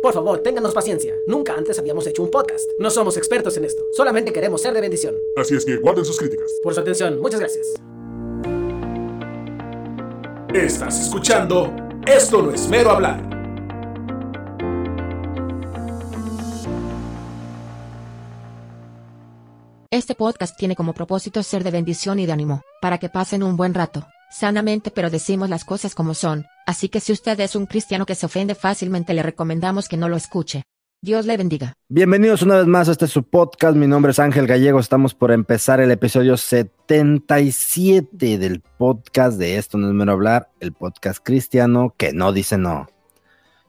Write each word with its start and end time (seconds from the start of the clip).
Por 0.00 0.14
favor, 0.14 0.38
ténganos 0.40 0.74
paciencia. 0.74 1.16
Nunca 1.26 1.54
antes 1.54 1.78
habíamos 1.78 2.06
hecho 2.06 2.22
un 2.22 2.30
podcast. 2.30 2.70
No 2.78 2.90
somos 2.90 3.16
expertos 3.16 3.56
en 3.56 3.64
esto. 3.64 3.84
Solamente 3.92 4.32
queremos 4.32 4.62
ser 4.62 4.72
de 4.72 4.80
bendición. 4.80 5.16
Así 5.36 5.56
es 5.56 5.64
que 5.64 5.76
guarden 5.76 6.04
sus 6.04 6.18
críticas. 6.18 6.52
Por 6.62 6.74
su 6.74 6.80
atención, 6.80 7.20
muchas 7.20 7.40
gracias. 7.40 7.74
Estás 10.54 11.00
escuchando 11.00 11.74
Esto 12.06 12.40
no 12.42 12.52
es 12.52 12.68
mero 12.68 12.90
hablar. 12.90 13.38
Este 19.90 20.14
podcast 20.14 20.56
tiene 20.56 20.76
como 20.76 20.92
propósito 20.92 21.42
ser 21.42 21.64
de 21.64 21.70
bendición 21.70 22.18
y 22.18 22.26
de 22.26 22.32
ánimo, 22.32 22.62
para 22.80 22.98
que 22.98 23.08
pasen 23.08 23.42
un 23.42 23.56
buen 23.56 23.74
rato, 23.74 24.06
sanamente 24.30 24.90
pero 24.90 25.10
decimos 25.10 25.48
las 25.48 25.64
cosas 25.64 25.94
como 25.94 26.14
son, 26.14 26.46
así 26.66 26.88
que 26.88 27.00
si 27.00 27.12
usted 27.12 27.38
es 27.40 27.56
un 27.56 27.66
cristiano 27.66 28.06
que 28.06 28.14
se 28.14 28.26
ofende 28.26 28.54
fácilmente 28.54 29.14
le 29.14 29.22
recomendamos 29.22 29.88
que 29.88 29.96
no 29.96 30.08
lo 30.08 30.16
escuche. 30.16 30.64
Dios 31.00 31.26
le 31.26 31.36
bendiga. 31.36 31.74
Bienvenidos 31.88 32.42
una 32.42 32.56
vez 32.56 32.66
más 32.66 32.88
a 32.88 32.92
este 32.92 33.06
su 33.06 33.22
podcast. 33.22 33.76
Mi 33.76 33.86
nombre 33.86 34.10
es 34.10 34.18
Ángel 34.18 34.48
Gallego. 34.48 34.80
Estamos 34.80 35.14
por 35.14 35.30
empezar 35.30 35.80
el 35.80 35.92
episodio 35.92 36.36
77 36.36 38.36
del 38.36 38.60
podcast 38.60 39.38
de 39.38 39.58
Esto 39.58 39.78
no 39.78 39.86
es 39.86 39.94
mero 39.94 40.10
hablar, 40.10 40.50
el 40.58 40.72
podcast 40.72 41.20
cristiano 41.22 41.94
que 41.96 42.12
no 42.12 42.32
dice 42.32 42.58
no. 42.58 42.88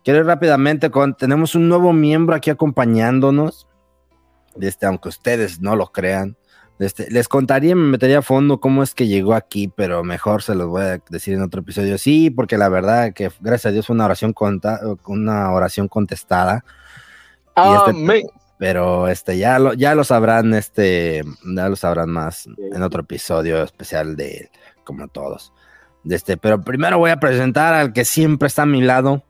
Quiero 0.03 0.21
ir 0.21 0.25
rápidamente 0.25 0.89
con, 0.89 1.15
tenemos 1.15 1.53
un 1.53 1.69
nuevo 1.69 1.93
miembro 1.93 2.35
aquí 2.35 2.49
acompañándonos, 2.49 3.67
este, 4.59 4.87
aunque 4.87 5.09
ustedes 5.09 5.61
no 5.61 5.75
lo 5.75 5.91
crean. 5.91 6.35
Este, 6.79 7.11
les 7.11 7.27
contaría, 7.27 7.75
me 7.75 7.83
metería 7.83 8.19
a 8.19 8.21
fondo 8.21 8.61
cómo 8.61 8.83
es 8.83 8.95
que 8.95 9.05
llegó 9.07 9.33
aquí, 9.33 9.67
pero 9.67 10.01
mejor 10.03 10.41
se 10.41 10.55
los 10.55 10.67
voy 10.67 10.83
a 10.83 11.01
decir 11.09 11.33
en 11.33 11.41
otro 11.41 11.59
episodio. 11.61 11.97
Sí, 11.97 12.29
porque 12.29 12.57
la 12.57 12.69
verdad 12.69 13.13
que 13.13 13.29
gracias 13.41 13.67
a 13.67 13.71
Dios 13.73 13.85
fue 13.87 13.95
una 13.95 14.05
oración, 14.05 14.31
conta, 14.31 14.79
una 15.05 15.51
oración 15.51 15.89
contestada. 15.89 16.63
Y 17.57 17.59
este- 17.89 17.91
pero 18.57 19.07
este 19.07 19.37
ya 19.37 19.59
lo, 19.59 19.73
ya 19.73 19.93
lo 19.95 20.03
sabrán, 20.05 20.53
este, 20.53 21.21
ya 21.55 21.69
lo 21.69 21.75
sabrán 21.75 22.09
más 22.09 22.47
en 22.57 22.81
otro 22.81 23.01
episodio 23.01 23.61
especial 23.63 24.15
de 24.15 24.37
él, 24.37 24.49
como 24.85 25.07
todos. 25.09 25.53
De 26.03 26.15
Este, 26.15 26.37
pero 26.37 26.61
primero 26.61 26.97
voy 26.97 27.11
a 27.11 27.19
presentar 27.19 27.73
al 27.73 27.91
que 27.93 28.05
siempre 28.05 28.47
está 28.47 28.61
a 28.63 28.65
mi 28.65 28.81
lado, 28.81 29.23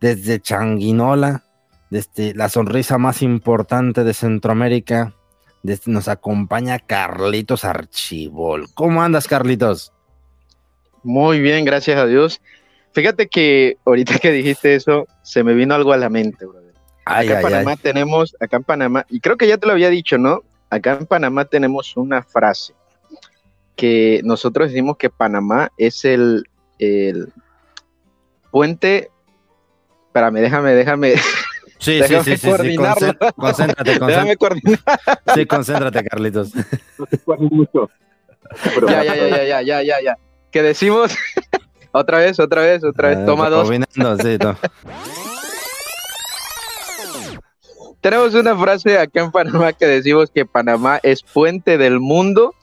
desde 0.00 0.40
Changuinola, 0.40 1.44
desde 1.90 2.34
la 2.34 2.48
sonrisa 2.48 2.98
más 2.98 3.22
importante 3.22 4.04
de 4.04 4.14
Centroamérica. 4.14 5.14
Desde, 5.62 5.92
nos 5.92 6.08
acompaña 6.08 6.78
Carlitos 6.78 7.64
Archibol. 7.64 8.66
¿Cómo 8.74 9.02
andas, 9.02 9.28
Carlitos? 9.28 9.92
Muy 11.02 11.40
bien, 11.40 11.64
gracias 11.64 11.98
a 11.98 12.06
Dios. 12.06 12.40
Fíjate 12.92 13.28
que 13.28 13.78
ahorita 13.84 14.18
que 14.18 14.30
dijiste 14.30 14.74
eso, 14.74 15.06
se 15.22 15.42
me 15.42 15.54
vino 15.54 15.74
algo 15.74 15.92
a 15.92 15.96
la 15.96 16.08
mente, 16.08 16.46
brother. 16.46 16.74
Ay, 17.04 17.28
acá 17.28 17.38
en 17.38 17.42
Panamá 17.42 17.70
ay. 17.72 17.76
tenemos, 17.82 18.36
acá 18.38 18.56
en 18.58 18.64
Panamá, 18.64 19.06
y 19.08 19.20
creo 19.20 19.36
que 19.36 19.48
ya 19.48 19.58
te 19.58 19.66
lo 19.66 19.72
había 19.72 19.90
dicho, 19.90 20.18
¿no? 20.18 20.42
Acá 20.70 20.96
en 20.98 21.06
Panamá 21.06 21.44
tenemos 21.44 21.96
una 21.96 22.22
frase 22.22 22.74
que 23.76 24.20
nosotros 24.24 24.68
decimos 24.68 24.96
que 24.96 25.10
Panamá 25.10 25.72
es 25.76 26.04
el, 26.04 26.44
el 26.78 27.32
puente. 28.50 29.10
Espérame, 30.06 30.40
déjame, 30.40 30.74
déjame, 30.74 31.14
Sí, 31.82 31.94
sí, 31.94 31.98
déjame 32.00 32.24
sí, 32.24 32.30
sí, 32.30 32.36
sí, 32.36 32.76
concéntrate, 32.76 33.90
déjame 33.90 34.36
concéntrate, 34.36 34.36
coordinar. 34.36 34.78
sí, 35.34 35.46
concéntrate, 35.46 36.04
Carlitos. 36.04 36.52
no 36.54 37.88
Ya, 38.88 39.02
ya, 39.04 39.14
ya, 39.16 39.28
ya, 39.28 39.42
ya, 39.44 39.62
ya, 39.62 39.82
ya, 39.82 40.00
ya. 40.00 40.16
Que 40.52 40.62
decimos 40.62 41.12
otra 41.92 42.18
vez, 42.18 42.38
otra 42.38 42.62
vez, 42.62 42.84
otra 42.84 43.08
vez. 43.08 43.18
Ah, 43.22 43.26
Toma 43.26 43.50
dos. 43.50 43.68
sí, 44.22 44.38
to- 44.38 44.56
Tenemos 48.00 48.34
una 48.34 48.56
frase 48.56 48.98
acá 48.98 49.20
en 49.22 49.30
Panamá 49.30 49.72
que 49.72 49.86
decimos 49.86 50.30
que 50.32 50.44
Panamá 50.44 50.98
es 51.02 51.22
puente 51.22 51.78
del 51.78 52.00
mundo, 52.00 52.54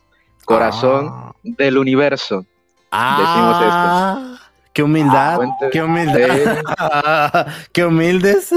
corazón 0.45 1.07
Ah. 1.11 1.31
del 1.43 1.77
universo. 1.77 2.45
Ah, 2.91 4.37
Qué 4.73 4.83
humildad, 4.83 5.35
Puente- 5.37 5.69
qué 5.71 5.81
humildad, 5.83 7.47
qué 7.73 7.85
humildes. 7.85 8.49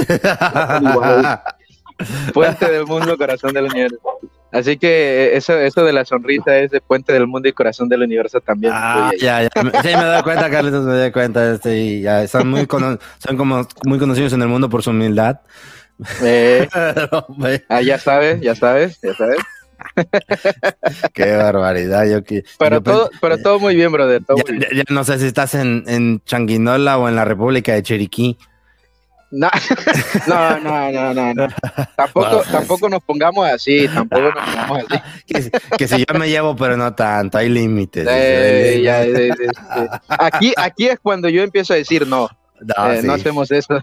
Puente 2.34 2.70
del 2.70 2.86
mundo, 2.86 3.16
corazón 3.16 3.52
del 3.54 3.64
universo. 3.64 3.98
Así 4.50 4.76
que 4.76 4.88
eh, 4.88 5.36
eso, 5.36 5.58
eso 5.58 5.82
de 5.84 5.92
la 5.94 6.04
sonrisa 6.04 6.56
es 6.58 6.70
de 6.70 6.80
puente 6.82 7.12
del 7.12 7.26
mundo 7.26 7.48
y 7.48 7.52
corazón 7.52 7.88
del 7.88 8.02
universo 8.02 8.40
también. 8.40 8.72
Ah, 8.76 9.10
ya, 9.18 9.42
ya. 9.42 9.48
Sí, 9.54 9.88
me 9.96 10.04
doy 10.04 10.22
cuenta, 10.22 10.50
Carlitos, 10.50 10.84
me 10.84 10.92
doy 10.94 11.10
cuenta. 11.12 11.52
Este, 11.54 11.76
y 11.78 12.00
ya, 12.02 12.26
son, 12.28 12.48
muy 12.50 12.66
cono- 12.66 12.98
son 13.18 13.36
como 13.36 13.66
muy 13.86 13.98
conocidos 13.98 14.32
en 14.34 14.42
el 14.42 14.48
mundo 14.48 14.68
por 14.68 14.82
su 14.82 14.90
humildad. 14.90 15.40
eh, 16.22 16.68
ah, 17.70 17.80
ya 17.80 17.98
sabes, 17.98 18.40
ya 18.42 18.54
sabes, 18.54 19.00
ya 19.00 19.14
sabes. 19.14 19.38
qué 21.14 21.32
barbaridad. 21.36 22.04
Yo, 22.06 22.22
que- 22.24 22.42
Pero 22.58 22.76
yo 22.76 22.82
todo, 22.82 23.10
pero 23.20 23.38
todo 23.38 23.58
muy 23.58 23.74
bien, 23.74 23.90
brother. 23.92 24.22
Todo 24.24 24.36
ya, 24.38 24.44
muy 24.48 24.58
bien. 24.58 24.70
ya- 24.72 24.76
ya 24.78 24.84
no 24.94 25.04
sé 25.04 25.18
si 25.18 25.26
estás 25.26 25.54
en, 25.54 25.84
en 25.86 26.20
Changuinola 26.24 26.98
o 26.98 27.08
en 27.08 27.16
la 27.16 27.24
República 27.24 27.72
de 27.72 27.82
Chiriquí. 27.82 28.38
No, 29.34 29.48
no, 30.26 30.60
no, 30.60 30.92
no, 30.92 31.14
no, 31.14 31.32
no. 31.34 31.48
Tampoco, 31.96 32.28
Wow. 32.30 32.42
tampoco 32.52 32.88
nos 32.90 33.02
pongamos 33.02 33.48
así, 33.48 33.88
tampoco 33.88 34.22
nos 34.30 34.34
pongamos 34.44 34.78
así. 34.90 35.02
Que, 35.26 35.42
si- 35.42 35.50
que 35.78 35.88
si 35.88 36.04
yo 36.06 36.18
me 36.18 36.28
llevo, 36.28 36.54
pero 36.54 36.76
no 36.76 36.94
tanto, 36.94 37.38
hay 37.38 37.48
límites. 37.48 38.06
Eh, 38.10 38.82
ya, 38.84 39.02
eh, 39.04 39.28
eh, 39.28 39.34
eh. 39.76 39.86
Aquí, 40.08 40.52
aquí 40.56 40.88
es 40.88 40.98
cuando 41.00 41.30
yo 41.30 41.42
empiezo 41.42 41.72
a 41.72 41.76
decir 41.76 42.06
no, 42.06 42.28
No, 42.60 42.92
eh, 42.92 43.00
sí. 43.00 43.06
no 43.06 43.14
hacemos 43.14 43.50
eso. 43.50 43.78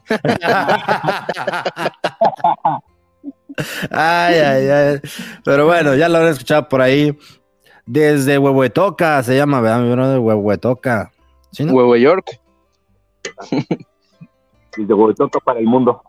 Ay, 3.92 4.36
ay, 4.36 4.68
ay. 4.70 5.00
Pero 5.44 5.66
bueno, 5.66 5.96
ya 5.96 6.09
lo 6.09 6.18
habrán 6.18 6.34
escuchado 6.34 6.68
por 6.70 6.81
ahí. 6.81 7.18
Desde 7.86 8.38
Huehuetoca 8.38 9.22
se 9.24 9.36
llama, 9.36 9.62
¿verdad? 9.62 9.81
Mi 9.81 9.92
brother? 9.92 10.20
Huehuetoca. 10.20 11.12
¿Sí, 11.52 11.66
no? 11.66 11.74
Huevo 11.74 11.96
York. 11.96 12.40
desde 14.78 14.94
Huehuetoca 14.94 15.40
para 15.40 15.59
el 15.59 15.66
mundo. 15.66 16.02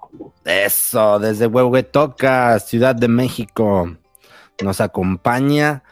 Eso, 0.45 1.19
desde 1.19 1.47
Huehuetoca, 1.47 2.59
Ciudad 2.59 2.95
de 2.95 3.09
México. 3.09 3.89
Nos 4.63 4.81
acompaña 4.81 5.83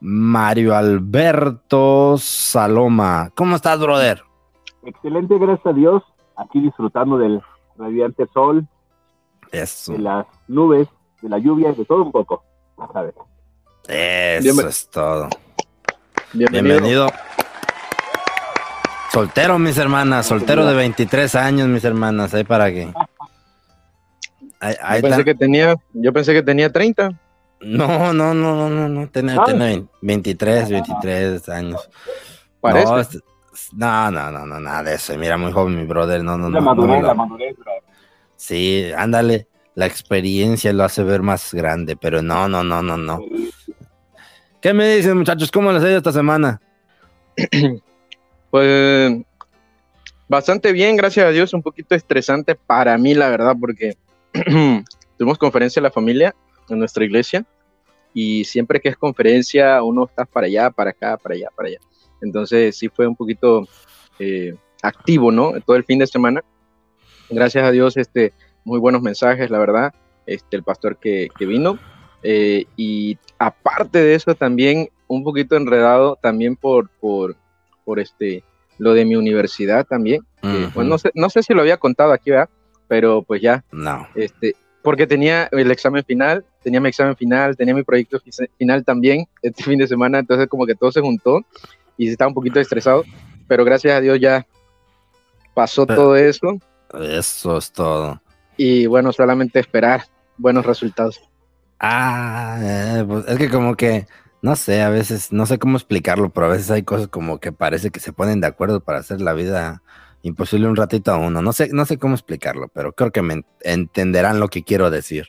Mario 0.00 0.74
Alberto 0.74 2.16
Saloma. 2.18 3.30
¿Cómo 3.34 3.56
estás, 3.56 3.78
brother? 3.78 4.22
Excelente, 4.84 5.38
gracias 5.38 5.66
a 5.66 5.72
Dios. 5.72 6.02
Aquí 6.36 6.60
disfrutando 6.60 7.18
del 7.18 7.40
radiante 7.76 8.26
sol, 8.32 8.66
Eso. 9.52 9.92
de 9.92 9.98
las 9.98 10.26
nubes, 10.46 10.88
de 11.20 11.28
la 11.28 11.38
lluvia, 11.38 11.72
de 11.72 11.84
todo 11.84 12.02
un 12.02 12.12
poco. 12.12 12.44
Sabes. 12.92 13.14
Eso 13.88 14.44
Bienven- 14.44 14.68
es 14.68 14.88
todo. 14.88 15.28
Bienvenido. 16.32 16.74
Bienvenido. 16.74 17.12
Soltero, 19.12 19.58
mis 19.58 19.76
hermanas, 19.78 20.26
soltero 20.26 20.66
de 20.66 20.74
23 20.74 21.34
años, 21.34 21.66
mis 21.68 21.82
hermanas, 21.84 22.34
ahí 22.34 22.44
para 22.44 22.70
que. 22.70 22.92
Ahí, 24.60 24.74
ahí 24.82 25.02
Yo 25.02 25.08
pensé 25.08 25.24
que 25.24 25.34
tenía, 25.34 25.74
yo 25.92 26.12
pensé 26.12 26.32
que 26.34 26.42
tenía 26.42 26.70
30. 26.70 27.10
No, 27.60 28.12
no, 28.12 28.34
no, 28.34 28.54
no, 28.54 28.68
no, 28.68 28.88
no, 28.88 29.08
tiene, 29.08 29.34
Ah. 29.38 29.42
tiene 29.44 29.86
23, 30.02 30.68
23 30.70 31.48
años. 31.48 31.88
Parece. 32.60 32.86
No, 32.86 32.98
es- 33.00 33.22
no, 33.72 34.10
no, 34.12 34.30
no, 34.30 34.46
no, 34.46 34.60
nada 34.60 34.82
de 34.84 34.94
eso. 34.94 35.16
Mira, 35.16 35.36
muy 35.36 35.50
joven 35.52 35.74
mi 35.76 35.84
brother, 35.84 36.22
no, 36.22 36.36
no, 36.38 36.50
la 36.50 36.60
no. 36.60 36.66
no 36.66 36.74
madurez, 36.74 36.96
me 36.96 37.00
lo- 37.02 37.06
la 37.08 37.14
madurez, 37.14 37.56
bro. 37.56 37.72
Sí, 38.36 38.92
ándale, 38.96 39.48
la 39.78 39.86
experiencia 39.86 40.72
lo 40.72 40.82
hace 40.82 41.04
ver 41.04 41.22
más 41.22 41.54
grande, 41.54 41.94
pero 41.94 42.20
no, 42.20 42.48
no, 42.48 42.64
no, 42.64 42.82
no, 42.82 42.96
no. 42.96 43.20
¿Qué 44.60 44.72
me 44.72 44.96
dicen, 44.96 45.16
muchachos? 45.16 45.52
¿Cómo 45.52 45.70
les 45.70 45.84
ha 45.84 45.88
ido 45.88 45.98
esta 45.98 46.12
semana? 46.12 46.60
Pues 48.50 49.12
bastante 50.26 50.72
bien, 50.72 50.96
gracias 50.96 51.26
a 51.26 51.30
Dios. 51.30 51.52
Un 51.52 51.62
poquito 51.62 51.94
estresante 51.94 52.54
para 52.56 52.96
mí, 52.96 53.14
la 53.14 53.28
verdad, 53.28 53.54
porque 53.60 53.94
tuvimos 55.18 55.38
conferencia 55.38 55.78
en 55.78 55.84
la 55.84 55.90
familia 55.90 56.34
en 56.70 56.78
nuestra 56.78 57.04
iglesia 57.04 57.44
y 58.14 58.44
siempre 58.44 58.80
que 58.80 58.88
es 58.88 58.96
conferencia 58.96 59.82
uno 59.82 60.06
está 60.06 60.24
para 60.24 60.46
allá, 60.46 60.70
para 60.70 60.90
acá, 60.90 61.18
para 61.18 61.34
allá, 61.34 61.48
para 61.54 61.68
allá. 61.68 61.78
Entonces 62.22 62.74
sí 62.74 62.88
fue 62.88 63.06
un 63.06 63.14
poquito 63.14 63.68
eh, 64.18 64.56
activo, 64.82 65.30
¿no? 65.30 65.52
Todo 65.60 65.76
el 65.76 65.84
fin 65.84 66.00
de 66.00 66.06
semana. 66.06 66.42
Gracias 67.28 67.62
a 67.62 67.70
Dios, 67.70 67.98
este, 67.98 68.32
muy 68.68 68.78
buenos 68.78 69.00
mensajes, 69.02 69.50
la 69.50 69.58
verdad. 69.58 69.94
Este, 70.26 70.56
el 70.56 70.62
pastor 70.62 70.98
que, 70.98 71.28
que 71.38 71.46
vino. 71.46 71.78
Eh, 72.22 72.66
y 72.76 73.16
aparte 73.38 73.98
de 74.02 74.14
eso, 74.14 74.34
también 74.34 74.90
un 75.06 75.24
poquito 75.24 75.56
enredado 75.56 76.18
también 76.20 76.54
por, 76.54 76.90
por, 77.00 77.34
por 77.84 77.98
este, 77.98 78.44
lo 78.76 78.92
de 78.92 79.04
mi 79.06 79.16
universidad 79.16 79.86
también. 79.86 80.20
que, 80.42 80.48
Ujú. 80.64 80.70
pues, 80.74 80.86
no, 80.86 80.98
sé, 80.98 81.10
no 81.14 81.30
sé 81.30 81.42
si 81.42 81.54
lo 81.54 81.62
había 81.62 81.78
contado 81.78 82.12
aquí, 82.12 82.30
¿verdad? 82.30 82.50
Pero 82.88 83.22
pues 83.22 83.40
ya, 83.40 83.64
No. 83.72 84.06
este, 84.14 84.54
porque 84.82 85.06
tenía 85.06 85.48
el 85.52 85.70
examen 85.70 86.04
final, 86.04 86.44
tenía 86.62 86.80
mi 86.80 86.88
examen 86.90 87.16
final, 87.16 87.56
tenía 87.56 87.74
mi 87.74 87.82
proyecto 87.82 88.20
fi- 88.20 88.30
final 88.58 88.84
también 88.84 89.26
este 89.42 89.62
fin 89.62 89.78
de 89.78 89.86
semana, 89.86 90.18
entonces 90.18 90.46
como 90.48 90.66
que 90.66 90.74
todo 90.74 90.92
se 90.92 91.00
juntó 91.00 91.40
y 91.96 92.08
estaba 92.08 92.28
un 92.28 92.34
poquito 92.34 92.60
estresado, 92.60 93.04
pero 93.46 93.64
gracias 93.64 93.94
a 93.94 94.00
Dios 94.00 94.18
ya 94.20 94.46
pasó 95.54 95.86
Pero- 95.86 96.00
todo 96.02 96.16
eso. 96.16 96.58
Eso 97.00 97.58
es 97.58 97.70
todo. 97.72 98.20
Y 98.58 98.86
bueno, 98.86 99.12
solamente 99.12 99.60
esperar 99.60 100.02
buenos 100.36 100.66
resultados. 100.66 101.20
Ah, 101.80 102.58
eh, 102.60 103.04
pues 103.06 103.26
es 103.28 103.38
que 103.38 103.48
como 103.48 103.76
que, 103.76 104.06
no 104.42 104.56
sé, 104.56 104.82
a 104.82 104.90
veces, 104.90 105.32
no 105.32 105.46
sé 105.46 105.58
cómo 105.58 105.78
explicarlo, 105.78 106.30
pero 106.30 106.46
a 106.46 106.50
veces 106.50 106.70
hay 106.70 106.82
cosas 106.82 107.08
como 107.08 107.38
que 107.38 107.52
parece 107.52 107.90
que 107.90 108.00
se 108.00 108.12
ponen 108.12 108.40
de 108.40 108.48
acuerdo 108.48 108.80
para 108.80 108.98
hacer 108.98 109.20
la 109.20 109.32
vida 109.32 109.82
imposible 110.22 110.68
un 110.68 110.76
ratito 110.76 111.12
a 111.12 111.18
uno. 111.18 111.40
No 111.40 111.52
sé, 111.52 111.68
no 111.72 111.86
sé 111.86 111.98
cómo 111.98 112.14
explicarlo, 112.14 112.68
pero 112.68 112.92
creo 112.92 113.12
que 113.12 113.22
me 113.22 113.44
entenderán 113.62 114.40
lo 114.40 114.48
que 114.48 114.64
quiero 114.64 114.90
decir. 114.90 115.28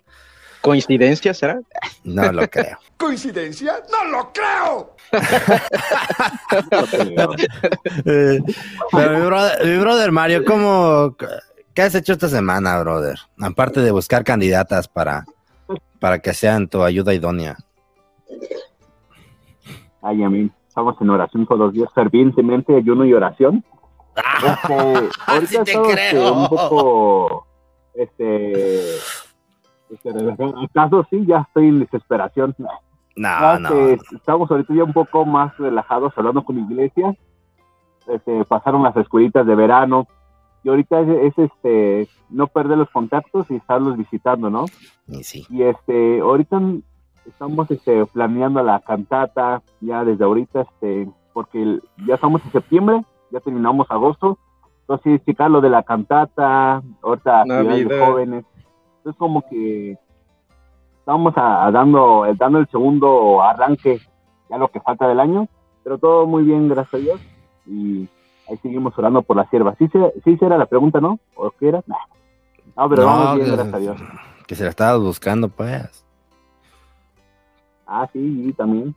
¿Coincidencia 0.61 1.33
será? 1.33 1.61
No 2.03 2.31
lo 2.31 2.49
creo. 2.49 2.79
¿Coincidencia? 2.97 3.81
¡No 3.91 4.05
lo 4.05 4.33
creo! 4.33 4.95
Eh, 8.05 8.39
pero 8.91 9.19
mi 9.19 9.25
brother, 9.25 9.65
mi 9.65 9.77
brother 9.77 10.11
Mario, 10.11 10.45
¿cómo, 10.45 11.15
¿qué 11.79 11.83
has 11.83 11.95
hecho 11.95 12.11
esta 12.11 12.27
semana, 12.27 12.77
brother? 12.81 13.17
Aparte 13.39 13.79
de 13.79 13.91
buscar 13.91 14.25
candidatas 14.25 14.89
para, 14.89 15.23
para 16.01 16.19
que 16.19 16.33
sean 16.33 16.67
tu 16.67 16.83
ayuda 16.83 17.13
idónea. 17.13 17.55
Ay, 20.01 20.21
amén. 20.21 20.51
Estamos 20.67 20.99
en 20.99 21.09
oración 21.09 21.45
todos 21.45 21.61
los 21.61 21.73
días, 21.73 21.89
fervientemente, 21.95 22.75
ayuno 22.75 23.05
y 23.05 23.13
oración. 23.13 23.63
Este, 24.45 24.73
ahorita 25.25 25.65
sí 25.65 25.71
este, 25.71 25.81
creo. 25.93 26.33
un 26.33 26.49
poco, 26.49 27.47
este, 27.93 28.95
este. 29.89 30.09
¿acaso 30.73 31.07
sí? 31.09 31.25
Ya 31.25 31.45
estoy 31.47 31.69
en 31.69 31.79
desesperación. 31.79 32.55
No, 33.15 33.57
no. 33.57 33.69
este, 33.69 34.17
Estamos 34.17 34.51
ahorita 34.51 34.73
ya 34.73 34.83
un 34.83 34.91
poco 34.91 35.25
más 35.25 35.57
relajados, 35.57 36.11
hablando 36.17 36.43
con 36.43 36.57
la 36.57 36.61
iglesia. 36.63 37.15
Este, 38.05 38.43
pasaron 38.43 38.83
las 38.83 38.97
escuelitas 38.97 39.47
de 39.47 39.55
verano. 39.55 40.09
Y 40.63 40.69
ahorita 40.69 40.99
es, 41.01 41.07
es, 41.09 41.37
este, 41.37 42.07
no 42.29 42.47
perder 42.47 42.77
los 42.77 42.89
contactos 42.89 43.49
y 43.49 43.55
estarlos 43.55 43.97
visitando, 43.97 44.49
¿no? 44.49 44.65
Y 45.07 45.23
sí. 45.23 45.45
Y 45.49 45.63
este, 45.63 46.19
ahorita 46.19 46.61
estamos 47.25 47.69
este, 47.71 48.05
planeando 48.07 48.61
la 48.63 48.79
cantata 48.81 49.61
ya 49.81 50.03
desde 50.03 50.23
ahorita, 50.25 50.61
este, 50.61 51.09
porque 51.33 51.61
el- 51.61 51.83
ya 52.05 52.15
estamos 52.15 52.43
en 52.45 52.51
septiembre, 52.51 53.03
ya 53.31 53.39
terminamos 53.39 53.89
agosto. 53.89 54.37
Entonces, 54.81 55.23
checar 55.25 55.51
lo 55.51 55.61
de 55.61 55.69
la 55.69 55.83
cantata, 55.83 56.81
ahorita 57.03 57.43
de 57.85 57.85
jóvenes. 58.05 58.45
Entonces, 58.97 59.17
como 59.19 59.41
que 59.47 59.97
estamos 60.99 61.35
a, 61.37 61.65
a 61.67 61.71
dando, 61.71 62.25
el- 62.25 62.37
dando 62.37 62.59
el 62.59 62.67
segundo 62.67 63.41
arranque, 63.41 63.99
ya 64.49 64.57
lo 64.57 64.67
que 64.69 64.79
falta 64.81 65.07
del 65.07 65.19
año, 65.19 65.47
pero 65.83 65.97
todo 65.97 66.25
muy 66.27 66.43
bien, 66.43 66.67
gracias 66.67 66.93
a 66.95 66.97
Dios. 66.97 67.21
Y 67.67 68.07
ahí 68.49 68.57
seguimos 68.61 68.97
orando 68.97 69.21
por 69.21 69.37
la 69.37 69.47
sierva. 69.49 69.75
¿Sí, 69.77 69.87
se, 69.89 69.99
sí 70.23 70.37
será 70.37 70.57
la 70.57 70.65
pregunta, 70.65 70.99
no? 70.99 71.19
¿O 71.35 71.51
qué 71.51 71.69
era? 71.69 71.83
Nah. 71.87 71.95
No, 72.75 72.89
pero 72.89 73.05
vamos 73.05 73.35
bien, 73.35 73.45
que, 73.47 73.51
gracias 73.55 73.73
a 73.73 73.79
Dios. 73.79 73.97
que 74.47 74.55
se 74.55 74.63
la 74.63 74.69
estabas 74.69 74.99
buscando, 75.01 75.49
pues. 75.49 76.05
Ah, 77.87 78.07
sí, 78.13 78.19
y 78.47 78.53
también. 78.53 78.95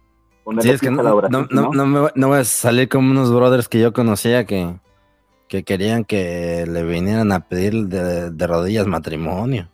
Sí, 0.60 0.70
es 0.70 0.80
que 0.80 0.88
a 0.88 0.90
no, 0.90 1.02
la 1.02 1.14
oración, 1.14 1.48
no, 1.50 1.62
no, 1.62 1.68
¿no? 1.68 1.72
no 1.72 1.86
me, 1.86 2.00
voy- 2.00 2.10
no 2.16 2.28
voy 2.28 2.38
a 2.40 2.44
salir 2.44 2.88
como 2.88 3.10
unos 3.10 3.32
brothers 3.32 3.68
que 3.68 3.80
yo 3.80 3.92
conocía 3.92 4.44
que, 4.44 4.74
que 5.48 5.62
querían 5.62 6.04
que 6.04 6.66
le 6.68 6.82
vinieran 6.82 7.30
a 7.30 7.40
pedir 7.46 7.86
de, 7.86 8.30
de 8.32 8.46
rodillas 8.46 8.86
matrimonio. 8.88 9.68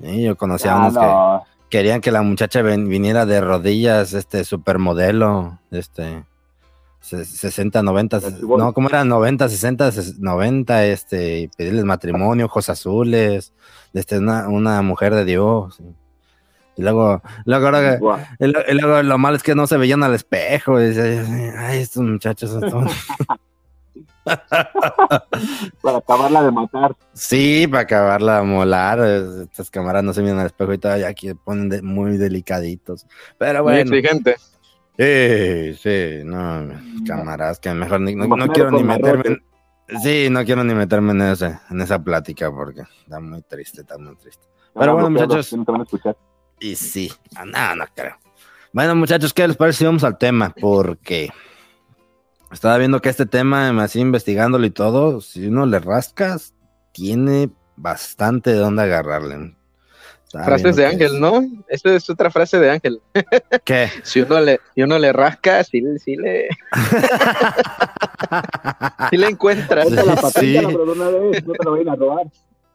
Sí, 0.00 0.22
yo 0.22 0.36
conocía 0.36 0.74
Ah, 0.74 0.78
unos 0.78 0.94
que 0.98 1.06
no. 1.06 1.42
querían 1.70 2.00
que 2.02 2.10
la 2.12 2.20
muchacha 2.22 2.60
ven- 2.60 2.88
viniera 2.88 3.24
de 3.24 3.40
rodillas, 3.40 4.12
este, 4.12 4.44
supermodelo, 4.44 5.58
este, 5.70 6.24
60, 7.04 7.82
90, 7.82 8.16
El 8.16 8.36
chibolo. 8.38 8.64
no, 8.64 8.72
¿cómo 8.72 8.88
era? 8.88 9.04
90, 9.04 9.48
60, 9.48 9.88
ses- 9.92 10.18
90, 10.18 10.86
este, 10.86 11.38
y 11.40 11.48
pedirles 11.48 11.84
matrimonio, 11.84 12.46
ojos 12.46 12.68
azules, 12.70 13.52
este, 13.92 14.18
una, 14.18 14.48
una 14.48 14.80
mujer 14.82 15.14
de 15.14 15.24
Dios. 15.24 15.78
Y 16.76 16.82
luego, 16.82 17.22
luego 17.44 17.66
ahora 17.66 17.98
y 18.40 18.46
lo- 18.48 18.60
y 18.68 18.74
luego 18.74 19.02
lo 19.02 19.18
malo 19.18 19.36
es 19.36 19.42
que 19.44 19.54
no 19.54 19.66
se 19.66 19.76
veían 19.76 20.02
al 20.02 20.14
espejo. 20.14 20.80
Y 20.80 20.86
ay, 20.86 21.78
estos 21.78 22.02
muchachos 22.02 22.50
son 22.50 22.60
todos-". 22.62 22.90
Para 25.82 25.98
acabarla 25.98 26.42
de 26.42 26.50
matar. 26.50 26.96
Sí, 27.12 27.66
para 27.68 27.82
acabarla 27.82 28.38
de 28.40 28.46
molar. 28.46 29.00
es- 29.00 29.42
Estas 29.50 29.70
cámaras 29.70 30.02
no 30.02 30.12
se 30.12 30.22
miran 30.22 30.38
al 30.40 30.46
espejo 30.46 30.72
y 30.72 30.78
todavía 30.78 31.08
aquí 31.08 31.32
ponen 31.34 31.68
de- 31.68 31.82
muy 31.82 32.16
delicaditos. 32.16 33.06
Pero 33.38 33.62
Muy 33.62 33.74
bueno. 33.74 33.94
exigente. 33.94 34.36
Sí, 34.96 35.74
sí, 35.82 36.22
no, 36.24 36.68
cámaras, 37.06 37.58
que 37.58 37.72
mejor 37.74 38.00
ni, 38.00 38.14
no, 38.14 38.28
quiero 38.52 38.70
ni 38.70 38.84
meterme. 38.84 39.22
en- 39.88 40.00
sí, 40.00 40.28
no 40.30 40.44
quiero 40.44 40.62
ni 40.64 40.74
meterme 40.74 41.12
en, 41.12 41.22
ese, 41.22 41.58
en 41.70 41.80
esa 41.80 42.02
plática 42.02 42.50
porque 42.50 42.82
está 43.02 43.18
muy 43.20 43.42
triste, 43.42 43.80
está 43.80 43.98
muy 43.98 44.14
triste. 44.16 44.46
Pero 44.72 44.92
bueno, 44.94 45.10
muchachos. 45.10 45.52
Y 46.60 46.76
sí, 46.76 47.12
ah, 47.34 47.44
no, 47.44 47.76
no 47.76 47.84
creo. 47.94 48.16
Bueno, 48.72 48.94
muchachos, 48.94 49.32
¿qué 49.34 49.46
les 49.48 49.56
parece 49.56 49.78
si 49.80 49.84
vamos 49.84 50.04
al 50.04 50.16
tema? 50.18 50.54
Porque 50.60 51.28
estaba 52.52 52.78
viendo 52.78 53.00
que 53.00 53.08
este 53.08 53.26
tema, 53.26 53.72
me 53.72 53.82
así 53.82 54.00
investigándolo 54.00 54.64
y 54.64 54.70
todo, 54.70 55.20
si 55.20 55.46
uno 55.48 55.66
le 55.66 55.80
rascas, 55.80 56.54
tiene 56.92 57.50
bastante 57.76 58.50
de 58.50 58.58
dónde 58.58 58.82
agarrarle. 58.84 59.56
Frases 60.44 60.76
de 60.76 60.86
Ángel, 60.86 61.20
¿no? 61.20 61.42
Esta 61.68 61.94
es 61.94 62.08
otra 62.10 62.30
frase 62.30 62.58
de 62.58 62.70
Ángel. 62.70 63.00
es- 63.12 63.60
¿Qué? 63.64 63.88
Si 64.02 64.20
uno 64.20 64.40
le, 64.40 64.60
si 64.74 64.82
uno 64.82 64.98
le 64.98 65.12
rasca, 65.12 65.62
sí, 65.64 65.82
sí 65.98 66.16
le, 66.16 66.48
sí 69.10 69.16
le 69.16 69.28
encuentra. 69.28 69.82
Ponte 69.84 70.04
la 70.04 70.16
Sí. 70.16 70.22
patente, 70.22 70.66
pero 70.66 70.84
de 70.86 70.92
una 70.92 71.08
vez, 71.08 71.44
no 71.46 71.52
te 71.52 71.64
la 71.64 71.70
vayan 71.70 71.88
a 71.90 71.96
robar. 71.96 72.26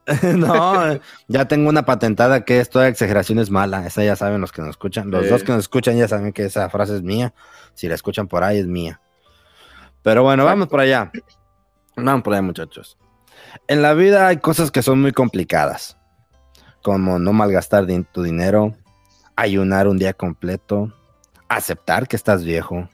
no, 0.35 0.99
ya 1.27 1.47
tengo 1.47 1.69
una 1.69 1.85
patentada 1.85 2.43
que 2.43 2.59
esto 2.59 2.79
de 2.79 2.89
exageración 2.89 3.37
es 3.39 3.51
mala. 3.51 3.85
Esa 3.85 4.03
ya 4.03 4.15
saben 4.15 4.41
los 4.41 4.51
que 4.51 4.61
nos 4.61 4.71
escuchan. 4.71 5.11
Los 5.11 5.25
Sí. 5.25 5.29
dos 5.29 5.43
que 5.43 5.51
nos 5.51 5.59
escuchan 5.59 5.97
ya 5.97 6.07
saben 6.07 6.33
que 6.33 6.45
esa 6.45 6.69
frase 6.69 6.95
es 6.95 7.03
mía. 7.03 7.33
Si 7.75 7.87
la 7.87 7.95
escuchan 7.95 8.27
por 8.27 8.43
ahí 8.43 8.57
es 8.57 8.65
mía. 8.67 8.99
Pero 10.01 10.23
bueno, 10.23 10.45
vamos 10.45 10.67
por 10.67 10.79
allá. 10.79 11.11
Vamos 11.95 12.23
por 12.23 12.33
allá, 12.33 12.41
muchachos. 12.41 12.97
En 13.67 13.81
la 13.83 13.93
vida 13.93 14.27
hay 14.27 14.37
cosas 14.37 14.71
que 14.71 14.81
son 14.81 14.99
muy 15.01 15.11
complicadas. 15.11 15.97
Como 16.81 17.19
no 17.19 17.33
malgastar 17.33 17.85
tu 18.11 18.23
dinero, 18.23 18.75
ayunar 19.35 19.87
un 19.87 19.97
día 19.97 20.13
completo, 20.13 20.93
aceptar 21.47 22.07
que 22.07 22.15
estás 22.15 22.43
viejo, 22.43 22.89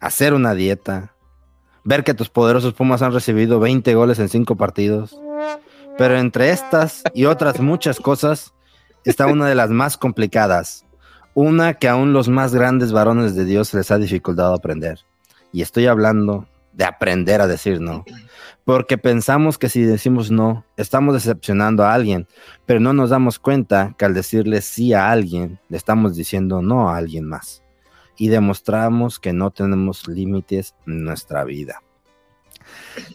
hacer 0.00 0.34
una 0.34 0.54
dieta, 0.54 1.14
ver 1.84 2.04
que 2.04 2.14
tus 2.14 2.28
poderosos 2.28 2.74
Pumas 2.74 3.02
han 3.02 3.12
recibido 3.12 3.60
20 3.60 3.94
goles 3.94 4.18
en 4.18 4.28
5 4.28 4.56
partidos. 4.56 5.18
Pero 5.96 6.18
entre 6.18 6.50
estas 6.50 7.02
y 7.14 7.26
otras 7.26 7.60
muchas 7.60 8.00
cosas 8.00 8.52
está 9.04 9.26
una 9.26 9.46
de 9.46 9.54
las 9.54 9.70
más 9.70 9.96
complicadas, 9.96 10.84
una 11.34 11.74
que 11.74 11.88
aún 11.88 12.12
los 12.12 12.28
más 12.28 12.54
grandes 12.54 12.92
varones 12.92 13.34
de 13.34 13.44
Dios 13.44 13.72
les 13.74 13.90
ha 13.90 13.98
dificultado 13.98 14.54
aprender. 14.54 15.00
Y 15.52 15.62
estoy 15.62 15.86
hablando 15.86 16.46
de 16.72 16.84
aprender 16.84 17.40
a 17.40 17.46
decir 17.46 17.80
no. 17.80 18.04
Porque 18.64 18.96
pensamos 18.96 19.58
que 19.58 19.68
si 19.68 19.82
decimos 19.82 20.30
no, 20.30 20.64
estamos 20.78 21.12
decepcionando 21.14 21.84
a 21.84 21.92
alguien, 21.92 22.26
pero 22.64 22.80
no 22.80 22.92
nos 22.94 23.10
damos 23.10 23.38
cuenta 23.38 23.94
que 23.98 24.06
al 24.06 24.14
decirle 24.14 24.62
sí 24.62 24.94
a 24.94 25.10
alguien, 25.10 25.60
le 25.68 25.76
estamos 25.76 26.16
diciendo 26.16 26.62
no 26.62 26.88
a 26.88 26.96
alguien 26.96 27.26
más. 27.28 27.62
Y 28.16 28.28
demostramos 28.28 29.18
que 29.20 29.32
no 29.34 29.50
tenemos 29.50 30.08
límites 30.08 30.74
en 30.86 31.04
nuestra 31.04 31.44
vida. 31.44 31.82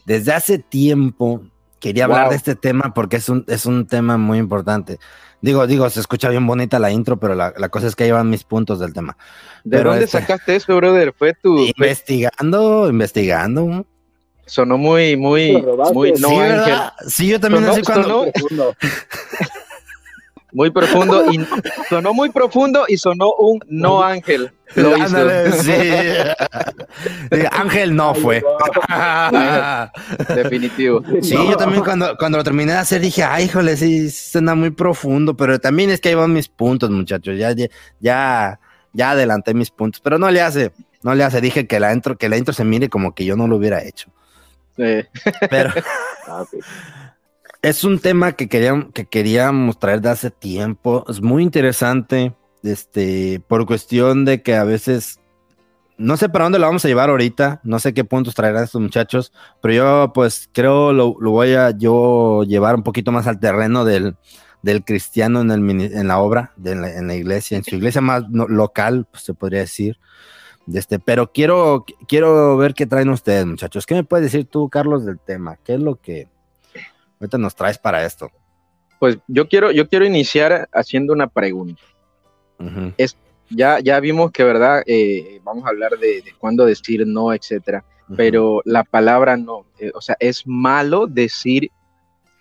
Desde 0.06 0.32
hace 0.32 0.58
tiempo 0.58 1.42
quería 1.80 2.04
hablar 2.04 2.24
Wow. 2.24 2.30
de 2.30 2.36
este 2.36 2.54
tema 2.54 2.92
porque 2.94 3.16
es 3.16 3.28
un, 3.28 3.44
es 3.48 3.66
un 3.66 3.86
tema 3.86 4.18
muy 4.18 4.38
importante. 4.38 4.98
Digo, 5.40 5.66
digo, 5.66 5.88
se 5.88 6.00
escucha 6.00 6.28
bien 6.28 6.46
bonita 6.46 6.78
la 6.78 6.90
intro, 6.92 7.18
pero 7.18 7.34
la, 7.34 7.54
la 7.56 7.70
cosa 7.70 7.86
es 7.86 7.96
que 7.96 8.04
llevan 8.04 8.28
mis 8.28 8.44
puntos 8.44 8.78
del 8.78 8.92
tema. 8.92 9.16
¿De 9.64 9.78
Pero 9.78 9.90
dónde 9.90 10.04
este- 10.04 10.20
sacaste 10.20 10.54
eso, 10.56 10.76
brother? 10.76 11.14
Fue 11.16 11.32
tu. 11.34 11.58
Investigando, 11.64 12.88
investigando. 12.90 13.86
Sonó 14.50 14.76
muy, 14.76 15.16
muy, 15.16 15.62
muy 15.94 16.12
no 16.12 16.28
sí, 16.28 16.34
ángel. 16.36 16.78
Sí, 17.06 17.28
yo 17.28 17.40
también 17.40 17.64
Sonó- 17.64 17.72
así 17.72 17.82
cuando... 17.82 18.08
sonó- 18.08 18.32
Profundo. 18.32 18.74
Muy 20.52 20.70
profundo 20.72 21.30
y 21.30 21.38
sonó 21.88 22.12
muy 22.12 22.30
profundo 22.30 22.84
y 22.88 22.96
sonó 22.98 23.32
un 23.34 23.60
no 23.68 24.02
ángel. 24.02 24.50
Lo 24.74 24.96
hizo. 24.96 25.16
Sí. 25.62 25.78
Ángel 27.52 27.94
no 27.94 28.16
fue. 28.16 28.42
Definitivo. 30.34 31.02
Sí, 31.22 31.34
yo 31.34 31.56
también 31.56 31.84
cuando, 31.84 32.16
cuando 32.18 32.38
lo 32.38 32.44
terminé 32.44 32.72
de 32.72 32.78
hacer 32.78 33.00
dije, 33.00 33.22
ay, 33.22 33.44
híjole, 33.44 33.76
sí, 33.76 34.10
suena 34.10 34.54
muy 34.56 34.70
profundo, 34.70 35.36
pero 35.36 35.58
también 35.58 35.90
es 35.90 36.00
que 36.00 36.08
ahí 36.10 36.14
van 36.16 36.32
mis 36.32 36.48
puntos, 36.48 36.90
muchachos, 36.90 37.38
ya, 37.38 37.52
ya, 37.52 37.68
ya, 38.00 38.58
ya 38.92 39.10
adelanté 39.12 39.54
mis 39.54 39.70
puntos, 39.70 40.00
pero 40.00 40.18
no 40.18 40.30
le 40.30 40.40
hace, 40.40 40.72
no 41.02 41.14
le 41.14 41.22
hace, 41.24 41.40
dije 41.40 41.66
que 41.68 41.78
la 41.80 41.92
intro, 41.92 42.16
que 42.16 42.28
la 42.28 42.36
intro 42.36 42.52
se 42.52 42.64
mire 42.64 42.88
como 42.88 43.14
que 43.14 43.24
yo 43.24 43.36
no 43.36 43.46
lo 43.46 43.56
hubiera 43.56 43.82
hecho, 43.84 44.10
Eh, 44.80 45.06
pero 45.48 45.70
Ah, 46.26 46.44
es 47.62 47.84
un 47.84 47.98
tema 47.98 48.32
que 48.32 48.48
queríamos, 48.48 48.92
que 48.92 49.04
queríamos 49.04 49.78
traer 49.78 50.00
de 50.00 50.10
hace 50.10 50.30
tiempo, 50.30 51.04
es 51.08 51.20
muy 51.20 51.42
interesante, 51.42 52.34
este, 52.62 53.42
por 53.48 53.66
cuestión 53.66 54.24
de 54.24 54.42
que 54.42 54.54
a 54.54 54.64
veces 54.64 55.20
no 55.98 56.16
sé 56.16 56.30
para 56.30 56.44
dónde 56.44 56.58
lo 56.58 56.66
vamos 56.66 56.84
a 56.84 56.88
llevar 56.88 57.10
ahorita, 57.10 57.60
no 57.62 57.78
sé 57.78 57.92
qué 57.92 58.04
puntos 58.04 58.34
traerán 58.34 58.64
estos 58.64 58.80
muchachos, 58.80 59.32
pero 59.60 59.74
yo 59.74 60.12
pues 60.14 60.48
creo 60.52 60.92
lo, 60.94 61.16
lo 61.20 61.30
voy 61.32 61.52
a 61.52 61.70
yo 61.76 62.44
llevar 62.44 62.74
un 62.74 62.82
poquito 62.82 63.12
más 63.12 63.26
al 63.26 63.38
terreno 63.38 63.84
del, 63.84 64.16
del 64.62 64.82
cristiano 64.84 65.42
en, 65.42 65.50
el, 65.50 65.68
en 65.68 66.08
la 66.08 66.18
obra, 66.18 66.52
de, 66.56 66.72
en, 66.72 66.80
la, 66.80 66.96
en, 66.96 67.06
la, 67.06 67.14
iglesia, 67.14 67.58
en 67.58 67.64
su 67.64 67.74
iglesia 67.74 68.00
más 68.00 68.28
no, 68.30 68.48
local, 68.48 69.06
pues, 69.10 69.24
se 69.24 69.34
podría 69.34 69.60
decir. 69.60 69.98
De 70.66 70.78
este, 70.78 70.98
pero 70.98 71.32
quiero, 71.32 71.84
quiero 72.06 72.56
ver 72.56 72.74
qué 72.74 72.86
traen 72.86 73.08
ustedes, 73.08 73.46
muchachos. 73.46 73.86
¿Qué 73.86 73.94
me 73.94 74.04
puedes 74.04 74.30
decir 74.30 74.46
tú, 74.46 74.68
Carlos, 74.68 75.04
del 75.04 75.18
tema? 75.18 75.56
¿Qué 75.64 75.74
es 75.74 75.80
lo 75.80 75.96
que 75.96 76.28
ahorita 77.20 77.38
nos 77.38 77.54
traes 77.54 77.78
para 77.78 78.04
esto? 78.04 78.30
Pues 78.98 79.18
yo 79.26 79.48
quiero, 79.48 79.70
yo 79.70 79.88
quiero 79.88 80.04
iniciar 80.04 80.68
haciendo 80.72 81.12
una 81.12 81.26
pregunta. 81.26 81.82
Uh 82.58 82.64
-huh. 82.64 82.94
Es, 82.98 83.16
ya, 83.48 83.80
ya 83.80 83.98
vimos 84.00 84.30
que, 84.30 84.44
¿verdad? 84.44 84.82
Eh, 84.86 85.40
vamos 85.42 85.64
a 85.64 85.70
hablar 85.70 85.98
de, 85.98 86.22
de 86.22 86.34
cuándo 86.38 86.66
decir 86.66 87.06
no, 87.06 87.32
etcétera. 87.32 87.84
Uh 88.08 88.12
-huh. 88.12 88.16
Pero 88.16 88.62
la 88.64 88.84
palabra 88.84 89.36
no, 89.36 89.64
eh, 89.78 89.90
o 89.94 90.00
sea, 90.00 90.16
es 90.20 90.46
malo 90.46 91.06
decir 91.06 91.70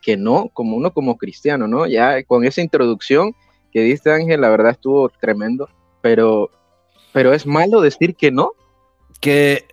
que 0.02 0.18
no, 0.18 0.50
como 0.54 0.78
uno 0.78 0.92
como 0.92 1.18
cristiano, 1.18 1.68
¿no? 1.68 1.88
Ya 1.88 2.24
con 2.24 2.44
esa 2.46 2.62
introducción 2.62 3.34
que 3.72 3.82
diste 3.82 4.12
Ángel, 4.12 4.42
la 4.42 4.50
verdad 4.50 4.72
estuvo 4.72 5.10
tremendo, 5.10 5.70
pero, 6.02 6.50
pero 7.12 7.34
es 7.34 7.46
malo 7.46 7.82
decir 7.82 8.16
que 8.16 8.32
no. 8.32 8.52
Que 9.20 9.68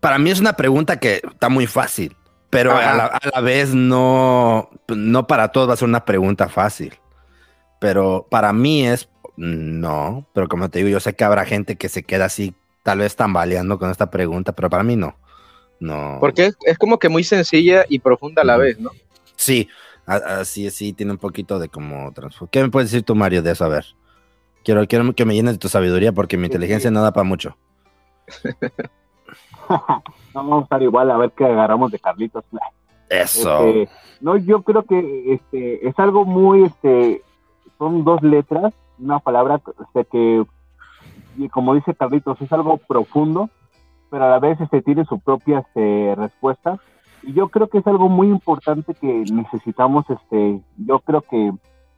para 0.00 0.18
mí 0.18 0.30
es 0.30 0.40
una 0.40 0.54
pregunta 0.54 0.98
que 0.98 1.22
está 1.24 1.48
muy 1.48 1.66
fácil, 1.66 2.16
pero 2.48 2.72
a 2.72 2.94
la, 2.94 3.06
a 3.06 3.20
la, 3.32 3.40
vez 3.40 3.74
no, 3.74 4.70
no 4.88 5.26
para 5.26 5.48
todos 5.48 5.68
va 5.68 5.74
a 5.74 5.76
ser 5.76 5.88
una 5.88 6.04
pregunta 6.04 6.48
fácil. 6.48 6.94
Pero 7.78 8.26
para 8.28 8.52
mí 8.52 8.86
es 8.86 9.08
no, 9.36 10.26
pero 10.34 10.48
como 10.48 10.68
te 10.68 10.80
digo, 10.80 10.90
yo 10.90 11.00
sé 11.00 11.14
que 11.14 11.24
habrá 11.24 11.46
gente 11.46 11.76
que 11.76 11.88
se 11.88 12.02
queda 12.02 12.26
así, 12.26 12.54
tal 12.82 12.98
vez 12.98 13.16
tambaleando 13.16 13.78
con 13.78 13.90
esta 13.90 14.10
pregunta, 14.10 14.52
pero 14.52 14.68
para 14.68 14.82
mí 14.82 14.96
no. 14.96 15.16
No. 15.78 16.18
Porque 16.20 16.46
es, 16.46 16.56
es 16.66 16.76
como 16.76 16.98
que 16.98 17.08
muy 17.08 17.24
sencilla 17.24 17.86
y 17.88 18.00
profunda 18.00 18.42
a 18.42 18.44
la 18.44 18.58
vez, 18.58 18.78
¿no? 18.78 18.90
Sí, 19.36 19.66
así, 20.04 20.70
sí, 20.70 20.92
tiene 20.92 21.12
un 21.12 21.18
poquito 21.18 21.58
de 21.58 21.70
como 21.70 22.12
¿Qué 22.50 22.62
me 22.62 22.68
puedes 22.68 22.90
decir 22.90 23.02
tú, 23.02 23.14
Mario, 23.14 23.40
de 23.40 23.52
eso? 23.52 23.64
A 23.64 23.68
ver. 23.68 23.86
Quiero, 24.70 24.86
quiero 24.86 25.12
que 25.14 25.24
me 25.24 25.34
llenes 25.34 25.54
de 25.54 25.58
tu 25.58 25.68
sabiduría 25.68 26.12
porque 26.12 26.36
mi 26.36 26.46
inteligencia 26.46 26.92
no 26.92 27.02
da 27.02 27.10
para 27.10 27.24
mucho. 27.24 27.56
vamos 30.32 30.60
a 30.60 30.62
estar 30.62 30.80
igual 30.80 31.10
a 31.10 31.16
ver 31.16 31.32
qué 31.32 31.44
agarramos 31.44 31.90
de 31.90 31.98
Carlitos. 31.98 32.44
Eso. 33.08 33.64
Este, 33.64 33.88
no, 34.20 34.36
yo 34.36 34.62
creo 34.62 34.84
que 34.84 35.34
este 35.34 35.88
es 35.88 35.98
algo 35.98 36.24
muy, 36.24 36.62
este, 36.62 37.20
son 37.78 38.04
dos 38.04 38.22
letras, 38.22 38.72
una 39.00 39.18
palabra 39.18 39.60
este, 39.80 40.04
que, 40.04 40.46
como 41.50 41.74
dice 41.74 41.92
Carlitos, 41.92 42.40
es 42.40 42.52
algo 42.52 42.76
profundo, 42.76 43.50
pero 44.08 44.26
a 44.26 44.30
la 44.30 44.38
vez 44.38 44.60
este, 44.60 44.82
tiene 44.82 45.04
su 45.04 45.18
propia 45.18 45.66
este, 45.66 46.14
respuesta. 46.14 46.78
Y 47.24 47.32
yo 47.32 47.48
creo 47.48 47.66
que 47.66 47.78
es 47.78 47.86
algo 47.88 48.08
muy 48.08 48.28
importante 48.28 48.94
que 48.94 49.24
necesitamos, 49.32 50.08
este, 50.08 50.60
yo 50.76 51.00
creo 51.00 51.22
que 51.22 51.50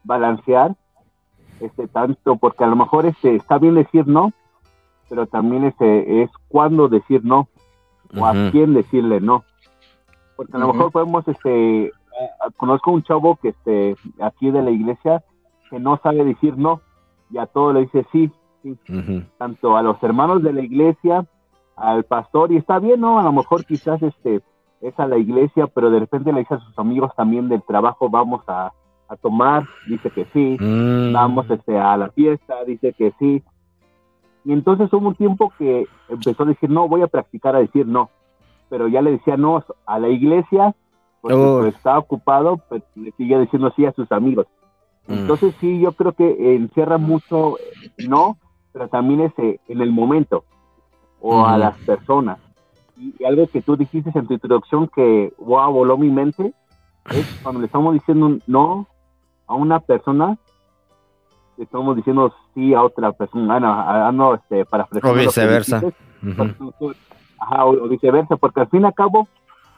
balancear, 0.05 0.75
este, 1.62 1.88
tanto 1.88 2.37
porque 2.37 2.64
a 2.64 2.66
lo 2.66 2.76
mejor 2.76 3.07
este, 3.07 3.37
está 3.37 3.59
bien 3.59 3.75
decir 3.75 4.07
no, 4.07 4.33
pero 5.09 5.26
también 5.26 5.64
este, 5.64 6.23
es 6.23 6.31
cuándo 6.49 6.88
decir 6.88 7.25
no, 7.25 7.49
o 8.14 8.19
uh 8.19 8.21
-huh. 8.21 8.49
a 8.49 8.50
quién 8.50 8.75
decirle 8.75 9.21
no. 9.21 9.45
Porque 10.37 10.57
a 10.57 10.59
lo 10.59 10.66
uh 10.66 10.71
-huh. 10.71 10.75
mejor 10.75 10.92
podemos, 10.92 11.28
este, 11.28 11.92
conozco 12.57 12.90
un 12.90 13.02
chavo 13.02 13.37
que 13.37 13.49
este, 13.50 13.97
aquí 14.21 14.50
de 14.50 14.62
la 14.62 14.71
iglesia 14.71 15.23
que 15.71 15.78
no 15.78 15.99
sabe 16.02 16.25
decir 16.25 16.57
no, 16.57 16.81
y 17.31 17.38
a 17.38 17.47
todo 17.47 17.73
le 17.73 17.81
dice 17.81 18.07
sí, 18.12 18.31
sí. 18.62 18.71
Uh 18.88 18.95
-huh. 18.95 19.26
tanto 19.38 19.76
a 19.76 19.83
los 19.83 20.02
hermanos 20.02 20.42
de 20.42 20.52
la 20.52 20.62
iglesia, 20.62 21.26
al 21.76 22.04
pastor, 22.04 22.52
y 22.52 22.57
está 22.57 22.78
bien, 22.78 23.00
¿no? 23.00 23.19
A 23.19 23.23
lo 23.23 23.33
mejor 23.33 23.64
quizás 23.64 24.02
este 24.02 24.42
es 24.81 24.99
a 24.99 25.07
la 25.07 25.16
iglesia, 25.16 25.69
pero 25.69 25.90
de 25.90 26.00
repente 26.00 26.33
le 26.33 26.40
dice 26.40 26.54
a 26.54 26.59
sus 26.59 26.78
amigos 26.78 27.12
también 27.16 27.49
del 27.49 27.62
trabajo, 27.62 28.11
vamos 28.11 28.42
a, 28.49 28.73
a 29.12 29.16
tomar, 29.16 29.66
dice 29.87 30.11
que 30.11 30.26
sí, 30.33 30.57
mm. 30.59 31.12
vamos 31.12 31.50
este, 31.50 31.78
a 31.78 31.97
la 31.97 32.11
fiesta, 32.11 32.64
dice 32.64 32.92
que 32.92 33.12
sí. 33.19 33.42
Y 34.45 34.52
entonces 34.52 34.92
hubo 34.92 35.09
un 35.09 35.14
tiempo 35.14 35.52
que 35.59 35.87
empezó 36.09 36.42
a 36.42 36.47
decir, 36.47 36.71
no, 36.71 36.88
voy 36.88 37.02
a 37.02 37.07
practicar 37.07 37.54
a 37.54 37.61
decir 37.61 37.87
no, 37.87 38.11
pero 38.69 38.88
ya 38.88 39.02
le 39.02 39.12
decía 39.12 39.37
no 39.37 39.64
a 39.87 39.99
la 39.99 40.09
iglesia, 40.09 40.75
porque 41.21 41.37
oh. 41.37 41.61
pues, 41.61 41.75
estaba 41.75 41.99
ocupado, 41.99 42.61
pero 42.69 42.85
le 42.97 43.12
seguía 43.12 43.38
diciendo 43.38 43.73
sí 43.76 43.87
a 43.87 43.92
sus 43.92 44.11
amigos. 44.11 44.47
Mm. 45.07 45.12
Entonces 45.12 45.54
sí, 45.61 45.81
yo 45.81 45.92
creo 45.92 46.12
que 46.12 46.57
encierra 46.57 46.99
mucho 46.99 47.57
no, 48.09 48.38
pero 48.73 48.88
también 48.88 49.21
es 49.21 49.33
en 49.38 49.81
el 49.81 49.92
momento, 49.92 50.45
o 51.21 51.42
mm. 51.42 51.45
a 51.45 51.59
las 51.59 51.76
personas 51.78 52.38
y 53.02 53.25
algo 53.25 53.47
que 53.47 53.62
tú 53.62 53.76
dijiste 53.76 54.11
en 54.14 54.26
tu 54.26 54.35
introducción 54.35 54.88
que 54.88 55.33
wow, 55.38 55.73
voló 55.73 55.99
mi 55.99 56.11
mente, 56.11 56.52
es 57.11 57.40
cuando 57.42 57.61
le 57.61 57.66
estamos 57.66 57.95
diciendo 57.95 58.38
no 58.47 58.87
a 59.52 59.56
una 59.56 59.80
persona, 59.80 60.38
estamos 61.59 61.97
diciendo 61.97 62.32
sí 62.54 62.75
a 62.75 62.82
otra 62.82 63.12
persona, 63.12 63.61
no, 63.61 63.73
a, 63.73 64.11
no 64.12 64.35
este, 64.35 64.64
para 64.64 64.88
O 65.02 65.14
viceversa. 65.14 65.82
Uh 66.23 66.26
-huh. 66.26 66.94
Ajá, 67.38 67.64
o, 67.64 67.85
o, 67.85 67.88
viceversa, 67.88 68.37
porque 68.37 68.61
al 68.61 68.68
fin 68.68 68.82
y 68.82 68.85
al 68.85 68.94
cabo, 68.94 69.28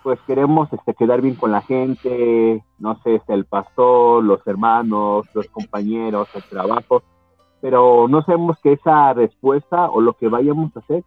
pues 0.02 0.20
queremos 0.26 0.72
este, 0.72 0.94
quedar 0.94 1.22
bien 1.22 1.34
con 1.34 1.50
la 1.50 1.62
gente, 1.62 2.62
no 2.78 2.96
sé, 3.02 3.16
este, 3.16 3.32
el 3.32 3.46
pastor, 3.46 4.22
los 4.22 4.46
hermanos, 4.46 5.26
los 5.34 5.48
compañeros, 5.48 6.28
el 6.34 6.42
trabajo, 6.44 7.02
pero 7.60 8.06
no 8.08 8.22
sabemos 8.22 8.58
que 8.62 8.74
esa 8.74 9.14
respuesta 9.14 9.88
o 9.90 10.02
lo 10.02 10.12
que 10.12 10.28
vayamos 10.28 10.76
a 10.76 10.80
hacer 10.80 11.02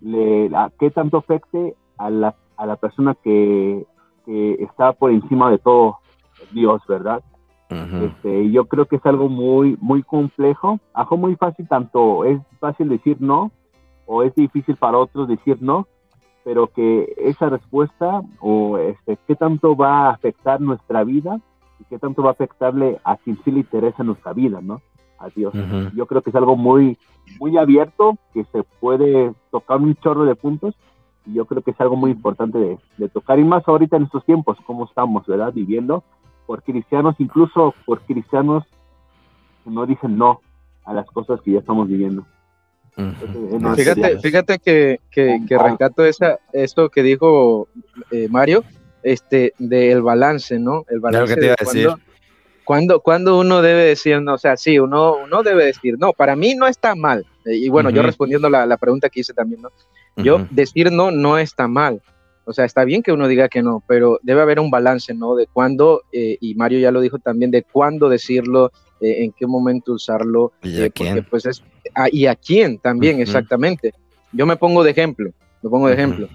le, 0.00 0.46
a, 0.56 0.70
qué 0.78 0.90
tanto 0.90 1.18
afecte 1.18 1.74
a 1.98 2.08
la, 2.08 2.34
a 2.56 2.66
la 2.66 2.76
persona 2.76 3.14
que, 3.22 3.86
que, 4.24 4.54
está 4.62 4.92
por 4.94 5.10
encima 5.10 5.50
de 5.50 5.58
todo 5.58 5.98
Dios, 6.52 6.80
¿verdad? 6.88 7.22
Uh 7.70 7.74
-huh. 7.74 8.06
este, 8.06 8.50
yo 8.50 8.64
creo 8.64 8.86
que 8.86 8.96
es 8.96 9.04
algo 9.06 9.28
muy, 9.28 9.76
muy 9.80 10.02
complejo, 10.02 10.80
algo 10.94 11.16
muy 11.18 11.36
fácil, 11.36 11.68
tanto 11.68 12.24
es 12.24 12.40
fácil 12.58 12.88
decir 12.88 13.18
no, 13.20 13.50
o 14.06 14.22
es 14.22 14.34
difícil 14.34 14.76
para 14.76 14.96
otros 14.96 15.28
decir 15.28 15.58
no, 15.60 15.86
pero 16.44 16.68
que 16.68 17.12
esa 17.18 17.50
respuesta 17.50 18.22
o 18.40 18.78
este, 18.78 19.18
qué 19.26 19.36
tanto 19.36 19.76
va 19.76 20.06
a 20.06 20.10
afectar 20.10 20.60
nuestra 20.60 21.04
vida 21.04 21.40
y 21.78 21.84
qué 21.84 21.98
tanto 21.98 22.22
va 22.22 22.30
a 22.30 22.32
afectarle 22.32 22.98
a 23.04 23.16
quien 23.16 23.38
sí 23.44 23.50
le 23.50 23.60
interesa 23.60 24.02
nuestra 24.02 24.32
vida, 24.32 24.60
¿no? 24.62 24.80
a 25.18 25.28
Dios. 25.28 25.54
Uh 25.54 25.58
-huh. 25.58 25.94
Yo 25.94 26.06
creo 26.06 26.22
que 26.22 26.30
es 26.30 26.36
algo 26.36 26.56
muy, 26.56 26.96
muy 27.40 27.56
abierto, 27.58 28.16
que 28.32 28.44
se 28.44 28.62
puede 28.80 29.32
tocar 29.50 29.78
un 29.78 29.94
chorro 29.96 30.24
de 30.24 30.34
puntos, 30.34 30.74
y 31.26 31.34
yo 31.34 31.44
creo 31.44 31.62
que 31.62 31.72
es 31.72 31.80
algo 31.80 31.96
muy 31.96 32.12
importante 32.12 32.58
de, 32.58 32.78
de 32.96 33.08
tocar, 33.08 33.38
y 33.38 33.44
más 33.44 33.66
ahorita 33.66 33.96
en 33.96 34.04
estos 34.04 34.24
tiempos, 34.24 34.56
como 34.66 34.84
estamos, 34.84 35.26
¿verdad? 35.26 35.52
Viviendo 35.52 36.04
por 36.48 36.62
cristianos, 36.62 37.14
incluso 37.18 37.74
por 37.84 38.00
cristianos 38.00 38.64
que 39.62 39.70
no 39.70 39.84
dicen 39.84 40.16
no 40.16 40.40
a 40.86 40.94
las 40.94 41.06
cosas 41.10 41.42
que 41.42 41.52
ya 41.52 41.58
estamos 41.58 41.86
viviendo. 41.86 42.22
Uh 42.96 43.02
-huh. 43.02 43.14
Entonces, 43.20 43.60
no 43.60 43.74
fíjate, 43.74 44.18
fíjate 44.18 44.58
que, 44.58 44.98
que, 45.10 45.40
que 45.46 45.58
rescato 45.58 46.06
esa, 46.06 46.38
esto 46.54 46.88
que 46.88 47.02
dijo 47.02 47.68
eh, 48.10 48.28
Mario, 48.30 48.64
este, 49.02 49.52
del 49.58 50.00
balance, 50.00 50.58
¿no? 50.58 50.86
El 50.88 51.00
balance 51.00 51.34
claro 51.34 51.34
que 51.34 51.40
te 51.40 51.46
iba 51.48 51.54
a 51.58 51.64
decir. 51.64 51.86
Cuando, 51.86 52.02
cuando, 52.64 53.00
cuando 53.00 53.38
uno 53.38 53.60
debe 53.60 53.84
decir 53.84 54.22
no? 54.22 54.32
O 54.34 54.38
sea, 54.38 54.56
sí, 54.56 54.78
uno, 54.78 55.16
uno 55.24 55.42
debe 55.42 55.66
decir 55.66 55.96
no. 55.98 56.14
Para 56.14 56.34
mí 56.34 56.54
no 56.54 56.66
está 56.66 56.94
mal. 56.94 57.26
Y 57.44 57.68
bueno, 57.68 57.90
uh 57.90 57.92
-huh. 57.92 57.96
yo 57.96 58.02
respondiendo 58.02 58.48
la, 58.48 58.64
la, 58.64 58.78
pregunta 58.78 59.10
que 59.10 59.20
hice 59.20 59.34
también, 59.34 59.60
¿no? 59.60 59.70
Yo 60.16 60.36
uh 60.36 60.38
-huh. 60.38 60.48
decir 60.50 60.90
no 60.90 61.10
no 61.10 61.36
está 61.36 61.68
mal. 61.68 62.00
O 62.48 62.52
sea, 62.54 62.64
está 62.64 62.84
bien 62.84 63.02
que 63.02 63.12
uno 63.12 63.28
diga 63.28 63.50
que 63.50 63.62
no, 63.62 63.82
pero 63.86 64.18
debe 64.22 64.40
haber 64.40 64.58
un 64.58 64.70
balance, 64.70 65.12
¿no? 65.12 65.36
De 65.36 65.46
cuándo, 65.46 66.04
eh, 66.12 66.38
y 66.40 66.54
Mario 66.54 66.78
ya 66.78 66.90
lo 66.90 67.02
dijo 67.02 67.18
también, 67.18 67.50
de 67.50 67.62
cuándo 67.62 68.08
decirlo, 68.08 68.72
eh, 69.02 69.24
en 69.24 69.32
qué 69.32 69.46
momento 69.46 69.92
usarlo. 69.92 70.52
¿Y 70.62 70.80
a 70.80 70.86
eh, 70.86 70.90
quién? 70.90 71.16
Porque, 71.16 71.28
pues 71.28 71.44
es, 71.44 71.62
ah, 71.94 72.08
y 72.10 72.24
a 72.24 72.34
quién 72.34 72.78
también, 72.78 73.16
uh 73.16 73.18
-huh. 73.18 73.22
exactamente. 73.22 73.92
Yo 74.32 74.46
me 74.46 74.56
pongo 74.56 74.82
de 74.82 74.92
ejemplo, 74.92 75.30
me 75.60 75.68
pongo 75.68 75.88
de 75.88 75.94
ejemplo. 75.94 76.26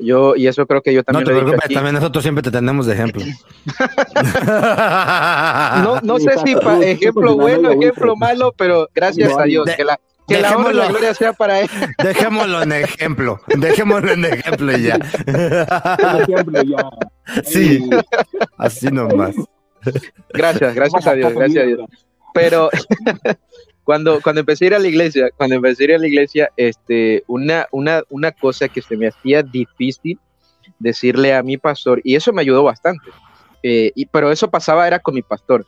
Yo, 0.00 0.34
y 0.34 0.48
eso 0.48 0.66
creo 0.66 0.82
que 0.82 0.92
yo 0.92 1.04
también. 1.04 1.24
No 1.24 1.32
te 1.32 1.40
preocupes, 1.40 1.72
también 1.72 1.94
nosotros 1.94 2.24
siempre 2.24 2.42
te 2.42 2.50
tenemos 2.50 2.86
de 2.86 2.94
ejemplo. 2.94 3.22
no, 5.84 6.00
no 6.00 6.18
sé 6.18 6.38
si 6.44 6.56
pa, 6.56 6.80
ejemplo 6.80 7.36
bueno, 7.36 7.70
ejemplo 7.70 8.16
malo, 8.16 8.52
pero 8.58 8.88
gracias 8.92 9.38
a 9.38 9.44
Dios. 9.44 9.66
De, 9.66 9.76
que 9.76 9.84
la, 9.84 10.00
que 10.36 10.42
la 10.42 10.70
y 10.70 10.74
la 10.74 10.88
gloria 10.88 11.14
sea 11.14 11.32
para 11.32 11.60
él. 11.60 11.68
Dejémoslo 12.02 12.62
en 12.62 12.72
ejemplo. 12.72 13.40
Dejémoslo 13.46 14.12
en 14.12 14.24
ejemplo 14.24 14.76
y 14.76 14.82
ya. 14.82 14.98
ejemplo 16.20 16.62
ya. 16.62 16.90
Sí, 17.44 17.88
así 18.58 18.86
nomás. 18.88 19.34
Gracias, 20.32 20.74
gracias 20.74 21.06
a 21.06 21.14
Dios, 21.14 21.34
gracias 21.34 21.64
a 21.64 21.66
Dios. 21.66 21.80
Pero 22.34 22.70
cuando, 23.84 24.20
cuando 24.20 24.40
empecé 24.40 24.64
a 24.64 24.68
ir 24.68 24.74
a 24.74 24.78
la 24.78 24.88
iglesia, 24.88 25.30
cuando 25.36 25.56
empecé 25.56 25.82
a 25.82 25.84
ir 25.84 25.94
a 25.94 25.98
la 25.98 26.06
iglesia, 26.06 26.50
este, 26.56 27.24
una, 27.26 27.66
una, 27.72 28.02
una 28.10 28.32
cosa 28.32 28.68
que 28.68 28.82
se 28.82 28.96
me 28.96 29.08
hacía 29.08 29.42
difícil 29.42 30.18
decirle 30.78 31.34
a 31.34 31.42
mi 31.42 31.58
pastor, 31.58 32.00
y 32.04 32.16
eso 32.16 32.32
me 32.32 32.42
ayudó 32.42 32.64
bastante, 32.64 33.10
eh, 33.62 33.92
y, 33.94 34.06
pero 34.06 34.32
eso 34.32 34.50
pasaba 34.50 34.86
era 34.86 34.98
con 34.98 35.14
mi 35.14 35.22
pastor. 35.22 35.66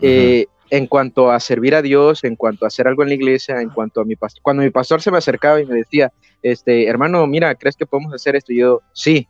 Eh, 0.00 0.46
uh 0.46 0.50
-huh. 0.50 0.59
En 0.70 0.86
cuanto 0.86 1.30
a 1.30 1.40
servir 1.40 1.74
a 1.74 1.82
Dios, 1.82 2.22
en 2.22 2.36
cuanto 2.36 2.64
a 2.64 2.68
hacer 2.68 2.86
algo 2.86 3.02
en 3.02 3.08
la 3.08 3.14
iglesia, 3.14 3.60
en 3.60 3.70
cuanto 3.70 4.00
a 4.00 4.04
mi 4.04 4.14
pastor, 4.14 4.40
cuando 4.42 4.62
mi 4.62 4.70
pastor 4.70 5.02
se 5.02 5.10
me 5.10 5.18
acercaba 5.18 5.60
y 5.60 5.66
me 5.66 5.74
decía, 5.74 6.12
este, 6.42 6.86
hermano, 6.86 7.26
mira, 7.26 7.54
¿crees 7.56 7.76
que 7.76 7.86
podemos 7.86 8.14
hacer 8.14 8.36
esto? 8.36 8.52
Y 8.52 8.58
yo, 8.58 8.80
sí. 8.92 9.26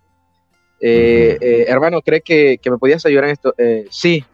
Eh, 0.80 1.38
eh, 1.40 1.64
hermano, 1.68 2.02
¿crees 2.02 2.23
que, 2.25 2.59
que, 2.59 2.70
me 2.70 2.78
podías 2.78 3.04
ayudar 3.06 3.25
en 3.25 3.30
esto? 3.30 3.54
Eh, 3.56 3.87
sí. 3.90 4.25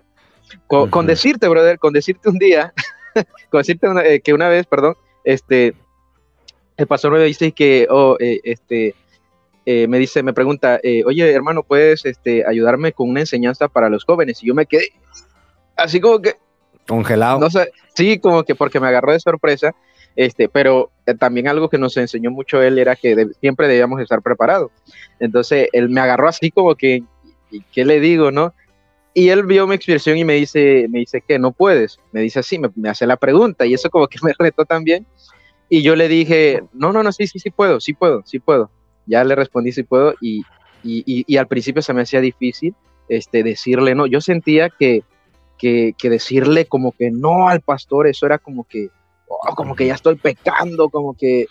Con, 0.67 0.91
con, 0.91 1.07
decirte, 1.07 1.49
brother, 1.49 1.79
con 1.79 1.93
decirte 1.93 2.29
un 2.29 2.39
día, 2.39 2.73
con 3.51 3.61
decirte 3.61 3.89
una, 3.89 4.03
que 4.19 4.35
una 4.35 4.49
vez, 4.49 4.67
perdón, 4.67 4.97
este, 5.25 5.75
el 6.77 6.87
pastor 6.87 7.13
me 7.13 7.23
dice 7.23 7.53
que, 7.53 7.87
oh, 7.91 8.17
este, 8.19 8.95
me 9.65 9.99
dice, 9.99 10.23
me 10.23 10.33
pregunta, 10.33 10.81
oye, 11.05 11.33
hermano, 11.33 11.63
¿puedes 11.63 12.05
este, 12.05 12.45
ayudarme 12.47 12.93
con 12.93 13.11
una 13.11 13.21
enseñanza 13.21 13.69
para 13.69 13.89
los 13.89 14.05
jóvenes? 14.05 14.43
Y 14.43 14.47
yo 14.47 14.55
me 14.55 14.67
quedé 14.67 14.91
así 15.77 16.01
como 16.01 16.21
que... 16.21 16.35
Congelado. 16.87 17.41
No 17.41 17.51
sé, 17.51 17.73
sí, 17.95 18.19
como 18.19 18.45
que 18.45 18.55
porque 18.55 18.81
me 18.81 18.87
agarró 18.87 19.13
de 19.13 19.21
sorpresa 19.21 19.75
este, 20.17 20.49
pero 20.49 20.91
eh, 21.05 21.15
también 21.15 21.47
algo 21.47 21.69
que 21.69 21.77
nos 21.77 21.97
enseñó 21.99 22.31
mucho 22.31 22.63
él 22.63 22.79
era 22.79 22.97
que 22.97 23.29
siempre 23.41 23.69
debíamos 23.69 24.01
estar 24.01 24.23
preparados. 24.23 24.73
Entonces, 25.21 25.69
él 25.73 25.91
me 25.91 26.01
agarró 26.01 26.27
así 26.27 26.51
como 26.51 26.75
que, 26.75 27.03
¿qué 27.71 27.85
le 27.85 28.01
digo, 28.01 28.31
no? 28.31 28.55
Y 29.13 29.29
él 29.29 29.45
vio 29.45 29.67
mi 29.67 29.75
expresión 29.75 30.17
y 30.17 30.25
me 30.25 30.35
dice, 30.35 30.87
me 30.91 31.01
dice 31.01 31.21
que 31.21 31.39
no 31.39 31.53
puedes. 31.53 32.01
Me 32.13 32.23
dice 32.23 32.41
así, 32.41 32.59
me, 32.59 32.89
hace 32.89 33.07
la 33.07 33.17
pregunta 33.17 33.67
y 33.67 33.75
eso 33.75 33.91
como 33.91 34.09
que 34.09 34.19
me 34.23 34.33
retó 34.39 34.65
también. 34.65 35.07
Y 35.69 35.83
yo 35.83 35.97
le 35.97 36.09
dije, 36.09 36.63
no, 36.73 36.93
no, 36.93 37.03
no, 37.03 37.13
sí, 37.13 37.27
sí, 37.27 37.39
sí 37.39 37.51
puedo, 37.51 37.81
sí 37.81 37.93
puedo, 37.93 38.23
sí 38.25 38.39
puedo. 38.39 38.71
Ya 39.07 39.23
le 39.23 39.35
respondí, 39.35 39.73
sí 39.73 39.83
puedo. 39.83 40.15
Y, 40.21 40.43
y, 40.83 41.25
y, 41.27 41.37
al 41.37 41.49
principio 41.49 41.83
se 41.83 41.93
me 41.93 42.03
hacía 42.03 42.21
difícil 42.21 42.75
este, 43.09 43.43
decirle 43.43 43.95
no. 43.95 44.07
Yo 44.07 44.21
sentía 44.21 44.71
que, 44.71 45.03
que, 45.59 45.95
que 45.99 46.11
decirle 46.11 46.67
como 46.67 46.93
que 46.93 47.11
no 47.11 47.49
al 47.49 47.61
pastor, 47.61 48.07
eso 48.07 48.27
era 48.27 48.39
como 48.39 48.65
que, 48.65 48.91
Oh, 49.29 49.55
como 49.55 49.75
que 49.75 49.87
ya 49.87 49.95
estoy 49.95 50.17
pecando, 50.17 50.89
como 50.89 51.17
que... 51.17 51.47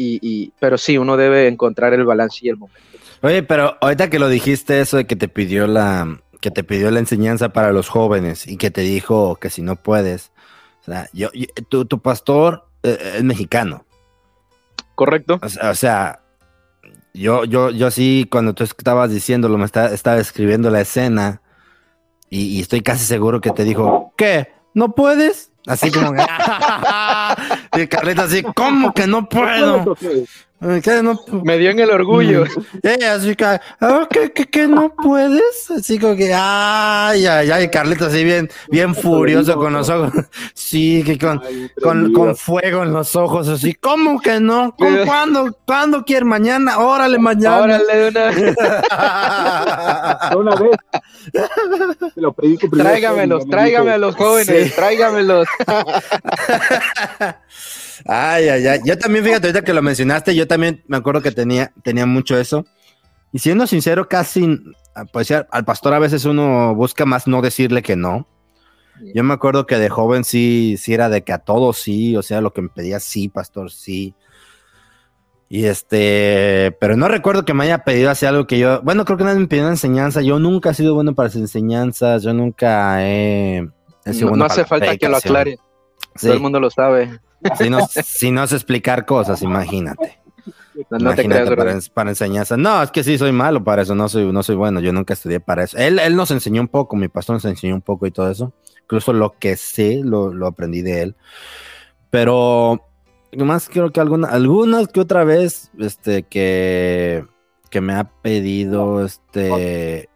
Y, 0.00 0.52
pero 0.60 0.78
sí, 0.78 0.96
uno 0.96 1.16
debe 1.16 1.48
encontrar 1.48 1.92
el 1.92 2.04
balance 2.04 2.38
y 2.42 2.50
el 2.50 2.56
momento. 2.56 2.80
Oye, 3.20 3.42
pero 3.42 3.76
ahorita 3.80 4.08
que 4.08 4.20
lo 4.20 4.28
dijiste 4.28 4.80
eso 4.80 4.96
de 4.96 5.08
que 5.08 5.16
te 5.16 5.26
pidió 5.26 5.66
la 5.66 6.20
que 6.40 6.52
te 6.52 6.62
pidió 6.62 6.92
la 6.92 7.00
enseñanza 7.00 7.48
para 7.48 7.72
los 7.72 7.88
jóvenes 7.88 8.46
y 8.46 8.58
que 8.58 8.70
te 8.70 8.82
dijo 8.82 9.34
que 9.40 9.50
si 9.50 9.60
no 9.60 9.74
puedes, 9.74 10.30
o 10.82 10.84
sea, 10.84 11.08
yo, 11.12 11.30
tu, 11.68 12.00
pastor 12.00 12.68
eh, 12.84 13.14
es 13.16 13.24
mexicano. 13.24 13.86
Correcto. 14.94 15.40
O 15.42 15.74
sea, 15.74 16.20
yo, 17.12 17.44
yo, 17.44 17.70
yo 17.70 17.90
sí, 17.90 18.28
cuando 18.30 18.54
tú 18.54 18.62
estabas 18.62 19.10
diciéndolo, 19.10 19.58
me 19.58 19.64
estaba 19.64 20.18
escribiendo 20.18 20.70
la 20.70 20.82
escena 20.82 21.42
y, 22.30 22.60
estoy 22.60 22.82
casi 22.82 23.04
seguro 23.04 23.40
que 23.40 23.50
te 23.50 23.64
dijo, 23.64 24.12
¿qué? 24.16 24.48
¿No 24.74 24.94
puedes? 24.94 25.50
Así 25.66 25.90
como 25.90 26.14
y 27.76 27.86
Carlita 27.88 28.24
así, 28.24 28.42
¿cómo 28.54 28.94
que 28.94 29.06
no 29.06 29.28
puedo? 29.28 29.96
Me 30.60 31.56
dio 31.56 31.70
en 31.70 31.78
el 31.78 31.90
orgullo. 31.90 32.44
Mm. 32.82 33.04
así 33.14 33.36
que, 33.36 33.44
ah, 33.44 33.60
¿qué, 34.50 34.66
no 34.66 34.92
puedes? 34.94 35.70
Así 35.70 36.00
como 36.00 36.16
que, 36.16 36.34
ay, 36.34 37.26
ay, 37.26 37.50
ay, 37.50 37.70
Carlita 37.70 38.06
así 38.06 38.24
bien, 38.24 38.50
bien 38.68 38.92
furioso 38.94 39.54
con 39.56 39.72
los 39.72 39.88
ojos. 39.88 40.12
Sí, 40.54 41.02
que 41.04 41.18
con, 41.18 41.40
con, 42.12 42.36
fuego 42.36 42.82
en 42.82 42.92
los 42.92 43.16
ojos, 43.16 43.48
así, 43.48 43.72
¿cómo 43.74 44.20
que 44.20 44.40
no? 44.40 44.74
¿Con 44.76 45.06
cuándo? 45.06 45.56
¿Cuándo 45.64 46.04
quiere? 46.04 46.24
¿Mañana? 46.24 46.78
Órale, 46.78 47.18
mañana. 47.18 47.62
Órale, 47.62 47.94
de 47.94 48.08
una 48.08 48.30
vez. 48.30 48.56
una 50.36 50.54
vez. 50.56 50.76
lo 52.16 52.34
Tráigamelos, 52.70 53.46
tráigamelos, 53.48 54.16
jóvenes, 54.16 54.74
tráigamelos. 54.74 55.46
Ay, 58.06 58.48
ay, 58.48 58.66
ay. 58.66 58.80
Yo 58.84 58.98
también, 58.98 59.24
fíjate, 59.24 59.48
ahorita 59.48 59.64
que 59.64 59.72
lo 59.72 59.82
mencionaste, 59.82 60.34
yo 60.34 60.46
también 60.46 60.84
me 60.86 60.96
acuerdo 60.96 61.22
que 61.22 61.32
tenía, 61.32 61.72
tenía 61.82 62.06
mucho 62.06 62.38
eso. 62.38 62.64
Y 63.32 63.38
siendo 63.40 63.66
sincero, 63.66 64.08
casi, 64.08 64.58
pues 65.12 65.30
al 65.30 65.64
pastor 65.64 65.94
a 65.94 65.98
veces 65.98 66.24
uno 66.24 66.74
busca 66.74 67.04
más 67.04 67.26
no 67.26 67.42
decirle 67.42 67.82
que 67.82 67.96
no. 67.96 68.26
Yo 69.14 69.22
me 69.22 69.34
acuerdo 69.34 69.66
que 69.66 69.76
de 69.78 69.88
joven 69.88 70.24
sí, 70.24 70.76
sí 70.78 70.92
era 70.92 71.08
de 71.08 71.22
que 71.22 71.32
a 71.32 71.38
todos 71.38 71.78
sí, 71.78 72.16
o 72.16 72.22
sea, 72.22 72.40
lo 72.40 72.52
que 72.52 72.62
me 72.62 72.68
pedía 72.68 72.98
sí, 73.00 73.28
pastor, 73.28 73.70
sí. 73.70 74.14
Y 75.48 75.64
este, 75.64 76.76
pero 76.80 76.96
no 76.96 77.08
recuerdo 77.08 77.44
que 77.44 77.54
me 77.54 77.64
haya 77.64 77.84
pedido 77.84 78.10
así 78.10 78.26
algo 78.26 78.46
que 78.46 78.58
yo, 78.58 78.82
bueno, 78.82 79.04
creo 79.04 79.16
que 79.16 79.24
nadie 79.24 79.40
me 79.40 79.46
pidió 79.46 79.62
una 79.62 79.72
enseñanza. 79.72 80.20
Yo 80.20 80.38
nunca 80.38 80.70
he 80.70 80.74
sido 80.74 80.94
bueno 80.94 81.14
para 81.14 81.28
las 81.28 81.36
enseñanzas, 81.36 82.22
yo 82.22 82.34
nunca 82.34 83.06
he, 83.06 83.66
sido 84.12 84.36
no, 84.36 84.44
hace 84.44 84.64
falta 84.64 84.96
que 84.96 85.08
lo 85.08 85.16
aclare. 85.16 85.58
Todo 86.20 86.32
el 86.32 86.40
mundo 86.40 86.60
lo 86.60 86.70
sabe. 86.70 87.20
Si 87.56 87.70
no, 87.70 87.86
si 87.86 88.30
no 88.30 88.46
sé 88.46 88.56
explicar 88.56 89.06
cosas, 89.06 89.42
imagínate. 89.42 90.18
No, 90.90 91.14
te 91.14 91.24
creas, 91.24 91.48
para, 91.50 91.78
para, 91.92 92.10
enseñanza. 92.10 92.56
No, 92.56 92.82
es 92.82 92.90
que 92.90 93.02
sí 93.02 93.18
soy 93.18 93.32
malo 93.32 93.64
para 93.64 93.82
eso, 93.82 93.94
no 93.94 94.08
soy, 94.08 94.30
no 94.32 94.42
soy 94.42 94.56
bueno, 94.56 94.80
yo 94.80 94.92
nunca 94.92 95.14
estudié 95.14 95.40
para 95.40 95.64
eso. 95.64 95.76
Él, 95.76 95.98
él 95.98 96.14
nos 96.14 96.30
enseñó 96.30 96.60
un 96.60 96.68
poco, 96.68 96.96
mi 96.96 97.08
pastor 97.08 97.34
nos 97.34 97.44
enseñó 97.44 97.74
un 97.74 97.80
poco 97.80 98.06
y 98.06 98.10
todo 98.10 98.30
eso. 98.30 98.52
Incluso 98.82 99.12
lo 99.12 99.32
que 99.38 99.56
sé 99.56 100.00
lo, 100.04 100.32
lo 100.32 100.46
aprendí 100.46 100.82
de 100.82 101.02
él. 101.02 101.16
Pero 102.10 102.80
más 103.36 103.68
creo 103.68 103.90
que 103.90 104.00
alguna, 104.00 104.28
algunas 104.28 104.88
que 104.88 105.00
otra 105.00 105.24
vez, 105.24 105.70
este, 105.78 106.22
que, 106.22 107.24
que 107.70 107.80
me 107.80 107.94
ha 107.94 108.04
pedido, 108.04 109.04
este, 109.04 110.08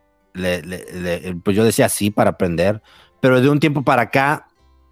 pues 1.45 1.57
yo 1.57 1.65
decía 1.65 1.89
sí 1.89 2.11
para 2.11 2.31
aprender, 2.31 2.83
pero 3.21 3.41
de 3.41 3.49
un 3.49 3.61
tiempo 3.61 3.83
para 3.83 4.03
acá, 4.03 4.49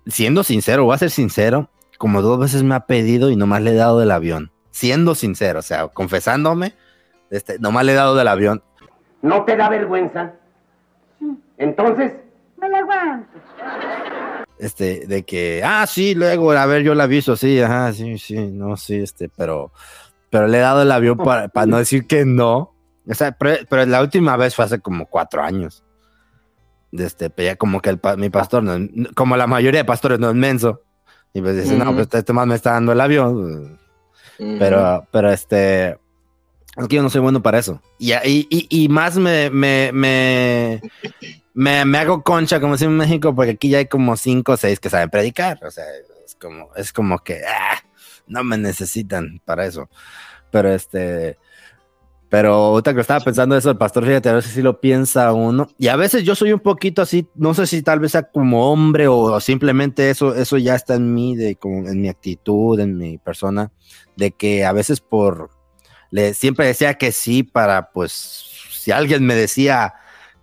siendo 0.07 0.45
sincero, 0.45 0.85
voy 0.85 0.95
a 0.95 0.99
ser 0.99 1.11
sincero, 1.11 1.71
como 2.01 2.23
dos 2.23 2.39
veces 2.39 2.63
me 2.63 2.75
ha 2.75 2.87
pedido 2.87 3.29
y 3.31 3.37
nomás 3.37 3.61
le 3.61 3.73
he 3.73 3.75
dado 3.75 3.99
del 3.99 4.11
avión. 4.11 4.51
Siendo 4.71 5.15
sincero, 5.15 5.59
o 5.59 5.63
sea, 5.63 5.89
confesándome, 5.89 6.75
este, 7.29 7.59
nomás 7.59 7.85
le 7.85 7.93
he 7.93 7.95
dado 7.95 8.15
del 8.15 8.27
avión. 8.27 8.63
¿No 9.21 9.45
te 9.45 9.55
da 9.55 9.69
vergüenza? 9.69 10.33
Entonces, 11.59 12.15
me 12.57 12.71
la 12.71 12.79
aguanto. 12.79 13.39
Este, 14.59 15.07
de 15.07 15.25
que, 15.25 15.61
ah, 15.63 15.87
sí, 15.87 16.15
luego, 16.15 16.53
a 16.53 16.65
ver, 16.65 16.85
yo 16.85 16.95
la 16.95 17.05
aviso, 17.05 17.37
sí, 17.37 17.61
ajá, 17.61 17.93
sí, 17.93 18.17
sí, 18.17 18.35
no, 18.51 18.79
sí, 18.79 18.97
este, 18.97 19.29
pero, 19.29 19.71
pero 20.31 20.49
le 20.49 20.57
he 20.57 20.63
dado 20.63 20.81
el 20.81 20.93
avión 20.93 21.19
para, 21.19 21.51
no 21.67 21.77
decir 21.77 22.07
que 22.07 22.25
no. 22.25 22.75
O 23.07 23.13
sea, 23.13 23.33
pero, 23.33 23.85
la 23.85 24.01
última 24.01 24.39
vez 24.39 24.55
fue 24.57 24.65
hace 24.65 24.81
como 24.81 25.05
cuatro 25.05 25.43
años. 25.43 25.85
Este, 26.93 27.31
ya 27.37 27.57
como 27.57 27.83
que 27.83 27.91
el, 27.91 28.01
mi 28.17 28.31
pastor, 28.31 28.65
como 29.15 29.37
la 29.37 29.47
mayoría 29.47 29.81
de 29.81 29.85
pastores, 29.85 30.19
no 30.19 30.31
es 30.31 30.35
menso. 30.35 30.81
Y 31.33 31.41
pues 31.41 31.57
dice, 31.57 31.77
no, 31.77 31.95
pues 31.95 32.09
este 32.13 32.33
más 32.33 32.47
me 32.47 32.57
está 32.57 32.73
dando 32.73 32.93
el 32.93 33.01
avión. 33.01 33.79
Pero, 34.39 35.07
pero 35.11 35.31
este, 35.31 35.99
es 36.77 36.89
que 36.89 36.97
yo 36.97 37.03
no 37.03 37.11
soy 37.11 37.21
bueno 37.21 37.43
para 37.43 37.59
eso. 37.59 37.81
Y, 37.99 38.13
y, 38.15 38.47
y, 38.49 38.89
más 38.89 39.17
me, 39.17 39.51
me, 39.51 39.91
me, 39.93 40.81
me, 41.55 41.99
hago 41.99 42.23
concha, 42.23 42.61
como 42.61 42.77
si 42.77 42.87
en 42.87 42.97
México, 42.97 43.35
porque 43.35 43.53
aquí 43.53 43.69
ya 43.69 43.79
hay 43.79 43.87
como 43.87 44.17
cinco 44.17 44.53
o 44.53 44.57
seis 44.57 44.81
que 44.81 44.89
saben 44.89 45.11
predicar. 45.11 45.63
O 45.65 45.71
sea, 45.71 45.85
es 46.25 46.35
como, 46.35 46.71
es 46.75 46.93
como 46.93 47.19
que, 47.19 47.43
ah, 47.47 47.83
no 48.27 48.43
me 48.45 48.57
necesitan 48.57 49.41
para 49.45 49.67
eso. 49.67 49.91
Pero 50.51 50.73
este, 50.73 51.39
pero 52.31 52.55
ahorita 52.55 52.95
que 52.95 53.01
estaba 53.01 53.19
pensando 53.19 53.57
eso, 53.57 53.71
el 53.71 53.77
pastor, 53.77 54.07
fíjate, 54.07 54.29
a 54.29 54.35
veces 54.35 54.53
sí 54.53 54.63
lo 54.63 54.81
piensa 54.81 55.33
uno. 55.33 55.67
Y 55.79 55.89
a 55.89 55.97
veces 55.97 56.23
yo 56.23 56.37
soy 56.37 56.53
un 56.53 56.61
poquito 56.61 57.03
así, 57.03 57.29
no 57.35 57.55
sé 57.55 57.67
si 57.67 57.83
tal 57.83 57.99
vez 57.99 58.13
sea 58.13 58.23
como 58.23 58.71
hombre 58.71 59.09
o, 59.09 59.41
simplemente 59.41 60.11
eso, 60.11 60.37
eso 60.37 60.57
ya 60.57 60.77
está 60.77 60.95
en 60.95 61.13
mí, 61.13 61.35
de, 61.35 61.57
como 61.57 61.89
en 61.89 62.01
mi 62.01 62.09
actitud, 62.09 62.79
en 62.79 62.97
mi 62.97 63.19
persona, 63.19 63.73
de 64.15 64.31
que 64.31 64.65
a 64.65 64.73
veces 64.73 65.01
por, 65.01 65.51
le, 66.13 66.33
siempre 66.33 66.67
decía 66.67 66.95
que 66.95 67.11
sí 67.11 67.43
para, 67.43 67.91
pues, 67.91 68.13
si 68.71 68.93
alguien 68.93 69.27
me 69.27 69.35
decía 69.35 69.95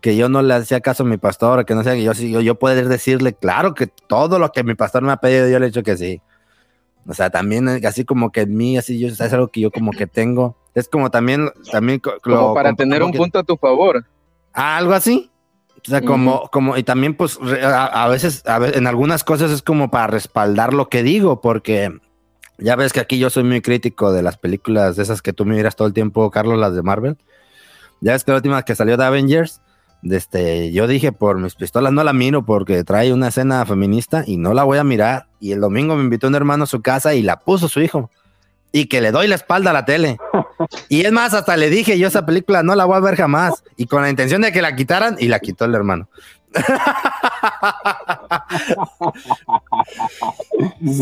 que 0.02 0.18
yo 0.18 0.28
no 0.28 0.42
le 0.42 0.56
hacía 0.56 0.82
caso 0.82 1.04
a 1.04 1.06
mi 1.06 1.18
pastor, 1.18 1.66
que 1.66 1.74
no 1.74 1.86
sé, 1.86 2.04
yo, 2.04 2.12
yo, 2.12 2.42
yo 2.42 2.60
poder 2.60 2.90
decirle, 2.90 3.34
claro 3.34 3.74
que 3.74 3.88
todo 3.88 4.40
lo 4.40 4.52
que 4.52 4.66
mi 4.66 4.76
pastor 4.76 5.04
me 5.04 5.14
ha 5.14 5.18
pedido, 5.18 5.48
yo 5.48 5.58
le 5.58 5.68
he 5.68 5.70
dicho 5.70 5.84
que 5.84 5.96
sí. 5.96 6.22
O 7.08 7.14
sea, 7.14 7.30
también 7.30 7.70
así 7.86 8.04
como 8.04 8.34
que 8.34 8.42
en 8.42 8.58
mí, 8.58 8.78
así 8.78 9.00
yo, 9.00 9.08
es 9.08 9.22
algo 9.22 9.48
que 9.48 9.62
yo 9.62 9.72
como 9.72 9.92
que 9.92 10.06
tengo 10.06 10.58
es 10.78 10.88
como 10.88 11.10
también, 11.10 11.50
también 11.72 12.00
como 12.22 12.54
para 12.54 12.72
tener 12.74 13.02
un 13.02 13.12
punto 13.12 13.40
a 13.40 13.44
tu 13.44 13.58
favor. 13.58 14.06
algo 14.54 14.94
así. 14.94 15.32
O 15.76 15.90
sea, 15.90 16.02
como, 16.02 16.50
como, 16.52 16.78
y 16.78 16.84
también, 16.84 17.16
pues, 17.16 17.40
a, 17.42 18.08
veces, 18.10 18.46
a 18.46 18.60
veces, 18.60 18.78
en 18.78 18.86
algunas 18.86 19.24
cosas 19.24 19.50
es 19.50 19.64
como 19.64 19.90
para 19.90 20.06
respaldar 20.06 20.76
lo 20.76 20.88
que 20.88 21.02
digo, 21.02 21.42
porque 21.42 21.98
ya 22.60 22.76
ves 22.76 22.94
que 22.94 23.00
aquí 23.00 23.18
yo 23.18 23.32
soy 23.32 23.44
muy 23.44 23.62
crítico 23.62 24.12
de 24.12 24.22
las 24.22 24.38
películas 24.38 24.98
de 24.98 25.04
esas 25.04 25.24
que 25.24 25.34
tú 25.34 25.46
me 25.46 25.56
miras 25.56 25.76
todo 25.76 25.88
el 25.88 25.96
tiempo, 25.96 26.30
Carlos, 26.30 26.60
las 26.60 26.76
de 26.76 26.84
Marvel. 26.84 27.18
Ya 28.00 28.12
ves 28.12 28.24
que 28.24 28.32
la 28.32 28.38
última 28.38 28.62
que 28.64 28.76
salió 28.76 28.98
de 28.98 29.06
Avengers, 29.06 29.62
este, 30.04 30.72
yo 30.72 30.86
dije 30.86 31.12
por 31.12 31.40
mis 31.40 31.56
pistolas 31.56 31.92
no 31.92 32.04
la 32.04 32.14
miro 32.14 32.46
porque 32.46 32.84
trae 32.84 33.12
una 33.12 33.30
escena 33.30 33.66
feminista 33.66 34.24
y 34.28 34.38
no 34.38 34.54
la 34.54 34.64
voy 34.64 34.78
a 34.78 34.84
mirar. 34.84 35.28
Y 35.40 35.54
el 35.54 35.62
domingo 35.62 35.96
me 35.96 36.04
invitó 36.04 36.28
un 36.28 36.36
hermano 36.36 36.66
a 36.66 36.68
su 36.68 36.84
casa 36.84 37.16
y 37.16 37.24
la 37.24 37.40
puso 37.40 37.68
su 37.68 37.82
hijo 37.82 38.12
y 38.82 38.86
que 38.88 39.02
le 39.02 39.12
doy 39.12 39.28
la 39.28 39.36
espalda 39.36 39.72
a 39.72 39.74
la 39.74 39.86
tele. 39.86 40.18
Y 40.90 41.06
es 41.06 41.12
más, 41.12 41.34
hasta 41.36 41.56
le 41.56 41.70
dije, 41.70 41.98
yo 42.00 42.08
esa 42.08 42.26
película 42.26 42.64
no 42.64 42.74
la 42.76 42.86
voy 42.86 42.98
a 42.98 43.00
ver 43.00 43.16
jamás. 43.16 43.64
Y 43.78 43.86
con 43.86 44.02
la 44.02 44.10
intención 44.10 44.42
de 44.42 44.52
que 44.52 44.62
la 44.62 44.76
quitaran, 44.76 45.16
y 45.20 45.28
la 45.28 45.40
quitó 45.40 45.66
el 45.66 45.76
hermano. 45.76 46.10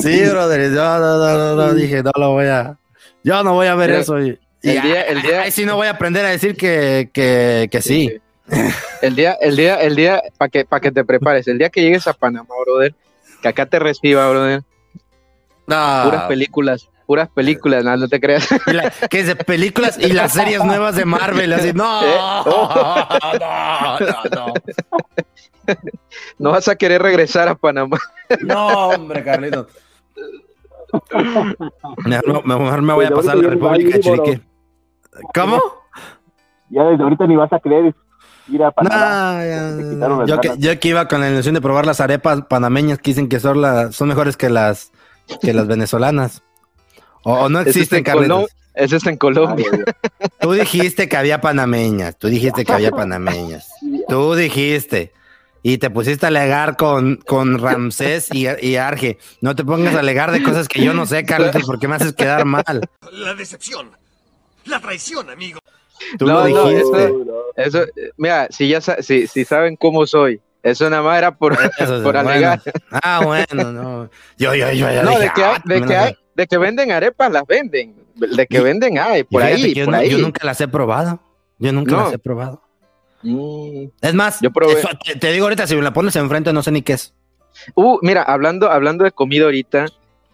sí, 0.02 0.24
brother, 0.30 0.72
no, 0.72 1.00
no, 1.00 1.18
no, 1.18 1.56
no, 1.56 1.74
dije, 1.74 2.04
no 2.04 2.12
lo 2.16 2.32
voy 2.32 2.46
a, 2.48 2.78
Yo 3.24 3.44
no 3.44 3.54
voy 3.54 3.68
a 3.68 3.76
ver 3.76 3.92
eso. 3.92 4.20
Y, 4.22 4.38
y 4.62 4.70
el 4.72 4.82
día- 4.82 5.02
el 5.04 5.22
día- 5.22 5.42
ahí 5.44 5.52
sí 5.52 5.66
no 5.66 5.76
voy 5.76 5.88
a 5.88 5.92
aprender 5.92 6.26
a 6.26 6.30
decir 6.30 6.56
que, 6.56 7.10
que, 7.14 7.70
que 7.72 7.82
sí. 7.82 8.12
El 9.02 9.16
día, 9.16 9.38
el 9.42 9.56
día, 9.56 9.76
el 9.82 9.96
día, 9.96 10.22
para 10.38 10.50
que, 10.50 10.66
para 10.66 10.80
que 10.82 10.92
te 10.92 11.04
prepares, 11.04 11.48
el 11.48 11.58
día 11.58 11.70
que 11.70 11.82
llegues 11.82 12.06
a 12.08 12.14
Panamá, 12.14 12.50
brother, 12.66 12.94
que 13.42 13.48
acá 13.48 13.66
te 13.66 13.80
reciba, 13.80 14.30
brother, 14.30 14.62
No. 15.68 16.02
puras 16.06 16.24
películas, 16.28 16.90
puras 17.06 17.30
películas, 17.30 17.84
no, 17.84 17.96
no 17.98 18.08
te 18.08 18.20
creas. 18.20 18.48
La- 18.68 18.92
que 19.10 19.20
es 19.22 19.28
de 19.28 19.36
películas 19.36 19.98
y 20.00 20.12
las 20.12 20.34
series 20.34 20.64
nuevas 20.64 20.96
de 20.96 21.06
Marvel. 21.06 21.54
Así, 21.54 21.72
no, 21.74 22.02
¿Eh? 22.04 22.16
no, 22.50 24.00
no, 24.36 24.54
No 26.40 26.52
vas 26.52 26.68
a 26.68 26.76
querer 26.76 27.02
regresar 27.02 27.48
a 27.48 27.56
Panamá. 27.56 27.98
no, 28.42 28.68
hombre, 28.90 29.24
Carlitos. 29.24 29.68
Mejor, 32.06 32.46
mejor 32.46 32.82
me 32.82 32.94
voy 32.94 33.06
a 33.06 33.10
Pues 33.10 33.26
pasar 33.26 33.38
a 33.40 33.42
la 33.42 33.50
República 33.50 34.00
Chiriquí. 34.00 34.42
¿Cómo? 35.34 35.62
Ya 36.70 36.84
desde 36.84 37.04
ahorita 37.04 37.28
ni 37.28 37.36
vas 37.36 37.52
a 37.54 37.60
creer 37.60 37.94
ir 38.48 38.64
a 38.64 38.72
Panamá. 38.72 40.26
Yo, 40.26 40.40
que, 40.40 40.52
yo 40.58 40.80
que 40.80 40.88
iba 40.88 41.08
con 41.08 41.22
la 41.22 41.30
ilusión 41.30 41.56
de 41.56 41.62
probar 41.62 41.86
las 41.86 42.00
arepas 42.00 42.44
panameñas 42.44 43.00
que 43.00 43.12
dicen 43.12 43.28
que 43.30 43.40
son, 43.40 43.62
la- 43.62 43.92
son 43.92 44.08
mejores 44.08 44.38
que 44.38 44.50
las, 44.50 44.92
que 45.42 45.54
las 45.54 45.68
venezolanas. 45.68 46.44
O, 47.26 47.34
o 47.34 47.50
no 47.50 47.60
está 47.60 47.70
existen, 47.72 47.98
en 48.00 48.04
Carlitos. 48.06 48.44
Colom- 48.44 48.48
Eso 48.76 48.96
está 48.98 49.10
en 49.10 49.18
Colombia. 49.18 49.66
Claro, 49.70 49.86
Tú 50.40 50.52
dijiste 50.54 51.10
que 51.10 51.18
había 51.18 51.42
panameñas. 51.42 52.18
Tú 52.18 52.28
dijiste 52.28 52.64
que 52.66 52.72
había 52.72 52.92
panameñas. 52.92 53.68
Tú 54.08 54.36
dijiste. 54.36 55.12
Y 55.64 55.80
te 55.80 55.90
pusiste 55.90 56.26
a 56.26 56.30
alegar 56.30 56.78
con, 56.78 57.16
con 57.26 57.58
Ramsés 57.60 58.30
y, 58.32 58.46
y 58.62 58.76
Arge. 58.76 59.18
No 59.42 59.56
te 59.56 59.64
pongas 59.66 59.96
a 59.96 60.00
alegar 60.00 60.32
de 60.32 60.44
cosas 60.44 60.68
que 60.68 60.84
yo 60.84 60.94
no 60.94 61.06
sé, 61.08 61.26
Carlitos, 61.26 61.64
porque 61.66 61.88
me 61.88 61.96
haces 61.96 62.14
quedar 62.14 62.46
mal. 62.46 62.64
La 63.12 63.34
decepción. 63.34 63.90
La 64.66 64.80
traición, 64.80 65.30
amigo. 65.30 65.60
Tú 66.20 66.28
No, 66.28 66.48
lo 66.48 66.50
no, 66.50 66.68
dijiste. 66.70 67.06
eso- 67.58 67.80
Eso, 67.80 67.86
mira, 68.18 68.48
si 68.52 68.68
ya 68.68 68.82
sa- 68.82 69.02
si, 69.02 69.26
si 69.28 69.44
saben 69.46 69.76
cómo 69.78 70.06
soy, 70.06 70.40
eso 70.62 70.88
nada 70.90 71.02
más 71.02 71.18
era 71.18 71.36
por, 71.36 71.54
Eso 71.54 71.98
es 71.98 72.04
por 72.04 72.14
bueno. 72.14 72.30
alegar. 72.30 72.62
Ah, 72.92 73.22
bueno, 73.24 73.72
no. 73.72 74.10
Yo, 74.38 74.54
yo, 74.54 74.70
yo, 74.72 74.92
ya 74.92 75.02
No, 75.04 75.12
dije, 75.12 75.22
de 75.24 75.32
que, 75.34 75.44
hay, 75.44 75.54
ah, 75.56 75.62
de, 75.66 75.82
que 75.84 75.96
hay- 75.96 76.18
de 76.36 76.48
que 76.48 76.58
venden 76.58 76.92
arepas, 76.92 77.32
las 77.32 77.46
venden. 77.48 77.96
De 78.16 78.46
que 78.48 78.58
Y- 78.58 78.62
venden 78.62 78.98
hay, 79.00 79.24
por 79.24 79.42
fíjate 79.42 79.56
ahí, 79.56 79.74
que 79.74 79.80
yo, 79.80 79.86
por 79.86 79.94
no- 79.94 80.00
ahí. 80.00 80.10
yo 80.10 80.18
nunca 80.20 80.46
las 80.46 80.62
he 80.62 80.68
probado. 80.68 81.20
Yo 81.60 81.72
nunca 81.74 81.92
No. 81.92 82.04
las 82.04 82.14
he 82.14 82.20
probado. 82.20 82.62
Mm. 83.24 83.86
Es 84.02 84.14
más, 84.14 84.40
Yo 84.42 84.52
probé. 84.52 84.74
eso- 84.74 84.90
te, 85.04 85.16
te 85.16 85.32
digo 85.32 85.46
ahorita, 85.46 85.66
si 85.68 85.76
me 85.76 85.82
la 85.82 85.94
pones 85.94 86.16
enfrente, 86.16 86.54
no 86.54 86.62
sé 86.62 86.72
ni 86.72 86.82
qué 86.82 86.94
es. 86.94 87.14
Uh, 87.74 87.98
mira, 88.02 88.22
hablando, 88.22 88.70
hablando 88.70 89.04
de 89.04 89.12
comida 89.12 89.46
ahorita, 89.46 89.86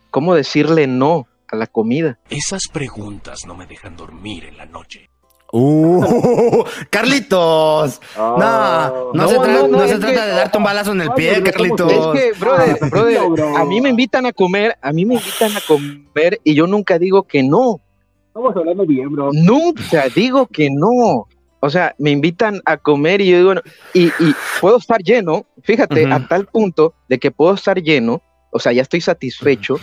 ¿cómo 0.10 0.36
decirle 0.36 0.88
no 0.88 1.28
a 1.48 1.56
la 1.56 1.68
comida? 1.68 2.20
Esas 2.30 2.64
preguntas 2.72 3.46
no 3.46 3.56
me 3.56 3.66
dejan 3.68 3.96
dormir 3.96 4.46
en 4.46 4.58
la 4.58 4.66
noche. 4.66 5.10
Uh, 5.52 6.64
Carlitos. 6.90 8.00
No, 8.18 8.38
no, 8.38 9.14
No, 9.14 9.28
se, 9.28 9.36
no, 9.36 9.42
trata, 9.44 9.62
no, 9.62 9.68
no 9.68 9.84
es 9.84 9.92
se 9.92 9.98
trata 10.00 10.14
que- 10.14 10.22
de 10.22 10.32
darte 10.36 10.58
un 10.58 10.64
balazo 10.64 10.92
en 10.94 11.02
el 11.02 11.12
pie, 11.14 11.44
Carlitos. 11.44 11.92
Es 11.92 12.22
que, 12.22 12.40
brother, 12.40 12.78
Ah, 12.82 12.88
brother, 12.92 13.22
bro. 13.30 13.58
a 13.58 13.66
mí 13.66 13.82
me 13.82 13.90
invitan 13.90 14.26
a 14.26 14.32
comer, 14.34 14.78
a 14.82 14.92
mí 14.94 15.06
me 15.06 15.16
invitan 15.16 15.52
a 15.56 15.62
comer 15.68 16.40
y 16.44 16.54
yo 16.56 16.68
nunca 16.68 16.98
digo 16.98 17.24
que 17.24 17.44
no. 17.44 17.82
Estamos 18.28 18.56
hablando 18.56 18.86
bien, 18.86 19.12
bro. 19.12 19.30
Nunca 19.34 20.06
digo 20.16 20.48
que 20.48 20.70
no. 20.72 21.28
O 21.64 21.70
sea, 21.70 21.94
me 22.00 22.10
invitan 22.12 22.60
a 22.66 22.78
comer 22.78 23.22
y 23.22 23.30
yo 23.30 23.38
digo, 23.38 23.54
no. 23.56 23.62
y, 23.94 24.06
y 24.08 24.34
puedo 24.62 24.78
estar 24.78 25.02
lleno, 25.04 25.46
fíjate, 25.64 26.12
a 26.12 26.28
tal 26.28 26.48
punto 26.48 26.96
de 27.08 27.20
que 27.20 27.30
puedo 27.30 27.54
estar 27.54 27.80
lleno, 27.82 28.22
o 28.52 28.58
sea, 28.60 28.72
ya 28.72 28.82
estoy 28.82 29.00
satisfecho, 29.02 29.76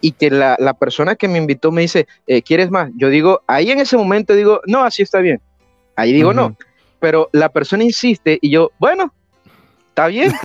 y 0.00 0.12
que 0.12 0.30
la, 0.30 0.56
la 0.58 0.74
persona 0.74 1.16
que 1.16 1.28
me 1.28 1.38
invitó 1.38 1.72
me 1.72 1.80
dice, 1.82 2.06
eh, 2.26 2.42
¿quieres 2.42 2.70
más? 2.70 2.90
Yo 2.96 3.08
digo, 3.08 3.42
ahí 3.46 3.70
en 3.70 3.80
ese 3.80 3.96
momento 3.96 4.34
digo, 4.34 4.60
no, 4.66 4.82
así 4.84 5.02
está 5.02 5.20
bien. 5.20 5.40
Ahí 5.96 6.12
digo, 6.12 6.28
Ujú. 6.30 6.36
no. 6.36 6.56
Pero 7.00 7.28
la 7.32 7.48
persona 7.50 7.84
insiste 7.84 8.38
y 8.40 8.50
yo, 8.50 8.70
bueno, 8.78 9.12
está 9.88 10.06
bien. 10.08 10.32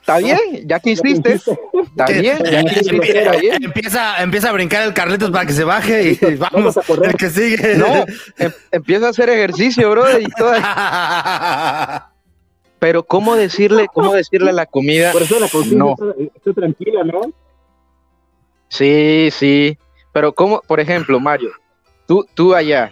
Está 0.00 0.20
bien, 0.20 0.38
ya 0.66 0.80
que 0.80 0.88
insiste, 0.88 1.34
está 1.34 2.06
bien, 2.06 2.38
ya 2.42 2.64
que 2.64 2.78
insiste, 2.78 3.18
está 3.18 3.36
bien. 3.36 3.62
Empieza, 3.62 4.22
empieza 4.22 4.48
a 4.48 4.52
brincar 4.52 4.82
el 4.84 4.94
Carlitos 4.94 5.30
para 5.30 5.44
que 5.44 5.52
se 5.52 5.64
baje 5.64 6.12
y 6.12 6.14
vamos, 6.36 6.50
Vamos 6.50 6.76
a 6.78 6.80
correr. 6.80 7.10
el 7.10 7.16
que 7.16 7.28
sigue. 7.28 7.76
No, 7.76 8.06
em- 8.38 8.52
empieza 8.72 9.08
a 9.08 9.10
hacer 9.10 9.28
ejercicio, 9.28 9.90
bro, 9.90 10.18
y 10.18 10.24
todo. 10.30 10.54
Pero 12.78 13.02
cómo 13.04 13.34
decirle, 13.36 13.86
cómo 13.92 14.14
decirle 14.14 14.48
a 14.48 14.54
la 14.54 14.64
comida, 14.64 15.12
Por 15.12 15.20
eso 15.22 15.38
la 15.40 15.48
No. 15.76 15.92
está, 15.92 16.04
está 16.36 16.52
tranquila, 16.54 17.04
¿no? 17.04 17.20
Sí, 18.68 19.28
sí. 19.32 19.78
Pero 20.12 20.32
cómo, 20.34 20.60
por 20.66 20.80
ejemplo, 20.80 21.20
Mario, 21.20 21.50
tú, 22.06 22.26
tú 22.34 22.54
allá, 22.54 22.90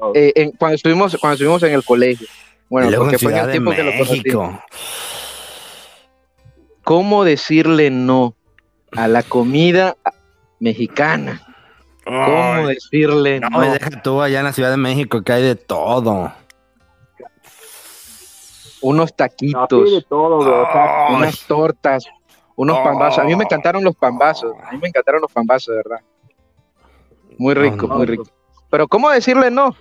Oh. 0.00 0.12
eh, 0.14 0.32
en- 0.36 0.52
cuando 0.52 0.76
estuvimos, 0.76 1.16
cuando 1.20 1.34
estuvimos 1.34 1.60
en 1.64 1.72
el 1.72 1.84
colegio, 1.84 2.28
bueno, 2.68 2.88
luego 2.88 3.04
porque 3.06 3.16
en 3.16 3.20
fue 3.20 3.32
en 3.32 3.36
Ciudad 3.36 3.44
el 3.44 3.46
de 3.48 3.52
tiempo 3.52 3.70
que 3.72 3.82
lo 3.82 3.90
conocí. 3.92 4.10
México. 4.18 4.62
¿Cómo 6.84 7.24
decirle 7.24 7.90
no 7.90 8.34
a 8.96 9.08
la 9.08 9.22
comida 9.22 9.96
mexicana? 10.60 11.42
¿Cómo 12.04 12.54
Ay, 12.54 12.74
decirle 12.76 13.40
no, 13.40 13.50
no? 13.50 13.60
deja 13.72 13.90
tú 14.02 14.22
allá 14.22 14.38
en 14.38 14.44
la 14.44 14.52
Ciudad 14.52 14.70
de 14.70 14.76
México 14.78 15.22
que 15.22 15.32
hay 15.32 15.42
de 15.42 15.56
todo. 15.56 16.32
Unos 18.80 19.00
No, 19.00 19.06
sí, 19.06 19.10
de 19.10 19.16
taquitos, 19.16 20.06
todo, 20.08 20.38
bro. 20.38 20.62
O 20.62 20.72
sea, 20.72 21.06
Ay. 21.08 21.14
unas 21.16 21.40
tortas, 21.46 22.04
unos 22.58 22.78
pambazos. 22.80 23.18
A 23.20 23.24
mí 23.24 23.36
me 23.36 23.44
encantaron 23.44 23.84
los 23.84 23.94
pambazos. 23.96 24.52
A 24.68 24.72
mí 24.72 24.78
me 24.82 24.88
encantaron 24.88 25.20
los 25.20 25.32
pambazos, 25.32 25.68
de 25.68 25.76
verdad. 25.76 26.00
Muy 27.38 27.54
rico, 27.54 27.86
No, 27.86 27.94
muy 27.96 28.06
rico. 28.06 28.24
Pero 28.68 28.88
¿cómo 28.88 29.08
decirle 29.10 29.50
no? 29.50 29.74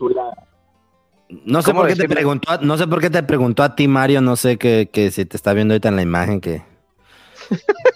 No 1.43 1.61
sé 1.61 1.71
¿Cómo 1.71 1.81
por 1.81 1.89
qué 1.89 1.95
te 1.95 2.07
preguntó, 2.07 2.51
a- 2.51 2.57
no 2.59 2.77
sé 2.77 2.87
por 2.87 3.01
qué 3.01 3.09
te 3.09 3.23
preguntó 3.23 3.63
a 3.63 3.75
ti, 3.75 3.87
Mario, 3.87 4.21
no 4.21 4.35
sé 4.35 4.57
que, 4.57 4.89
que 4.93 5.09
si 5.11 5.25
te 5.25 5.35
está 5.35 5.53
viendo 5.53 5.73
ahorita 5.73 5.89
en 5.89 5.95
la 5.95 6.01
imagen 6.03 6.39
que, 6.39 6.61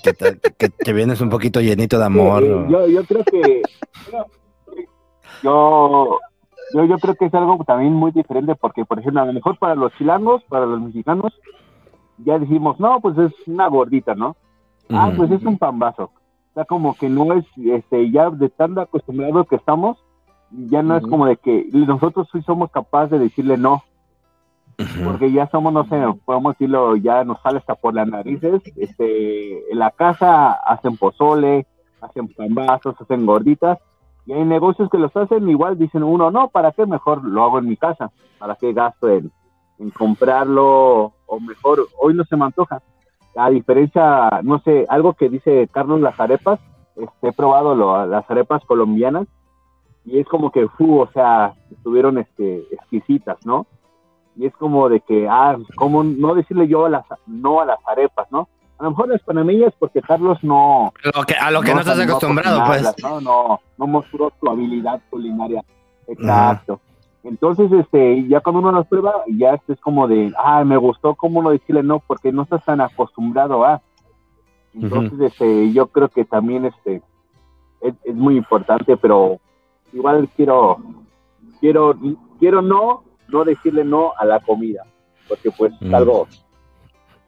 que, 0.04 0.14
te, 0.14 0.40
que 0.58 0.70
te 0.70 0.92
vienes 0.94 1.22
un 1.22 1.30
poquito 1.30 1.62
llenito 1.62 1.98
de 2.00 2.06
amor. 2.06 2.44
Eh, 2.44 2.52
o- 2.54 2.68
yo, 2.70 2.88
yo 2.88 3.04
creo 3.06 3.24
que 3.24 3.62
yo, 5.44 6.20
yo 6.74 6.86
yo 6.86 6.98
creo 7.00 7.16
que 7.16 7.26
es 7.26 7.34
algo 7.34 7.64
también 7.66 7.94
muy 7.94 8.12
diferente 8.12 8.56
porque 8.56 8.84
por 8.84 9.00
ejemplo 9.00 9.22
a 9.22 9.26
lo 9.26 9.34
mejor 9.34 9.58
para 9.60 9.76
los 9.76 9.94
chilangos 9.98 10.42
para 10.50 10.66
los 10.66 10.82
mexicanos 10.82 11.34
ya 12.18 12.40
dijimos 12.40 12.80
no 12.80 13.00
pues 13.02 13.18
es 13.18 13.32
una 13.48 13.68
gordita 13.68 14.16
no 14.16 14.36
ah 14.94 15.12
pues 15.16 15.32
es 15.32 15.44
un 15.44 15.58
pambazo 15.58 16.04
o 16.04 16.54
sea 16.54 16.66
como 16.66 16.96
que 16.96 17.10
no 17.10 17.34
es 17.34 17.46
este 17.58 18.12
ya 18.12 18.30
de 18.30 18.50
tan 18.50 18.78
acostumbrados 18.78 19.48
que 19.48 19.56
estamos 19.56 19.98
ya 20.52 20.84
no 20.84 20.98
es 20.98 21.04
como 21.04 21.26
de 21.26 21.38
que 21.38 21.68
nosotros 21.72 22.28
sí 22.32 22.42
somos 22.42 22.72
capaces 22.72 23.12
de 23.12 23.26
decirle 23.26 23.58
no 23.58 23.84
porque 25.04 25.32
ya 25.32 25.48
somos, 25.48 25.74
no 25.74 25.86
sé, 25.86 26.02
podemos 26.26 26.54
decirlo, 26.54 26.96
ya 26.96 27.24
nos 27.24 27.42
sale 27.42 27.60
hasta 27.60 27.76
por 27.76 27.94
las 27.94 28.08
narices. 28.08 28.62
Este, 28.76 29.72
en 29.72 29.80
la 29.80 29.92
casa 29.92 30.54
hacen 30.54 30.98
pozole, 30.98 31.68
hacen 32.02 32.28
pambazos, 32.30 32.96
hacen 33.00 33.26
gorditas, 33.26 33.78
y 34.26 34.34
hay 34.34 34.46
negocios 34.46 34.90
que 34.90 34.98
los 34.98 35.16
hacen 35.16 35.50
igual, 35.50 35.78
dicen 35.78 36.04
uno, 36.04 36.32
no, 36.32 36.50
¿para 36.50 36.72
qué 36.72 36.86
mejor 36.86 37.24
lo 37.24 37.44
hago 37.44 37.60
en 37.60 37.68
mi 37.68 37.78
casa? 37.78 38.12
¿Para 38.38 38.56
qué 38.56 38.74
gasto 38.74 39.10
en, 39.10 39.32
en 39.80 39.90
comprarlo? 39.90 41.14
O 41.26 41.40
mejor, 41.40 41.88
hoy 42.00 42.14
no 42.14 42.24
se 42.26 42.38
me 42.38 42.46
antoja. 42.46 42.82
A 43.36 43.50
diferencia, 43.50 44.42
no 44.44 44.60
sé, 44.60 44.86
algo 44.90 45.14
que 45.14 45.30
dice 45.30 45.68
Carlos 45.72 46.02
las 46.02 46.20
arepas, 46.20 46.60
este, 46.96 47.30
he 47.30 47.32
probado 47.34 47.76
lo- 47.76 48.06
las 48.06 48.30
arepas 48.30 48.64
colombianas, 48.66 49.28
y 50.06 50.20
es 50.20 50.28
como 50.28 50.52
que, 50.52 50.68
fu, 50.68 51.00
o 51.02 51.10
sea, 51.12 51.54
estuvieron 51.72 52.18
este, 52.18 52.64
exquisitas, 52.72 53.38
¿no? 53.46 53.66
y 54.38 54.46
es 54.46 54.54
como 54.56 54.88
de 54.88 55.02
que, 55.02 55.28
ah, 55.30 55.58
como 55.76 56.04
no 56.06 56.34
decirle 56.34 56.66
yo 56.68 56.86
a 56.86 56.90
las, 56.90 57.06
no 57.28 57.60
a 57.60 57.66
las 57.66 57.80
arepas, 57.86 58.32
¿no? 58.32 58.48
A 58.80 58.84
lo 58.86 58.92
mejor 58.92 59.10
las 59.10 59.22
panameñas 59.24 59.74
porque 59.78 60.02
Carlos 60.02 60.38
no... 60.42 60.94
Lo 61.04 61.24
que- 61.24 61.36
a 61.36 61.52
lo 61.52 61.62
que 61.62 61.74
no, 61.74 61.82
estás 61.82 62.00
acostumbrado, 62.00 62.64
pues. 62.66 62.96
No, 63.04 63.20
no, 63.20 63.60
no 63.78 63.88
mostró 63.88 64.32
su 64.40 64.50
habilidad 64.50 65.02
culinaria. 65.10 65.62
Exacto. 66.08 66.80
Entonces, 67.24 67.72
este, 67.72 68.28
ya 68.28 68.40
cuando 68.42 68.62
uno 68.62 68.72
las 68.72 68.88
prueba, 68.88 69.14
ya 69.28 69.54
este 69.54 69.74
es 69.74 69.80
como 69.80 70.08
de, 70.08 70.34
ah, 70.38 70.64
me 70.64 70.78
gustó 70.78 71.16
cómo 71.16 71.44
no 71.44 71.52
decirle 71.52 71.84
no, 71.84 72.00
porque 72.00 72.32
no 72.32 72.44
estás 72.44 72.66
tan 72.66 72.82
acostumbrado 72.82 73.64
a. 73.64 73.82
Entonces, 74.74 75.20
este, 75.20 75.72
yo 75.72 75.88
creo 75.88 76.10
que 76.10 76.26
también, 76.26 76.66
este, 76.66 77.02
es, 77.82 77.94
es 78.04 78.16
muy 78.16 78.38
importante, 78.38 78.98
pero 78.98 79.40
igual 79.94 80.30
quiero, 80.36 80.78
quiero, 81.60 81.96
quiero 82.40 82.62
no, 82.62 83.04
no 83.28 83.44
decirle 83.44 83.84
no 83.84 84.14
a 84.18 84.26
la 84.26 84.40
comida, 84.40 84.84
porque 85.28 85.52
pues 85.52 85.74
es 85.74 85.90
Mm. 85.90 85.96
algo 85.96 86.28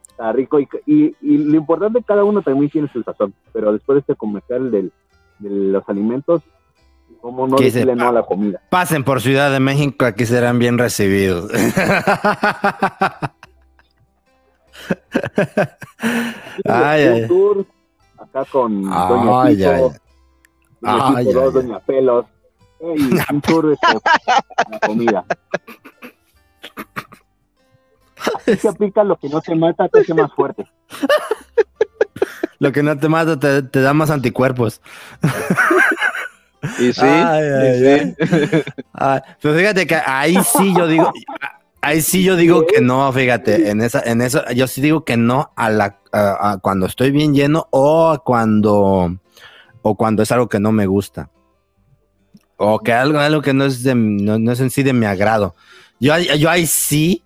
está 0.08 0.32
rico 0.32 0.60
y, 0.60 0.68
y, 0.86 1.16
y 1.20 1.38
lo 1.38 1.56
importante 1.56 2.00
cada 2.04 2.22
uno 2.22 2.40
también 2.40 2.70
tiene 2.70 2.88
su 2.88 3.02
sazón, 3.02 3.34
pero 3.52 3.72
después 3.72 3.96
de 3.96 4.00
este 4.00 4.14
comercial 4.14 4.70
del, 4.70 4.92
de 5.40 5.50
los 5.50 5.88
alimentos, 5.88 6.42
¿cómo 7.24 7.48
no 7.48 7.56
decirle 7.56 7.96
no 7.96 8.08
a 8.08 8.12
la 8.12 8.22
comida? 8.22 8.60
Pasen 8.68 9.02
por 9.02 9.22
Ciudad 9.22 9.50
de 9.50 9.58
México, 9.58 10.04
aquí 10.04 10.26
serán 10.26 10.58
bien 10.58 10.76
recibidos. 10.76 11.50
ay, 16.66 17.02
ay. 17.02 17.26
tour 17.26 17.64
acá 18.18 18.44
con 18.44 18.82
Doña 18.82 19.42
Ay, 19.42 19.56
Pico, 19.56 19.70
ay. 19.70 19.80
Ay, 20.82 21.00
equipo 21.00 21.16
ay, 21.16 21.24
dos, 21.24 21.44
ay. 21.44 21.52
Doña 21.62 21.78
Pelos. 21.80 22.26
Ey, 22.80 23.18
un 23.32 23.40
tour 23.40 23.70
de 23.70 23.78
la 24.70 24.78
comida. 24.80 25.24
Así 28.36 28.56
se 28.56 28.68
aplica 28.68 29.02
lo 29.02 29.16
que 29.16 29.30
no 29.30 29.40
te 29.40 29.54
mata, 29.54 29.88
te 29.88 30.00
hace 30.00 30.12
más 30.12 30.30
fuerte. 30.34 30.66
Lo 32.60 32.70
que 32.72 32.82
no 32.82 32.96
te 32.96 33.08
mata 33.10 33.38
te, 33.38 33.62
te 33.62 33.80
da 33.82 33.92
más 33.92 34.10
anticuerpos. 34.10 34.80
Y 36.78 36.92
sí, 36.92 37.00
Ay, 37.02 37.44
y 37.44 37.50
ay, 37.52 37.80
sí. 37.80 37.86
ay. 38.30 38.62
Ah, 38.94 39.22
pero 39.40 39.54
fíjate 39.56 39.86
que 39.86 39.94
ahí 39.96 40.36
sí 40.56 40.74
yo 40.76 40.86
digo, 40.86 41.12
ahí 41.80 42.00
sí 42.00 42.22
yo 42.22 42.36
digo 42.36 42.66
que 42.66 42.80
no, 42.80 43.12
fíjate, 43.12 43.70
en 43.70 43.80
esa, 43.82 44.00
en 44.04 44.20
eso, 44.22 44.42
yo 44.54 44.66
sí 44.66 44.80
digo 44.80 45.04
que 45.04 45.16
no 45.16 45.52
a 45.56 45.70
la 45.70 45.98
a- 46.12 46.52
a 46.52 46.58
cuando 46.58 46.86
estoy 46.86 47.10
bien 47.10 47.34
lleno 47.34 47.66
o 47.70 48.18
cuando 48.24 49.16
o 49.82 49.94
cuando 49.96 50.22
es 50.22 50.32
algo 50.32 50.48
que 50.48 50.60
no 50.60 50.72
me 50.72 50.86
gusta. 50.86 51.30
O 52.56 52.78
que 52.78 52.92
algo, 52.92 53.18
algo 53.18 53.42
que 53.42 53.52
no 53.52 53.64
es 53.64 53.82
de, 53.82 53.94
no, 53.94 54.38
no 54.38 54.52
es 54.52 54.60
en 54.60 54.70
sí 54.70 54.82
de 54.82 54.92
mi 54.92 55.06
agrado. 55.06 55.54
Yo, 56.00 56.14
ahí- 56.14 56.38
yo 56.38 56.48
ahí 56.48 56.66
sí, 56.66 57.22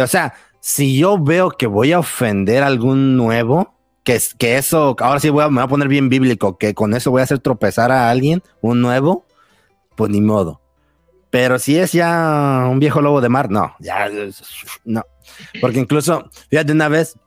o 0.00 0.06
sea, 0.06 0.34
si 0.60 0.96
yo 0.98 1.18
veo 1.18 1.50
que 1.50 1.66
voy 1.66 1.92
a 1.92 1.98
ofender 1.98 2.62
a 2.62 2.66
algún 2.68 3.16
nuevo, 3.16 3.75
que, 4.06 4.14
es- 4.14 4.34
que 4.34 4.56
eso, 4.56 4.94
ahora 5.00 5.18
sí 5.20 5.28
voy 5.30 5.42
a, 5.44 5.48
me 5.48 5.56
voy 5.56 5.64
a 5.64 5.68
poner 5.68 5.88
bien 5.88 6.08
bíblico, 6.08 6.56
que 6.56 6.72
con 6.74 6.94
eso 6.94 7.10
voy 7.10 7.20
a 7.20 7.24
hacer 7.24 7.40
tropezar 7.40 7.90
a 7.90 8.08
alguien, 8.08 8.40
un 8.62 8.80
nuevo, 8.80 9.26
pues 9.96 10.10
ni 10.10 10.20
modo. 10.20 10.60
Pero 11.30 11.58
si 11.58 11.76
es 11.76 11.92
ya 11.92 12.66
un 12.70 12.78
viejo 12.78 13.02
lobo 13.02 13.20
de 13.20 13.28
mar, 13.28 13.50
no, 13.50 13.74
ya, 13.80 14.08
no. 14.84 15.02
Porque 15.60 15.80
incluso, 15.80 16.30
fíjate 16.48 16.72
una 16.72 16.88
vez, 16.88 17.18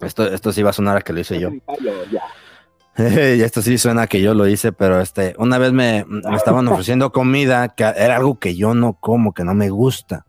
esto, 0.00 0.26
esto 0.32 0.50
sí 0.50 0.62
va 0.62 0.70
a 0.70 0.72
sonar 0.72 0.96
a 0.96 1.02
que 1.02 1.12
lo 1.12 1.20
hice 1.20 1.38
yo. 1.38 1.50
Esto 2.96 3.62
sí 3.62 3.78
suena 3.78 4.08
que 4.08 4.20
yo 4.20 4.34
lo 4.34 4.48
hice, 4.48 4.72
pero 4.72 5.00
este, 5.00 5.34
una 5.38 5.58
vez 5.58 5.72
me, 5.72 6.04
me 6.08 6.36
estaban 6.36 6.66
ofreciendo 6.72 7.12
comida 7.12 7.68
que 7.68 7.84
era 7.84 8.16
algo 8.16 8.40
que 8.40 8.56
yo 8.56 8.74
no 8.74 8.94
como, 8.94 9.34
que 9.34 9.44
no 9.44 9.54
me 9.54 9.68
gusta. 9.70 10.24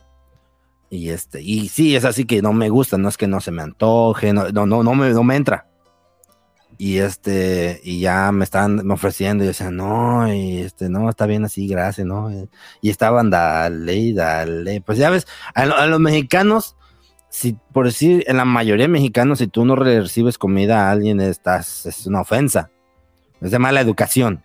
Y 0.91 1.09
este, 1.09 1.41
y 1.41 1.67
sí, 1.69 1.95
es 1.95 2.03
así 2.05 2.25
que 2.25 2.41
no 2.43 2.51
me 2.53 2.69
gusta, 2.69 2.97
no 2.97 3.09
es 3.09 3.17
que 3.17 3.27
no 3.27 3.39
se 3.41 3.51
me 3.51 3.61
antoje, 3.63 4.33
no, 4.33 4.49
no, 4.51 4.65
no, 4.67 4.83
no 4.83 4.93
me, 4.93 5.09
no 5.11 5.23
me 5.23 5.35
entra. 5.35 5.67
Y 6.81 6.99
este, 6.99 7.81
y 7.83 7.99
ya 7.99 8.31
me 8.31 8.45
estaban 8.45 8.87
me 8.87 8.93
ofreciendo, 8.93 9.43
y 9.43 9.47
yo 9.47 9.49
decía, 9.49 9.69
no, 9.69 10.33
y 10.33 10.59
este, 10.59 10.87
no, 10.89 11.09
está 11.09 11.25
bien 11.25 11.43
así, 11.43 11.67
gracias, 11.67 12.07
¿no? 12.07 12.31
Y 12.81 12.89
estaban, 12.89 13.29
dale, 13.29 13.95
y 13.97 14.13
dale. 14.13 14.79
Pues 14.81 14.97
ya 14.97 15.09
ves, 15.09 15.27
a, 15.53 15.65
lo- 15.65 15.75
a 15.75 15.87
los 15.87 15.99
mexicanos, 15.99 16.77
si 17.29 17.57
por 17.73 17.85
decir, 17.85 18.23
en 18.27 18.37
la 18.37 18.45
mayoría 18.45 18.85
de 18.85 18.93
mexicanos, 18.93 19.39
si 19.39 19.47
tú 19.47 19.65
no 19.65 19.75
recibes 19.75 20.37
comida 20.37 20.87
a 20.87 20.91
alguien, 20.91 21.19
estás, 21.19 21.85
es 21.85 22.07
una 22.07 22.21
ofensa. 22.21 22.71
Es 23.41 23.51
de 23.51 23.59
mala 23.59 23.81
educación. 23.81 24.43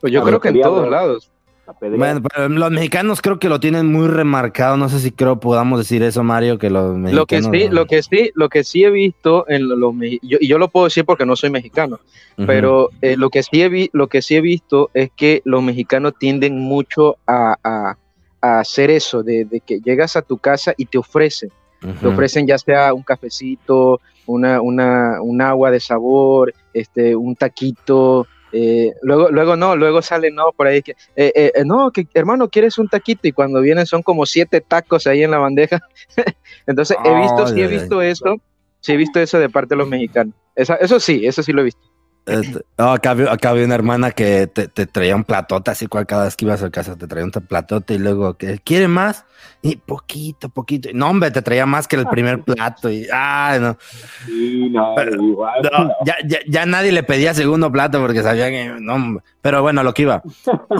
Pues 0.00 0.12
yo 0.12 0.20
A 0.20 0.24
creo 0.24 0.40
que 0.40 0.48
en 0.48 0.60
todos 0.60 0.90
lados. 0.90 1.31
Apedrear. 1.76 1.98
Bueno, 1.98 2.22
pero 2.32 2.48
los 2.48 2.70
mexicanos 2.70 3.20
creo 3.20 3.38
que 3.38 3.48
lo 3.48 3.60
tienen 3.60 3.90
muy 3.92 4.06
remarcado. 4.08 4.76
No 4.76 4.88
sé 4.88 4.98
si 5.00 5.10
creo 5.10 5.40
podamos 5.40 5.78
decir 5.78 6.02
eso, 6.02 6.22
Mario, 6.22 6.58
que 6.58 6.70
los 6.70 6.96
mexicanos. 6.96 7.16
Lo 7.16 7.26
que 7.26 7.36
sí, 7.42 7.68
lo 7.74 7.86
que 7.86 8.02
sí, 8.02 8.30
lo 8.34 8.48
que 8.48 8.64
sí 8.64 8.84
he 8.84 8.90
visto 8.90 9.44
en 9.48 9.68
lo- 9.68 9.76
los 9.76 9.94
yo, 10.22 10.38
y 10.40 10.46
yo 10.48 10.58
lo 10.58 10.68
puedo 10.68 10.84
decir 10.86 11.04
porque 11.04 11.26
no 11.26 11.36
soy 11.36 11.50
mexicano, 11.50 11.98
pero 12.46 12.88
eh, 13.02 13.16
lo 13.16 13.30
que 13.30 13.42
sí 13.42 13.62
he 13.62 13.68
vi- 13.68 13.90
lo 13.92 14.06
que 14.08 14.22
sí 14.22 14.36
he 14.36 14.40
visto 14.40 14.90
es 14.94 15.10
que 15.16 15.42
los 15.44 15.62
mexicanos 15.62 16.14
tienden 16.18 16.58
mucho 16.58 17.16
a, 17.26 17.56
a- 17.64 17.96
a 18.40 18.58
hacer 18.60 18.90
eso, 18.90 19.22
de, 19.22 19.44
de 19.44 19.60
que 19.60 19.80
llegas 19.80 20.16
a 20.16 20.22
tu 20.22 20.36
casa 20.38 20.74
y 20.76 20.86
te 20.86 20.98
ofrecen, 20.98 21.50
te 21.80 22.06
ofrecen 22.08 22.46
ya 22.46 22.58
sea 22.58 22.92
un 22.92 23.02
cafecito, 23.02 24.00
una, 24.26 24.60
una, 24.60 25.20
un 25.22 25.40
agua 25.42 25.70
de 25.70 25.80
sabor, 25.80 26.52
este, 26.74 27.14
un 27.16 27.34
taquito. 27.36 28.26
Eh, 28.52 28.92
luego, 29.02 29.30
luego 29.30 29.56
no, 29.56 29.76
luego 29.76 30.02
sale 30.02 30.30
no 30.30 30.52
por 30.56 30.66
ahí 30.66 30.82
que 30.82 30.92
eh, 31.16 31.32
eh, 31.34 31.52
eh, 31.54 31.64
no, 31.64 31.90
que 31.90 32.06
hermano, 32.14 32.48
¿quieres 32.48 32.78
un 32.78 32.88
taquito? 32.88 33.26
Y 33.28 33.32
cuando 33.32 33.60
vienen 33.60 33.86
son 33.86 34.02
como 34.02 34.26
siete 34.26 34.60
tacos 34.60 35.06
ahí 35.06 35.22
en 35.22 35.30
la 35.30 35.38
bandeja. 35.38 35.80
Entonces 36.66 36.96
he 37.04 37.14
visto, 37.14 37.46
sí 37.46 37.54
Ay, 37.56 37.62
he 37.62 37.68
visto 37.68 38.02
eso, 38.02 38.36
sí 38.80 38.92
he 38.92 38.96
visto 38.96 39.20
eso 39.20 39.38
de 39.38 39.48
parte 39.48 39.74
de 39.74 39.78
los 39.78 39.88
mexicanos. 39.88 40.34
Esa- 40.54 40.76
eso 40.76 41.00
sí, 41.00 41.26
eso 41.26 41.42
sí 41.42 41.52
lo 41.52 41.62
he 41.62 41.64
visto. 41.64 41.80
Este, 42.24 42.60
no, 42.78 42.92
acá, 42.92 43.10
había, 43.10 43.32
acá 43.32 43.52
una 43.52 43.74
hermana 43.74 44.12
que 44.12 44.46
te, 44.46 44.68
te 44.68 44.86
traía 44.86 45.16
un 45.16 45.24
platote, 45.24 45.72
así 45.72 45.88
cual 45.88 46.06
cada 46.06 46.24
vez 46.24 46.36
que 46.36 46.44
ibas 46.44 46.62
a 46.62 46.70
casa 46.70 46.94
te 46.96 47.08
traía 47.08 47.24
un 47.24 47.32
platote 47.32 47.94
y 47.94 47.98
luego, 47.98 48.34
que 48.34 48.60
¿quiere 48.60 48.86
más? 48.86 49.24
Y 49.60 49.74
poquito, 49.76 50.48
poquito. 50.48 50.88
No, 50.94 51.10
hombre, 51.10 51.32
te 51.32 51.42
traía 51.42 51.66
más 51.66 51.88
que 51.88 51.96
el 51.96 52.06
primer 52.06 52.42
plato 52.42 52.88
y, 52.90 53.08
ay, 53.12 53.58
no. 53.60 53.76
Sí, 54.24 54.68
no, 54.70 54.94
Pero- 54.94 55.20
igual. 55.20 55.62
No, 55.64 55.90
ya, 56.04 56.14
ya, 56.24 56.38
ya 56.48 56.64
nadie 56.64 56.92
le 56.92 57.02
pedía 57.02 57.34
segundo 57.34 57.72
plato 57.72 58.00
porque 58.00 58.22
sabía 58.22 58.50
que 58.50 58.72
no, 58.80 59.20
pero 59.40 59.60
bueno, 59.62 59.82
lo 59.82 59.92
que 59.92 60.02
iba. 60.02 60.22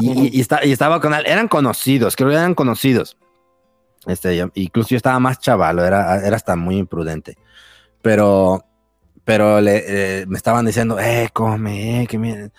Y, 0.00 0.26
y- 0.26 0.30
y 0.34 0.40
está- 0.40 0.64
y 0.64 0.70
estaba 0.70 1.00
con 1.00 1.12
él, 1.12 1.24
eran 1.26 1.48
conocidos, 1.48 2.14
creo 2.14 2.28
que 2.30 2.36
eran 2.36 2.54
conocidos. 2.54 3.16
Este, 4.06 4.36
yo- 4.36 4.50
incluso 4.54 4.90
yo 4.90 4.96
estaba 4.96 5.18
más 5.18 5.40
chavalo, 5.40 5.84
era, 5.84 6.24
era 6.24 6.36
hasta 6.36 6.54
muy 6.54 6.76
imprudente. 6.76 7.36
Pero, 8.00 8.64
pero 9.24 9.60
le, 9.60 9.84
eh, 9.86 10.26
me 10.26 10.36
estaban 10.36 10.66
diciendo, 10.66 10.98
eh, 10.98 11.28
come, 11.32 12.02
eh, 12.02 12.06
que 12.06 12.18
miren. 12.18 12.52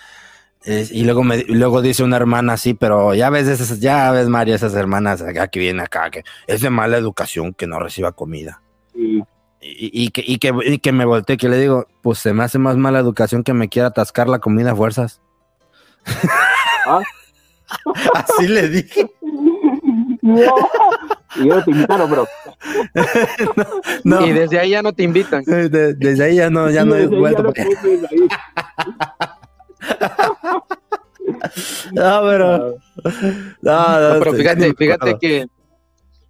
Eh, 0.66 0.88
y 0.92 1.04
luego 1.04 1.24
me, 1.24 1.44
luego 1.44 1.82
dice 1.82 2.04
una 2.04 2.16
hermana 2.16 2.54
así, 2.54 2.74
pero 2.74 3.14
ya 3.14 3.30
ves, 3.30 3.48
esas, 3.48 3.80
ya 3.82 4.12
ves, 4.12 4.30
Mario, 4.30 4.56
esas 4.56 4.74
hermanas 4.76 5.22
acá 5.22 5.50
que 5.50 5.60
vienen 5.60 5.82
acá, 5.82 6.10
que 6.10 6.24
es 6.48 6.62
de 6.62 6.70
mala 6.70 6.98
educación 6.98 7.54
que 7.54 7.68
no 7.68 7.80
reciba 7.80 8.14
comida. 8.14 8.62
Sí. 8.94 9.24
Y, 9.60 10.06
y 10.06 10.10
que, 10.10 10.24
y, 10.26 10.38
que, 10.40 10.54
y 10.66 10.80
que 10.80 10.92
me 10.92 11.06
volteé, 11.06 11.38
que 11.38 11.50
le 11.50 11.58
digo, 11.58 11.88
pues 12.02 12.20
se 12.20 12.34
me 12.34 12.44
hace 12.44 12.60
más 12.60 12.78
mala 12.78 13.00
educación 13.00 13.44
que 13.44 13.54
me 13.54 13.70
quiera 13.70 13.90
atascar 13.90 14.30
la 14.30 14.40
comida 14.40 14.72
a 14.72 14.76
fuerzas. 14.76 15.22
Ah. 16.86 17.02
Así 18.14 18.48
le 18.48 18.70
dije. 18.70 19.10
No. 20.22 20.56
Y 21.36 21.48
yo 21.48 21.64
te 21.64 21.72
invitaron, 21.72 22.10
bro. 22.10 22.28
No, 24.04 24.26
Y 24.26 24.32
desde 24.34 24.60
ahí 24.60 24.72
ya 24.72 24.82
no 24.82 24.94
te 24.94 25.04
invitan. 25.04 25.44
de- 25.44 25.94
desde 25.94 26.24
ahí 26.24 26.36
ya 26.36 26.50
no, 26.50 26.70
ya 26.70 26.86
no 26.86 26.96
he 26.96 27.08
vuelto. 27.08 27.44
para- 27.54 27.64
ahí. 27.64 27.70
No, 31.94 32.22
pero. 32.24 32.76
No, 33.62 34.00
no, 34.00 34.14
No, 34.14 34.20
pero 34.20 34.32
estoy 34.32 34.38
fíjate, 34.40 34.74
fíjate 34.74 35.18
que, 35.20 35.46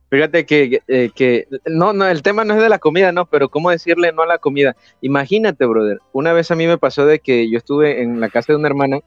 fíjate 0.10 0.46
que, 0.46 0.82
eh, 0.88 1.10
que, 1.14 1.48
no, 1.66 1.94
no, 1.94 2.06
el 2.08 2.22
tema 2.22 2.44
no 2.46 2.56
es 2.56 2.62
de 2.62 2.70
la 2.70 2.80
comida, 2.80 3.12
no, 3.12 3.26
pero 3.26 3.50
cómo 3.50 3.72
decirle 3.72 4.12
no 4.12 4.24
a 4.24 4.28
la 4.28 4.38
comida. 4.38 4.76
Imagínate, 5.02 5.66
brother, 5.66 6.00
una 6.12 6.34
vez 6.34 6.52
a 6.52 6.56
mí 6.56 6.68
me 6.68 6.78
pasó 6.78 7.06
de 7.06 7.20
que 7.20 7.50
yo 7.50 7.58
estuve 7.58 8.02
en 8.02 8.20
la 8.20 8.30
casa 8.30 8.54
de 8.54 8.58
una 8.58 8.68
hermana 8.68 9.00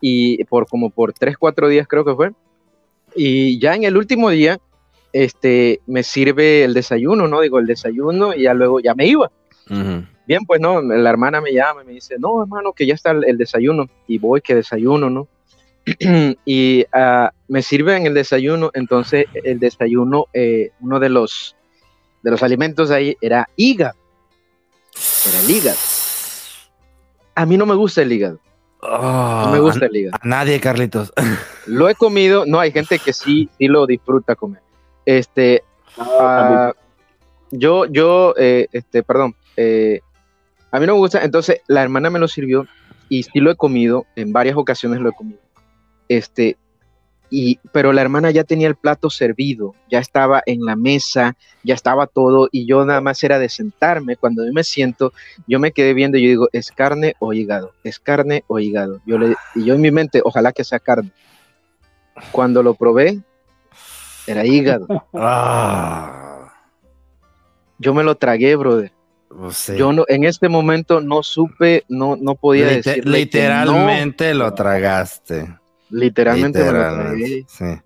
y 0.00 0.42
por 0.44 0.66
como 0.68 0.90
por 0.90 1.12
tres, 1.12 1.36
cuatro 1.38 1.68
días 1.68 1.86
creo 1.88 2.04
que 2.04 2.14
fue, 2.14 2.30
y 3.16 3.58
ya 3.58 3.74
en 3.74 3.84
el 3.84 3.96
último 3.96 4.30
día, 4.30 4.58
este, 5.14 5.80
me 5.86 6.02
sirve 6.02 6.64
el 6.64 6.74
desayuno, 6.74 7.28
¿no? 7.28 7.40
Digo, 7.40 7.60
el 7.60 7.66
desayuno 7.66 8.34
y 8.34 8.42
ya 8.42 8.52
luego 8.52 8.80
ya 8.80 8.96
me 8.96 9.06
iba. 9.06 9.30
Bien, 10.26 10.44
pues 10.44 10.60
no, 10.60 10.82
la 10.82 11.08
hermana 11.08 11.40
me 11.40 11.52
llama 11.52 11.82
y 11.84 11.86
me 11.86 11.92
dice, 11.92 12.16
no, 12.18 12.42
hermano, 12.42 12.72
que 12.72 12.84
ya 12.84 12.94
está 12.94 13.12
el, 13.12 13.24
el 13.24 13.38
desayuno. 13.38 13.88
Y 14.08 14.18
voy, 14.18 14.40
que 14.40 14.56
desayuno, 14.56 15.08
¿no? 15.10 15.28
y 16.44 16.84
ah, 16.92 17.30
me 17.46 17.62
sirven 17.62 18.06
el 18.06 18.14
desayuno, 18.14 18.72
entonces 18.74 19.26
el 19.34 19.60
desayuno, 19.60 20.26
eh, 20.32 20.70
uno 20.80 20.98
de 20.98 21.10
los, 21.10 21.54
de 22.22 22.32
los 22.32 22.42
alimentos 22.42 22.90
ahí 22.90 23.16
era 23.20 23.48
hígado. 23.54 23.94
Era 25.28 25.40
el 25.40 25.50
hígado. 25.50 25.78
A 27.36 27.46
mí 27.46 27.56
no 27.56 27.66
me 27.66 27.74
gusta 27.76 28.02
el 28.02 28.12
hígado, 28.12 28.40
Oh, 28.86 29.42
no 29.46 29.52
me 29.52 29.60
gusta 29.60 29.86
el 29.86 29.96
hígado. 29.96 30.18
a 30.20 30.26
nadie, 30.26 30.58
Carlitos. 30.60 31.12
Lo 31.66 31.88
he 31.88 31.94
comido, 31.94 32.44
no, 32.46 32.58
hay 32.58 32.72
gente 32.72 32.98
que 32.98 33.12
sí, 33.12 33.48
sí 33.56 33.68
lo 33.68 33.86
disfruta 33.86 34.34
comer. 34.34 34.63
Este, 35.06 35.62
Ah, 35.98 36.72
yo, 37.50 37.86
yo, 37.86 38.34
eh, 38.36 38.66
este, 38.72 39.02
perdón, 39.02 39.34
eh, 39.56 40.00
a 40.70 40.80
mí 40.80 40.86
no 40.86 40.94
me 40.94 40.98
gusta, 40.98 41.22
entonces 41.22 41.60
la 41.68 41.82
hermana 41.82 42.10
me 42.10 42.18
lo 42.18 42.26
sirvió 42.26 42.66
y 43.08 43.22
sí 43.22 43.40
lo 43.40 43.50
he 43.50 43.56
comido, 43.56 44.06
en 44.16 44.32
varias 44.32 44.56
ocasiones 44.56 45.00
lo 45.00 45.10
he 45.10 45.12
comido. 45.12 45.40
Este, 46.08 46.56
y, 47.30 47.58
pero 47.72 47.92
la 47.92 48.02
hermana 48.02 48.30
ya 48.30 48.44
tenía 48.44 48.66
el 48.66 48.74
plato 48.74 49.08
servido, 49.08 49.74
ya 49.90 49.98
estaba 49.98 50.42
en 50.46 50.64
la 50.64 50.76
mesa, 50.76 51.36
ya 51.62 51.74
estaba 51.74 52.06
todo 52.06 52.48
y 52.50 52.66
yo 52.66 52.84
nada 52.84 53.00
más 53.00 53.22
era 53.22 53.38
de 53.38 53.48
sentarme. 53.48 54.16
Cuando 54.16 54.44
yo 54.44 54.52
me 54.52 54.64
siento, 54.64 55.12
yo 55.46 55.58
me 55.58 55.72
quedé 55.72 55.94
viendo 55.94 56.18
y 56.18 56.22
yo 56.22 56.28
digo, 56.28 56.48
¿es 56.52 56.70
carne 56.70 57.14
o 57.20 57.32
hígado? 57.32 57.72
¿Es 57.82 57.98
carne 57.98 58.44
o 58.46 58.58
hígado? 58.58 59.00
Yo 59.06 59.18
le, 59.18 59.34
y 59.54 59.64
yo 59.64 59.74
en 59.74 59.80
mi 59.80 59.90
mente, 59.90 60.22
ojalá 60.24 60.52
que 60.52 60.64
sea 60.64 60.80
carne. 60.80 61.10
Cuando 62.30 62.62
lo 62.62 62.74
probé, 62.74 63.20
era 64.26 64.44
hígado. 64.46 64.86
Ah, 65.14 66.52
Yo 67.78 67.92
me 67.94 68.02
lo 68.04 68.14
tragué, 68.16 68.56
brother. 68.56 68.92
sí. 69.50 69.76
Yo 69.76 69.92
no, 69.92 70.04
en 70.08 70.24
este 70.24 70.48
momento 70.48 71.00
no 71.00 71.22
supe, 71.22 71.84
no, 71.88 72.16
no 72.16 72.34
podía 72.34 72.80
que 72.80 73.02
literalmente 73.04 74.34
lo 74.34 74.52
tragaste. 74.54 75.48
no. 75.48 75.60
Literalmente 75.90 76.58
me 76.60 76.64
lo 76.64 76.72
Literalmente, 76.72 77.44
tragué 77.46 77.46
sí. 77.48 77.82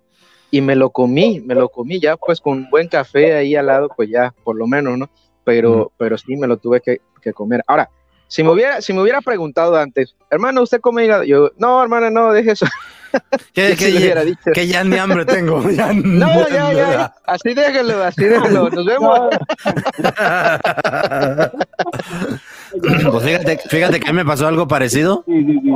y 0.51 0.61
me 0.61 0.75
lo 0.75 0.89
comí, 0.89 1.41
me 1.41 1.53
lo 1.53 1.69
comí 1.69 1.99
ya 1.99 2.17
pues 2.17 2.39
con 2.41 2.57
un 2.59 2.69
buen 2.69 2.87
café 2.87 3.33
ahí 3.35 3.55
al 3.55 3.67
lado, 3.67 3.89
pues 3.95 4.09
ya 4.09 4.33
por 4.43 4.55
lo 4.55 4.65
menos, 4.67 4.97
¿no? 4.97 5.09
Pero, 5.43 5.91
pero 5.97 6.17
sí 6.17 6.35
me 6.35 6.47
lo 6.47 6.57
tuve 6.57 6.81
que, 6.81 7.01
que 7.21 7.33
comer. 7.33 7.63
Ahora, 7.67 7.89
Si 8.27 8.43
me 8.43 8.51
hubiera, 8.51 8.79
si 8.81 8.93
me 8.93 9.01
hubiera 9.01 9.21
preguntado 9.21 9.75
antes, 9.75 10.15
hermano, 10.29 10.61
¿usted 10.61 10.79
come 10.79 11.03
hígado? 11.05 11.23
Yo, 11.23 11.51
no, 11.57 11.81
hermano, 11.81 12.09
no, 12.11 12.31
deje 12.31 12.51
eso. 12.51 12.65
Que, 13.53 13.75
que 13.75 13.91
ya, 13.91 14.23
dicho. 14.23 14.51
que 14.53 14.67
ya 14.67 14.83
ni 14.83 14.97
hambre 14.97 15.25
tengo. 15.25 15.69
ya 15.71 15.93
No, 15.93 16.47
ya, 16.49 16.73
ya, 16.73 16.91
ya. 16.91 17.15
Así 17.25 17.53
déjelo, 17.53 18.03
así 18.03 18.23
déjelo. 18.23 18.69
Nos 18.69 18.85
vemos. 18.85 19.19
Pues 22.71 23.23
fíjate, 23.23 23.57
fíjate 23.67 23.99
que 23.99 24.13
me 24.13 24.23
pasó 24.23 24.47
algo 24.47 24.67
parecido. 24.67 25.23
Sí, 25.25 25.43
sí, 25.43 25.59
sí. 25.59 25.71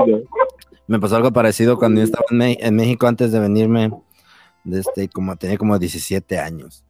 Me 0.88 1.00
pasó 1.00 1.16
algo 1.16 1.32
parecido 1.32 1.78
cuando 1.78 2.02
yo 2.02 2.06
estaba 2.06 2.26
en, 2.30 2.76
México 2.76 3.08
antes 3.08 3.32
de 3.32 3.40
venirme. 3.40 3.92
De 4.64 4.80
este, 4.80 5.10
como 5.10 5.36
tenía 5.36 5.58
como 5.58 5.78
17 5.78 6.40
años. 6.40 6.86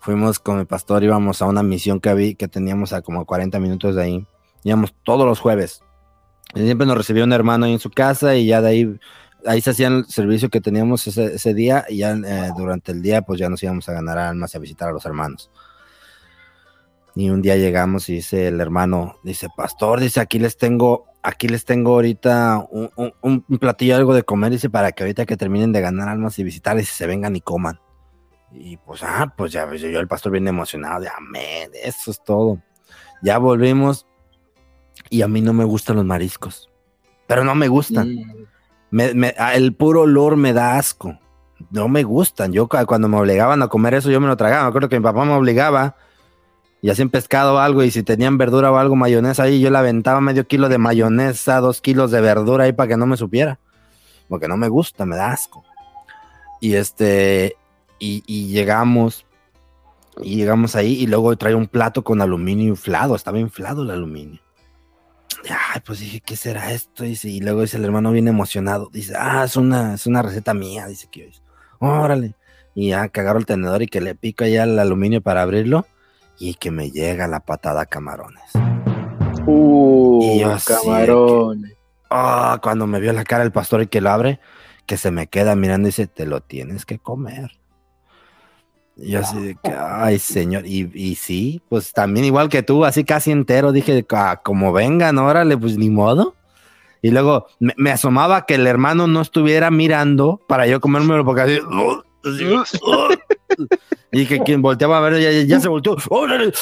Fuimos 0.00 0.38
con 0.38 0.58
mi 0.58 0.64
pastor, 0.64 1.04
íbamos 1.04 1.40
a 1.40 1.46
una 1.46 1.62
misión 1.62 2.00
que 2.00 2.10
había, 2.10 2.34
que 2.34 2.48
teníamos 2.48 2.92
a 2.92 3.00
como 3.00 3.24
40 3.24 3.58
minutos 3.60 3.94
de 3.94 4.02
ahí. 4.02 4.26
Íbamos 4.62 4.94
todos 5.04 5.24
los 5.24 5.40
jueves. 5.40 5.82
Y 6.54 6.60
siempre 6.60 6.86
nos 6.86 6.96
recibió 6.96 7.24
un 7.24 7.32
hermano 7.32 7.66
ahí 7.66 7.72
en 7.72 7.78
su 7.78 7.90
casa 7.90 8.36
y 8.36 8.46
ya 8.46 8.60
de 8.60 8.68
ahí, 8.68 9.00
ahí 9.46 9.60
se 9.60 9.70
hacía 9.70 9.88
el 9.88 10.04
servicio 10.06 10.48
que 10.50 10.60
teníamos 10.60 11.06
ese, 11.06 11.34
ese 11.34 11.54
día 11.54 11.84
y 11.88 11.98
ya 11.98 12.12
eh, 12.12 12.50
durante 12.56 12.92
el 12.92 13.02
día 13.02 13.22
pues 13.22 13.38
ya 13.38 13.48
nos 13.48 13.62
íbamos 13.62 13.88
a 13.88 13.92
ganar 13.92 14.18
almas 14.18 14.54
y 14.54 14.56
a 14.56 14.60
visitar 14.60 14.88
a 14.88 14.92
los 14.92 15.04
hermanos. 15.06 15.50
Y 17.16 17.30
un 17.30 17.42
día 17.42 17.56
llegamos 17.56 18.08
y 18.08 18.14
dice 18.14 18.48
el 18.48 18.60
hermano, 18.60 19.16
dice, 19.22 19.48
pastor, 19.56 20.00
dice, 20.00 20.18
aquí 20.20 20.40
les 20.40 20.56
tengo, 20.56 21.06
aquí 21.22 21.46
les 21.46 21.64
tengo 21.64 21.92
ahorita 21.92 22.66
un, 22.70 22.90
un- 22.96 23.44
un 23.48 23.58
platillo, 23.58 23.94
algo 23.94 24.14
de 24.14 24.24
comer, 24.24 24.50
dice, 24.50 24.68
para 24.68 24.90
que 24.90 25.04
ahorita 25.04 25.24
que 25.24 25.36
terminen 25.36 25.70
de 25.72 25.80
ganar 25.80 26.08
almas 26.08 26.38
y 26.40 26.44
visitar, 26.44 26.76
dice, 26.76 26.92
se 26.92 27.06
vengan 27.06 27.36
y 27.36 27.40
coman. 27.40 27.78
Y 28.50 28.78
pues, 28.78 29.02
ah, 29.04 29.32
pues 29.36 29.52
ya, 29.52 29.64
ves, 29.64 29.80
yo 29.80 30.00
el 30.00 30.08
pastor 30.08 30.32
bien 30.32 30.48
emocionado, 30.48 31.02
de 31.02 31.08
amén, 31.08 31.70
eso 31.84 32.10
es 32.10 32.22
todo. 32.24 32.60
Ya 33.22 33.38
volvimos 33.38 34.06
y 35.08 35.22
a 35.22 35.28
mí 35.28 35.40
no 35.40 35.52
me 35.52 35.64
gustan 35.64 35.96
los 35.96 36.04
mariscos, 36.04 36.68
pero 37.28 37.44
no 37.44 37.54
me 37.54 37.68
gustan. 37.68 38.12
Mm. 38.12 38.44
Ah, 39.38 39.54
el 39.54 39.74
puro 39.74 40.02
olor 40.02 40.36
me 40.36 40.52
da 40.52 40.76
asco. 40.78 41.18
No 41.70 41.88
me 41.88 42.02
gustan. 42.02 42.52
Yo 42.52 42.68
cu- 42.68 42.84
cuando 42.86 43.08
me 43.08 43.16
obligaban 43.18 43.62
a 43.62 43.68
comer 43.68 43.94
eso, 43.94 44.10
yo 44.10 44.20
me 44.20 44.26
lo 44.26 44.36
tragaba. 44.36 44.62
Me 44.64 44.68
acuerdo 44.68 44.88
que 44.88 44.98
mi 44.98 45.02
papá 45.04 45.24
me 45.24 45.32
obligaba 45.32 45.96
y 46.82 46.90
hacían 46.90 47.08
pescado 47.08 47.54
o 47.54 47.58
algo 47.58 47.82
y 47.82 47.90
si 47.90 48.02
tenían 48.02 48.36
verdura 48.36 48.70
o 48.70 48.76
algo, 48.76 48.94
mayonesa 48.94 49.44
ahí, 49.44 49.60
yo 49.60 49.70
le 49.70 49.78
aventaba 49.78 50.20
medio 50.20 50.46
kilo 50.46 50.68
de 50.68 50.76
mayonesa, 50.78 51.60
dos 51.60 51.80
kilos 51.80 52.10
de 52.10 52.20
verdura 52.20 52.64
ahí 52.64 52.72
para 52.72 52.88
que 52.88 52.96
no 52.96 53.06
me 53.06 53.16
supiera. 53.16 53.58
Porque 54.28 54.48
no 54.48 54.56
me 54.56 54.68
gusta, 54.68 55.06
me 55.06 55.16
da 55.16 55.32
asco. 55.32 55.64
Y 56.60 56.74
este, 56.74 57.56
y, 57.98 58.22
y 58.26 58.48
llegamos, 58.48 59.26
y 60.22 60.36
llegamos 60.36 60.76
ahí 60.76 60.92
y 60.94 61.06
luego 61.06 61.36
trae 61.36 61.54
un 61.54 61.66
plato 61.66 62.04
con 62.04 62.20
aluminio 62.20 62.68
inflado, 62.68 63.16
estaba 63.16 63.38
inflado 63.38 63.82
el 63.82 63.90
aluminio. 63.90 64.40
Ay, 65.50 65.80
pues 65.84 66.00
dije, 66.00 66.20
¿qué 66.20 66.36
será 66.36 66.72
esto? 66.72 67.04
Dice, 67.04 67.28
y 67.28 67.40
luego 67.40 67.60
dice 67.62 67.76
el 67.76 67.84
hermano 67.84 68.10
bien 68.12 68.28
emocionado, 68.28 68.88
dice, 68.92 69.14
ah, 69.18 69.42
es 69.44 69.56
una, 69.56 69.94
es 69.94 70.06
una 70.06 70.22
receta 70.22 70.54
mía, 70.54 70.86
dice 70.86 71.08
que. 71.10 71.30
Órale. 71.80 72.34
Y 72.74 72.88
ya 72.90 73.08
que 73.08 73.20
agarro 73.20 73.38
el 73.38 73.46
tenedor 73.46 73.82
y 73.82 73.86
que 73.86 74.00
le 74.00 74.14
pico 74.14 74.44
allá 74.44 74.64
el 74.64 74.78
aluminio 74.78 75.20
para 75.20 75.42
abrirlo 75.42 75.86
y 76.38 76.54
que 76.54 76.70
me 76.70 76.90
llega 76.90 77.28
la 77.28 77.40
patada 77.40 77.82
a 77.82 77.86
camarones. 77.86 78.42
Uh, 79.46 80.20
Y 80.22 80.40
yo 80.40 80.48
de 80.50 80.54
que- 80.56 80.74
camarones. 80.74 81.74
Ah, 82.10 82.58
cuando 82.62 82.86
me 82.86 83.00
vio 83.00 83.12
la 83.12 83.24
cara 83.24 83.42
el 83.44 83.52
pastor 83.52 83.82
y 83.82 83.86
que 83.88 84.00
lo 84.00 84.10
abre, 84.10 84.40
que 84.86 84.96
se 84.96 85.10
me 85.10 85.26
queda 85.26 85.56
mirando 85.56 85.88
y 85.88 85.90
dice, 85.90 86.06
te 86.06 86.26
lo 86.26 86.40
tienes 86.40 86.84
que 86.86 86.98
comer. 86.98 87.50
Y 88.96 89.10
yo 89.12 89.20
así 89.20 89.38
de 89.40 89.56
que, 89.62 89.72
ay, 89.76 90.18
señor, 90.18 90.66
y, 90.66 90.90
y 90.94 91.16
sí, 91.16 91.60
pues 91.68 91.92
también 91.92 92.26
igual 92.26 92.48
que 92.48 92.62
tú, 92.62 92.84
así 92.84 93.04
casi 93.04 93.32
entero, 93.32 93.72
dije, 93.72 94.06
"Ah, 94.12 94.40
como 94.44 94.72
vengan, 94.72 95.18
órale, 95.18 95.56
pues 95.58 95.76
ni 95.76 95.90
modo. 95.90 96.34
Y 97.02 97.10
luego 97.10 97.46
me, 97.58 97.74
me 97.76 97.90
asomaba 97.90 98.46
que 98.46 98.54
el 98.54 98.66
hermano 98.66 99.06
no 99.06 99.20
estuviera 99.20 99.70
mirando 99.70 100.40
para 100.46 100.66
yo 100.66 100.80
comérmelo, 100.80 101.24
porque 101.24 101.42
así, 101.42 101.60
así, 102.24 102.78
y 104.12 104.26
que 104.26 104.38
quien 104.40 104.62
volteaba 104.62 104.98
a 104.98 105.00
ver, 105.00 105.20
ya, 105.20 105.30
ya 105.42 105.60
se 105.60 105.68
volteó, 105.68 105.96
órale, 106.08 106.52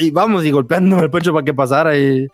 y 0.00 0.10
vamos, 0.10 0.44
y 0.44 0.50
golpeando 0.50 1.00
el 1.00 1.10
pecho 1.10 1.32
para 1.32 1.44
que 1.44 1.54
pasara, 1.54 1.96
y 1.96 2.28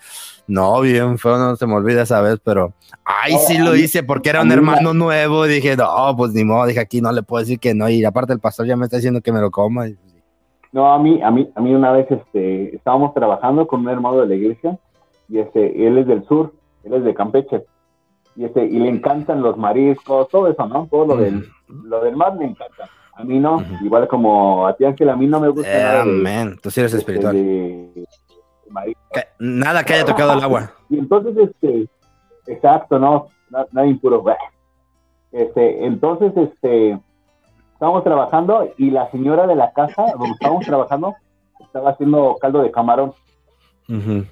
no, 0.50 0.80
bien 0.80 1.16
feo, 1.18 1.38
no 1.38 1.56
se 1.56 1.66
me 1.66 1.74
olvida 1.74 2.02
esa 2.02 2.20
vez, 2.20 2.38
pero 2.44 2.72
ay, 3.04 3.34
sí 3.46 3.58
lo 3.58 3.74
hice 3.76 4.02
porque 4.02 4.30
era 4.30 4.42
un 4.42 4.50
hermano 4.52 4.92
nuevo. 4.94 5.44
Dije, 5.44 5.76
no, 5.76 6.14
pues 6.16 6.32
ni 6.32 6.44
modo, 6.44 6.66
dije 6.66 6.80
aquí 6.80 7.00
no 7.00 7.12
le 7.12 7.22
puedo 7.22 7.40
decir 7.40 7.58
que 7.58 7.74
no. 7.74 7.88
Y 7.88 8.04
aparte, 8.04 8.32
el 8.32 8.40
pastor 8.40 8.66
ya 8.66 8.76
me 8.76 8.84
está 8.84 8.96
diciendo 8.96 9.20
que 9.20 9.32
me 9.32 9.40
lo 9.40 9.50
coma. 9.50 9.88
y- 9.88 9.96
No, 10.72 10.92
a 10.92 10.98
mí, 10.98 11.20
a 11.22 11.30
mí, 11.30 11.50
a 11.54 11.60
mí 11.60 11.74
una 11.74 11.92
vez 11.92 12.06
este, 12.10 12.76
estábamos 12.76 13.12
trabajando 13.14 13.66
con 13.66 13.80
un 13.80 13.88
hermano 13.88 14.20
de 14.20 14.26
la 14.28 14.34
iglesia 14.34 14.78
y 15.28 15.38
este, 15.38 15.86
él 15.86 15.98
es 15.98 16.06
del 16.06 16.24
sur, 16.26 16.52
él 16.84 16.94
es 16.94 17.04
de 17.04 17.14
Campeche 17.14 17.64
y 18.36 18.44
este, 18.44 18.64
y 18.64 18.78
le 18.78 18.88
encantan 18.88 19.42
los 19.42 19.56
mariscos, 19.56 20.28
todo 20.28 20.48
eso, 20.48 20.66
¿no? 20.66 20.86
Todo 20.90 21.06
lo 21.06 21.16
del, 21.16 21.44
lo 21.84 22.00
del 22.02 22.16
mar 22.16 22.36
le 22.38 22.44
encanta. 22.46 22.88
A 23.14 23.24
mí 23.24 23.38
no, 23.38 23.62
igual 23.82 24.08
como 24.08 24.66
a 24.66 24.74
ti 24.74 24.84
Ángel, 24.84 25.10
a 25.10 25.16
mí 25.16 25.26
no 25.26 25.40
me 25.40 25.48
gusta 25.48 25.68
Eh, 25.70 25.82
nada 25.82 26.04
de, 26.04 26.10
amén, 26.10 26.56
tú 26.62 26.70
sí 26.70 26.80
eres 26.80 26.92
de- 26.92 26.98
espiritual. 26.98 27.34
de- 27.34 28.04
nada 29.38 29.84
que 29.84 29.94
haya 29.94 30.04
tocado 30.04 30.32
el 30.34 30.42
agua. 30.42 30.72
Y 30.88 30.98
entonces, 30.98 31.36
este, 31.36 31.88
exacto, 32.46 32.98
no, 32.98 33.28
na- 33.50 33.66
nada 33.72 33.86
impuro. 33.86 34.24
Este, 35.32 35.84
entonces, 35.84 36.32
este, 36.36 36.98
estábamos 37.72 38.04
trabajando 38.04 38.68
y 38.76 38.90
la 38.90 39.10
señora 39.10 39.46
de 39.46 39.54
la 39.56 39.72
casa 39.72 40.06
donde 40.12 40.30
estábamos 40.32 40.66
trabajando 40.66 41.14
estaba 41.60 41.90
haciendo 41.90 42.36
caldo 42.40 42.62
de 42.62 42.70
camarón. 42.70 43.12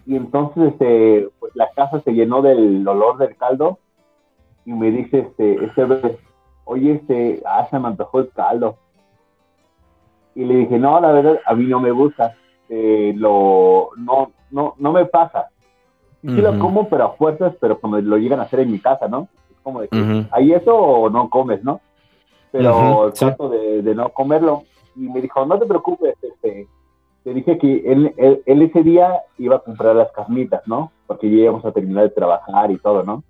Y 0.07 0.15
entonces, 0.17 0.73
este, 0.73 1.29
pues 1.41 1.55
la 1.57 1.69
casa 1.75 2.01
se 2.01 2.13
llenó 2.13 2.43
del 2.43 2.87
olor 2.87 3.19
del 3.19 3.37
caldo 3.37 3.79
y 4.65 4.73
me 4.73 4.91
dice, 4.91 5.19
este, 5.21 5.65
este, 5.65 6.19
oye, 6.65 6.93
este, 6.93 7.43
ah, 7.45 7.67
se 7.69 7.79
me 7.79 7.89
antojó 7.89 8.21
el 8.21 8.31
caldo. 8.31 8.77
Y 10.35 10.45
le 10.45 10.55
dije, 10.55 10.79
no, 10.79 11.01
la 11.01 11.11
verdad, 11.11 11.41
a 11.45 11.55
mí 11.55 11.65
no 11.67 11.81
me 11.81 11.91
gusta, 11.91 12.37
eh, 12.69 13.13
lo, 13.17 13.91
no, 13.97 14.33
no, 14.51 14.75
no 14.79 14.93
me 14.93 15.07
pasa. 15.07 15.49
Sí, 16.23 16.33
lo 16.43 16.59
como, 16.59 16.89
pero 16.89 17.05
a 17.05 17.13
fuerzas, 17.13 17.55
pero 17.61 17.81
como 17.81 17.99
lo 17.99 18.17
llegan 18.19 18.41
a 18.41 18.45
hacer 18.45 18.61
en 18.61 18.73
mi 18.73 18.81
casa, 18.81 19.07
¿no? 19.07 19.29
Es 19.51 19.57
como 19.63 19.81
de 19.81 19.89
que, 19.89 20.01
Ujú. 20.01 20.27
¿hay 20.33 20.53
eso 20.53 20.77
o 20.77 21.09
no 21.11 21.31
comes, 21.31 21.63
no? 21.63 21.81
Pero 22.51 23.13
trato 23.13 23.49
de, 23.49 23.83
de 23.83 23.95
no 23.95 24.09
comerlo. 24.11 24.65
Y 24.97 25.01
me 25.01 25.21
dijo, 25.21 25.47
no 25.47 25.59
te 25.59 25.67
preocupes, 25.67 26.17
este, 26.21 26.67
te 27.23 27.35
dije 27.35 27.57
que 27.59 27.85
él, 27.87 28.13
él, 28.17 28.43
él 28.47 28.63
ese 28.63 28.83
día 28.83 29.23
iba 29.39 29.57
a 29.57 29.61
comprar 29.61 29.95
las 29.95 30.11
carnitas, 30.11 30.67
¿no? 30.67 30.91
Porque 31.07 31.31
ya 31.31 31.45
íbamos 31.45 31.65
a 31.65 31.73
terminar 31.73 32.05
de 32.05 32.11
trabajar 32.11 32.71
y 32.73 32.79
todo, 32.79 33.05
¿no? 33.05 33.23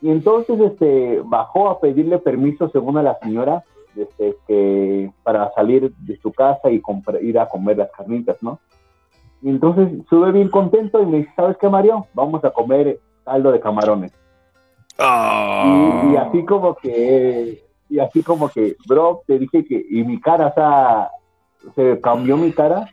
Y 0.00 0.10
entonces 0.10 0.58
este, 0.60 1.20
bajó 1.24 1.68
a 1.68 1.80
pedirle 1.80 2.18
permiso, 2.18 2.70
según 2.70 2.96
a 2.96 3.02
la 3.02 3.18
señora, 3.18 3.64
este, 3.96 4.36
que, 4.46 5.10
para 5.22 5.52
salir 5.54 5.92
de 5.98 6.16
su 6.18 6.32
casa 6.32 6.70
y 6.70 6.82
ir 7.22 7.38
a 7.38 7.48
comer 7.48 7.78
las 7.78 7.90
carnitas, 7.90 8.42
¿no? 8.42 8.58
Y 9.42 9.50
entonces 9.50 9.88
sube 10.08 10.32
bien 10.32 10.48
contento 10.48 11.02
y 11.02 11.06
me 11.06 11.18
dice, 11.18 11.30
¿sabes 11.36 11.56
qué, 11.58 11.68
Mario? 11.68 12.06
Vamos 12.14 12.44
a 12.44 12.50
comer 12.50 12.98
caldo 13.24 13.52
de 13.52 13.60
camarones. 13.60 14.12
Y, 14.98 16.12
y 16.12 16.16
así 16.16 16.44
como 16.44 16.74
que, 16.74 17.62
y 17.88 17.98
así 17.98 18.22
como 18.22 18.48
que, 18.48 18.76
bro, 18.86 19.22
te 19.26 19.38
dije 19.38 19.64
que, 19.64 19.84
y 19.90 20.02
mi 20.04 20.20
cara, 20.20 20.48
o 20.48 20.54
sea, 20.54 21.10
se 21.74 22.00
cambió 22.00 22.36
mi 22.36 22.52
cara, 22.52 22.88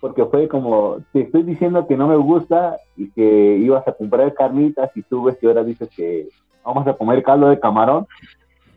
porque 0.00 0.24
fue 0.26 0.48
como, 0.48 0.98
te 1.12 1.22
estoy 1.22 1.44
diciendo 1.44 1.86
que 1.86 1.96
no 1.96 2.08
me 2.08 2.16
gusta 2.16 2.76
y 2.96 3.10
que 3.10 3.56
ibas 3.56 3.86
a 3.88 3.92
comprar 3.92 4.34
carnitas 4.34 4.90
y 4.94 5.02
tú 5.02 5.24
ves 5.24 5.38
y 5.40 5.46
ahora 5.46 5.64
dices 5.64 5.88
que 5.96 6.28
vamos 6.64 6.86
a 6.86 6.94
comer 6.94 7.22
caldo 7.22 7.48
de 7.48 7.58
camarón. 7.58 8.06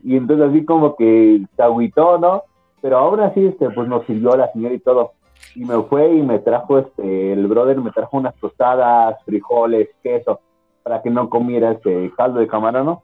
Y 0.08 0.16
entonces 0.16 0.48
así 0.50 0.64
como 0.64 0.96
que 0.96 1.42
se 1.54 1.62
agüitó, 1.62 2.18
¿no? 2.18 2.44
Pero 2.82 2.98
ahora 2.98 3.34
sí, 3.34 3.46
este, 3.46 3.70
pues 3.72 3.90
nos 3.90 4.06
sirvió 4.06 4.38
la 4.38 4.50
señora 4.54 4.74
y 4.74 4.80
todo. 4.80 5.12
Y 5.54 5.66
me 5.66 5.84
fue 5.84 6.14
y 6.14 6.22
me 6.22 6.40
trajo, 6.40 6.78
este, 6.80 7.34
el 7.34 7.46
brother 7.48 7.78
me 7.82 7.92
trajo 7.92 8.16
unas 8.16 8.34
tostadas, 8.36 9.22
frijoles, 9.26 9.90
queso, 10.02 10.40
para 10.82 11.02
que 11.02 11.10
no 11.10 11.30
comiera 11.30 11.72
este 11.72 12.10
caldo 12.16 12.40
de 12.40 12.48
camarón, 12.48 12.86
¿no? 12.86 13.04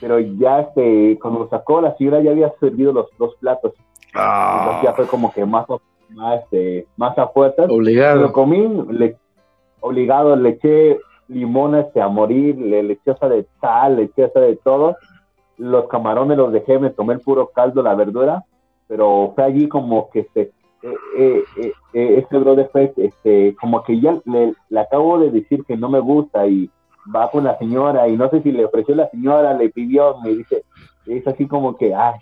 Pero 0.00 0.18
ya, 0.18 0.62
este, 0.62 1.16
cuando 1.22 1.38
lo 1.38 1.48
sacó, 1.48 1.80
la 1.80 1.96
señora 1.96 2.20
ya 2.20 2.32
había 2.32 2.52
servido 2.58 2.92
los 2.92 3.06
dos 3.20 3.36
platos. 3.36 3.74
Entonces 4.06 4.82
ya 4.82 4.94
fue 4.94 5.06
como 5.06 5.32
que 5.32 5.44
más, 5.46 5.64
más, 6.10 6.42
este, 6.42 6.88
más 6.96 7.16
a 7.18 7.28
fuerzas. 7.28 7.68
Lo 7.68 7.74
Obligado. 7.74 8.32
comí, 8.32 8.66
le, 8.90 9.16
obligado, 9.78 10.34
le 10.34 10.48
eché 10.48 10.98
limón 11.28 11.76
este, 11.76 12.00
a 12.00 12.08
morir, 12.08 12.58
le, 12.58 12.82
le 12.82 12.94
eché 12.94 13.12
esa 13.12 13.28
de 13.28 13.46
sal, 13.60 13.94
le 13.94 14.02
eché 14.04 14.24
esa 14.24 14.40
de 14.40 14.56
todo. 14.56 14.96
Los 15.58 15.88
camarones 15.88 16.36
los 16.38 16.52
dejé, 16.52 16.78
me 16.78 16.90
tomé 16.90 17.14
el 17.14 17.20
puro 17.20 17.48
caldo, 17.54 17.82
la 17.82 17.94
verdura, 17.94 18.44
pero 18.88 19.32
fue 19.34 19.44
allí 19.44 19.68
como 19.68 20.10
que 20.10 20.20
este, 20.20 20.52
eh, 20.82 20.94
eh, 21.18 21.44
eh, 21.56 21.72
eh, 21.94 22.14
este 22.18 22.38
brother 22.38 22.68
fue 22.72 22.92
este, 22.96 23.56
como 23.60 23.82
que 23.82 24.00
ya 24.00 24.20
le, 24.26 24.54
acabo 24.78 25.18
de 25.18 25.30
decir 25.30 25.64
que 25.64 25.76
no 25.76 25.88
me 25.88 26.00
gusta 26.00 26.46
y 26.46 26.70
va 27.14 27.30
con 27.30 27.44
la 27.44 27.58
señora 27.58 28.08
y 28.08 28.16
no 28.16 28.28
sé 28.30 28.42
si 28.42 28.52
le 28.52 28.64
ofreció 28.64 28.94
la 28.94 29.08
señora, 29.10 29.54
le 29.54 29.70
pidió, 29.70 30.18
me 30.20 30.30
dice, 30.30 30.64
es 31.06 31.26
así 31.26 31.46
como 31.48 31.76
que, 31.76 31.94
ay, 31.94 32.14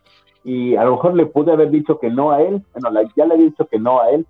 y 0.44 0.76
a 0.76 0.84
lo 0.84 0.92
mejor 0.92 1.14
le 1.14 1.26
pude 1.26 1.52
haber 1.52 1.70
dicho 1.70 1.98
que 1.98 2.10
no 2.10 2.30
a 2.32 2.42
él, 2.42 2.62
bueno, 2.72 2.90
la- 2.90 3.10
ya 3.16 3.26
le 3.26 3.34
he 3.34 3.38
dicho 3.38 3.66
que 3.66 3.78
no 3.78 4.00
a 4.00 4.10
él, 4.10 4.26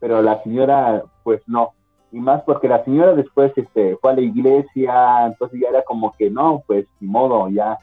pero 0.00 0.22
la 0.22 0.42
señora, 0.42 1.04
pues 1.22 1.42
no. 1.46 1.72
y 2.10 2.20
más 2.20 2.42
porque 2.44 2.68
la 2.68 2.82
señora 2.84 3.14
después 3.14 3.52
este, 3.56 3.96
fue 3.98 4.12
a 4.12 4.14
la 4.14 4.22
iglesia, 4.22 5.26
entonces 5.26 5.60
ya 5.60 5.68
era 5.68 5.82
como 5.82 6.14
que 6.18 6.30
no, 6.30 6.62
pues 6.66 6.86
ni 7.00 7.08
modo, 7.08 7.48
ya. 7.50 7.78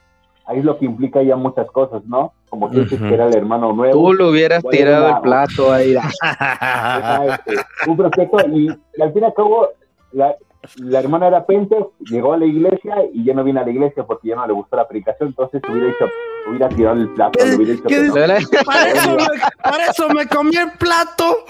Ahí 0.48 0.60
es 0.60 0.66
lo 0.66 0.78
que 0.78 0.86
implica 0.86 1.24
ya 1.24 1.36
muchas 1.36 1.70
cosas, 1.72 2.06
¿no? 2.06 2.34
Como 2.50 2.70
que 2.70 2.82
dices 2.82 3.00
Ujú. 3.00 3.10
que 3.10 3.16
era 3.16 3.28
el 3.28 3.36
hermano 3.36 3.74
nuevo. 3.74 3.94
Tú 3.94 4.14
lo 4.14 4.30
hubieras 4.30 4.64
tirado 4.70 5.16
el 5.16 5.22
plato 5.22 5.72
ahí. 5.72 5.96
Este, 7.26 7.56
un 7.90 7.98
prospecto 7.98 8.38
y, 8.52 8.68
y 8.98 9.02
al 9.02 9.12
fin 9.14 9.24
y 9.24 9.26
al 9.26 9.34
cabo 9.34 9.70
la, 10.12 10.36
la 10.78 11.00
hermana 11.00 11.28
era 11.28 11.46
pente, 11.46 11.76
llegó 12.00 12.34
a 12.34 12.38
la 12.38 12.46
iglesia 12.46 12.96
y 13.14 13.24
ya 13.24 13.34
no 13.34 13.44
vino 13.44 13.60
a 13.60 13.64
la 13.64 13.72
iglesia 13.72 14.04
porque 14.04 14.30
ya 14.30 14.36
no 14.36 14.48
le 14.48 14.54
gustó 14.54 14.76
la 14.76 14.88
predicación, 14.88 15.30
entonces 15.30 15.62
hubiera 15.70 15.88
dicho, 15.88 16.06
hubiera 16.48 16.70
tirado 16.70 17.02
el 17.02 17.10
plato, 17.10 17.40
hubiera 17.44 17.74
dicho 17.74 17.84
¿Qué 17.88 17.96
que 17.96 18.02
no. 18.08 18.14
Para 18.66 18.90
eso, 18.90 19.12
me, 19.12 19.26
para 19.64 19.86
eso 19.86 20.10
me 20.10 20.28
comí 20.28 20.56
el 20.58 20.72
plato. 20.72 21.46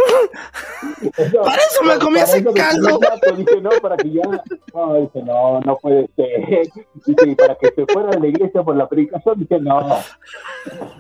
Para 1.43 1.61
eso 1.61 1.83
me 1.83 1.97
comí 1.99 2.19
ese 2.19 2.43
caldo. 2.43 2.99
Dije, 3.37 3.61
no, 3.61 3.69
para 3.81 3.97
que 3.97 4.11
ya, 4.11 4.23
no, 4.73 4.95
dice, 4.95 5.21
no, 5.23 5.59
no 5.61 5.75
puede 5.77 6.09
ser. 6.15 6.69
Dice, 7.05 7.27
y 7.27 7.35
para 7.35 7.55
que 7.55 7.71
se 7.75 7.85
fuera 7.91 8.09
de 8.09 8.19
la 8.19 8.27
iglesia 8.27 8.63
por 8.63 8.75
la 8.75 8.87
predicación, 8.87 9.39
dije, 9.39 9.59
no, 9.59 9.81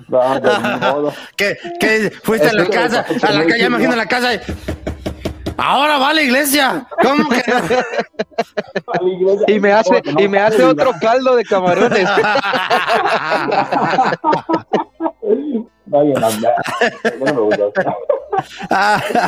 no, 0.09 0.39
de 0.39 0.49
ningún 0.49 0.79
modo. 0.79 1.13
Que, 1.35 1.57
que 1.79 2.11
fuiste 2.23 2.47
a 2.47 2.53
la 2.53 2.67
casa, 2.67 3.05
a 3.21 3.31
la 3.31 3.45
calle, 3.45 3.65
imagino 3.65 3.93
a 3.93 3.97
la 3.97 4.05
casa 4.05 4.33
y. 4.33 4.39
Ahora 5.57 5.97
va 5.97 6.09
a 6.09 6.13
la 6.13 6.21
iglesia. 6.21 6.85
¿Cómo 7.01 7.29
que 7.29 7.41
no? 7.47 9.07
Iglesia, 9.07 9.45
Y 9.47 9.59
me 9.59 9.71
hace, 9.71 10.01
no, 10.01 10.19
y 10.21 10.27
me 10.27 10.39
hace 10.39 10.61
no, 10.63 10.69
otro 10.69 10.91
caldo 10.99 11.35
de 11.35 11.43
camarones. 11.45 12.09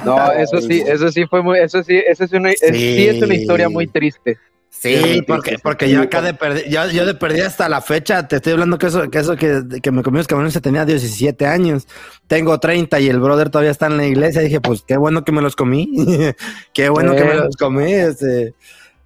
No 0.06 0.32
eso 0.32 0.60
sí, 0.62 0.84
eso 0.86 1.12
sí 1.12 1.26
fue 1.28 1.42
muy, 1.42 1.60
eso 1.60 1.82
sí, 1.84 2.02
eso 2.06 2.24
es 2.26 2.34
una, 2.34 2.52
es- 2.52 2.60
sí 2.60 3.08
es 3.08 3.22
una 3.22 3.36
historia 3.36 3.70
muy 3.70 3.88
triste. 3.88 4.38
Sí, 4.80 5.22
porque, 5.28 5.58
porque 5.62 5.90
yo 5.90 6.02
acá 6.02 6.22
de 6.22 6.34
perdí, 6.34 6.70
yo, 6.70 6.86
yo 6.92 7.06
de 7.06 7.16
perdí 7.16 7.42
hasta 7.42 7.68
la 7.68 7.82
fecha, 7.82 8.28
te 8.28 8.36
estoy 8.38 8.54
hablando 8.54 8.78
que 8.78 8.88
eso, 8.88 9.10
que 9.10 9.18
eso 9.18 9.36
que, 9.36 9.64
que 9.82 9.92
me 9.92 10.04
comí 10.04 10.18
los 10.18 10.28
camarones 10.28 10.54
se 10.54 10.62
tenía 10.62 10.86
17 10.86 11.46
años. 11.48 11.88
Tengo 12.28 12.60
30 12.60 13.00
y 13.00 13.08
el 13.10 13.20
brother 13.20 13.50
todavía 13.50 13.72
está 13.72 13.88
en 13.88 13.98
la 13.98 14.06
iglesia. 14.06 14.42
Dije, 14.42 14.62
pues 14.62 14.84
qué 14.88 14.98
bueno 14.98 15.24
que 15.24 15.32
me 15.32 15.42
los 15.42 15.56
comí. 15.56 15.90
qué 16.74 16.90
bueno 16.90 17.16
que 17.16 17.24
me 17.24 17.36
los 17.36 17.56
comí. 17.58 17.92
Este, 17.92 18.54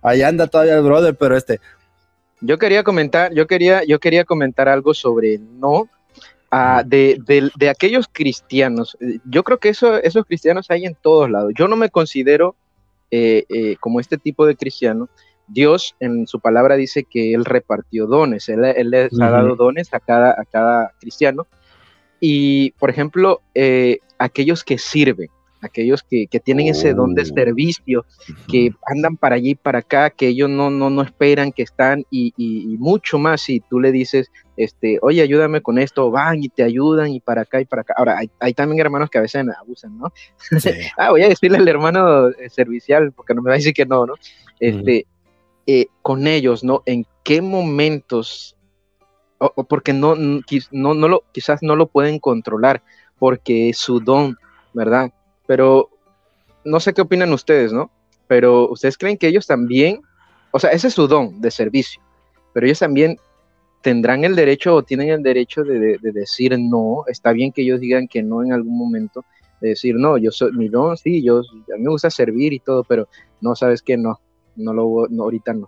allá 0.01 0.27
anda 0.27 0.47
todavía 0.47 0.75
el 0.75 0.83
brother, 0.83 1.15
pero 1.15 1.37
este. 1.37 1.59
Yo 2.41 2.57
quería 2.57 2.83
comentar, 2.83 3.33
yo 3.33 3.45
quería, 3.47 3.83
yo 3.85 3.99
quería 3.99 4.25
comentar 4.25 4.67
algo 4.67 4.93
sobre 4.93 5.37
no 5.37 5.87
ah, 6.49 6.83
de, 6.85 7.17
de- 7.25 7.51
de 7.55 7.69
aquellos 7.69 8.07
cristianos. 8.11 8.97
Yo 9.25 9.43
creo 9.43 9.59
que 9.59 9.69
eso, 9.69 9.97
esos 9.97 10.25
cristianos 10.25 10.65
hay 10.69 10.85
en 10.85 10.95
todos 10.95 11.29
lados. 11.29 11.53
Yo 11.55 11.67
no 11.67 11.75
me 11.75 11.89
considero 11.89 12.55
eh, 13.11 13.45
eh, 13.49 13.75
como 13.79 13.99
este 13.99 14.17
tipo 14.17 14.45
de 14.45 14.55
cristiano. 14.55 15.07
Dios 15.53 15.95
en 15.99 16.27
su 16.27 16.39
palabra 16.39 16.75
dice 16.75 17.03
que 17.09 17.33
Él 17.33 17.45
repartió 17.45 18.07
dones, 18.07 18.47
Él, 18.49 18.63
él 18.65 18.89
les 18.91 19.11
ha 19.19 19.25
Ujú. 19.25 19.31
dado 19.31 19.55
dones 19.55 19.93
a 19.93 19.99
cada, 19.99 20.31
a 20.31 20.43
cada 20.51 20.91
cristiano. 20.99 21.47
Y, 22.19 22.71
por 22.79 22.89
ejemplo, 22.89 23.41
eh, 23.55 23.97
aquellos 24.19 24.63
que 24.63 24.77
sirven, 24.77 25.29
aquellos 25.61 26.03
que, 26.03 26.27
que 26.27 26.39
tienen 26.39 26.67
ese 26.67 26.93
don 26.93 27.13
de 27.15 27.23
Oh. 27.23 27.25
servicio, 27.25 28.05
que 28.47 28.71
andan 28.87 29.17
para 29.17 29.35
allí 29.35 29.51
y 29.51 29.55
para 29.55 29.79
acá, 29.79 30.09
que 30.09 30.27
ellos 30.27 30.49
no, 30.49 30.69
no, 30.69 30.89
no 30.89 31.01
esperan, 31.01 31.51
que 31.51 31.63
están 31.63 32.03
y, 32.09 32.33
y- 32.37 32.73
y 32.73 32.77
mucho 32.77 33.17
más. 33.19 33.41
Si 33.41 33.59
tú 33.59 33.79
le 33.79 33.91
dices, 33.91 34.29
este, 34.57 34.99
oye, 35.01 35.21
ayúdame 35.21 35.61
con 35.61 35.77
esto, 35.79 36.11
van 36.11 36.43
y 36.43 36.49
te 36.49 36.63
ayudan 36.63 37.09
y 37.09 37.19
para 37.21 37.41
acá 37.41 37.59
y 37.61 37.65
para 37.65 37.81
acá. 37.83 37.93
Ahora, 37.97 38.17
hay, 38.19 38.29
hay 38.39 38.53
también 38.53 38.79
hermanos 38.81 39.09
que 39.09 39.17
a 39.17 39.21
veces 39.21 39.43
abusan, 39.59 39.97
¿no? 39.97 40.11
ah, 40.97 41.09
voy 41.11 41.23
a 41.23 41.29
decirle 41.29 41.57
al 41.57 41.67
hermano 41.67 42.29
eh, 42.29 42.49
servicial, 42.49 43.11
porque 43.13 43.33
no 43.33 43.41
me 43.41 43.49
va 43.49 43.55
a 43.55 43.57
decir 43.57 43.73
que 43.73 43.85
no, 43.85 44.05
¿no? 44.05 44.13
Este, 44.59 45.05
eh, 45.71 45.87
con 46.01 46.27
ellos, 46.27 46.63
¿no? 46.63 46.83
¿En 46.85 47.05
qué 47.23 47.41
momentos? 47.41 48.55
O, 49.37 49.63
porque 49.63 49.93
no, 49.93 50.15
no, 50.15 50.93
no 50.93 51.07
lo, 51.07 51.23
quizás 51.31 51.63
no 51.63 51.75
lo 51.75 51.87
pueden 51.87 52.19
controlar, 52.19 52.83
porque 53.17 53.69
es 53.69 53.77
su 53.77 53.99
don, 53.99 54.37
¿verdad? 54.73 55.11
Pero 55.47 55.89
no 56.63 56.79
sé 56.79 56.93
qué 56.93 57.01
opinan 57.01 57.33
ustedes, 57.33 57.71
¿no? 57.73 57.89
Pero 58.27 58.69
ustedes 58.69 58.97
creen 58.97 59.17
que 59.17 59.27
ellos 59.27 59.47
también, 59.47 60.01
o 60.51 60.59
sea, 60.59 60.71
ese 60.71 60.87
es 60.87 60.93
su 60.93 61.07
don 61.07 61.41
de 61.41 61.49
servicio, 61.51 62.01
pero 62.53 62.65
ellos 62.65 62.79
también 62.79 63.17
tendrán 63.81 64.23
el 64.23 64.35
derecho 64.35 64.75
o 64.75 64.83
tienen 64.83 65.09
el 65.09 65.23
derecho 65.23 65.63
de, 65.63 65.79
de- 65.79 65.97
de 65.99 66.11
decir 66.11 66.55
no, 66.59 67.03
está 67.07 67.31
bien 67.33 67.51
que 67.51 67.63
ellos 67.63 67.79
digan 67.79 68.07
que 68.07 68.21
no 68.21 68.43
en 68.43 68.53
algún 68.53 68.77
momento, 68.77 69.25
de 69.59 69.69
decir 69.69 69.95
no, 69.95 70.17
yo 70.17 70.31
soy 70.31 70.51
mi 70.53 70.69
don, 70.69 70.97
sí, 70.97 71.23
yo, 71.23 71.39
a 71.39 71.77
mí 71.77 71.83
me 71.83 71.89
gusta 71.89 72.09
servir 72.11 72.53
y 72.53 72.59
todo, 72.59 72.83
pero 72.83 73.07
no, 73.41 73.55
sabes 73.55 73.81
que 73.81 73.97
no, 73.97 74.19
no 74.61 74.73
lo, 74.73 75.07
no, 75.09 75.23
ahorita 75.23 75.53
no. 75.53 75.67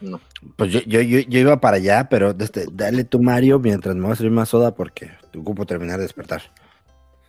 No. 0.00 0.18
Pues 0.56 0.72
yo, 0.72 0.80
yo, 0.80 1.00
yo, 1.00 1.20
yo 1.20 1.38
iba 1.38 1.56
para 1.58 1.76
allá, 1.76 2.08
pero 2.10 2.30
este, 2.30 2.66
dale 2.72 3.04
tú, 3.04 3.22
Mario, 3.22 3.58
mientras 3.60 3.94
me 3.94 4.02
voy 4.02 4.12
a 4.12 4.16
servir 4.16 4.32
más 4.32 4.48
soda 4.48 4.74
porque 4.74 5.10
te 5.30 5.38
ocupo 5.38 5.64
terminar 5.64 5.98
de 5.98 6.02
despertar. 6.02 6.42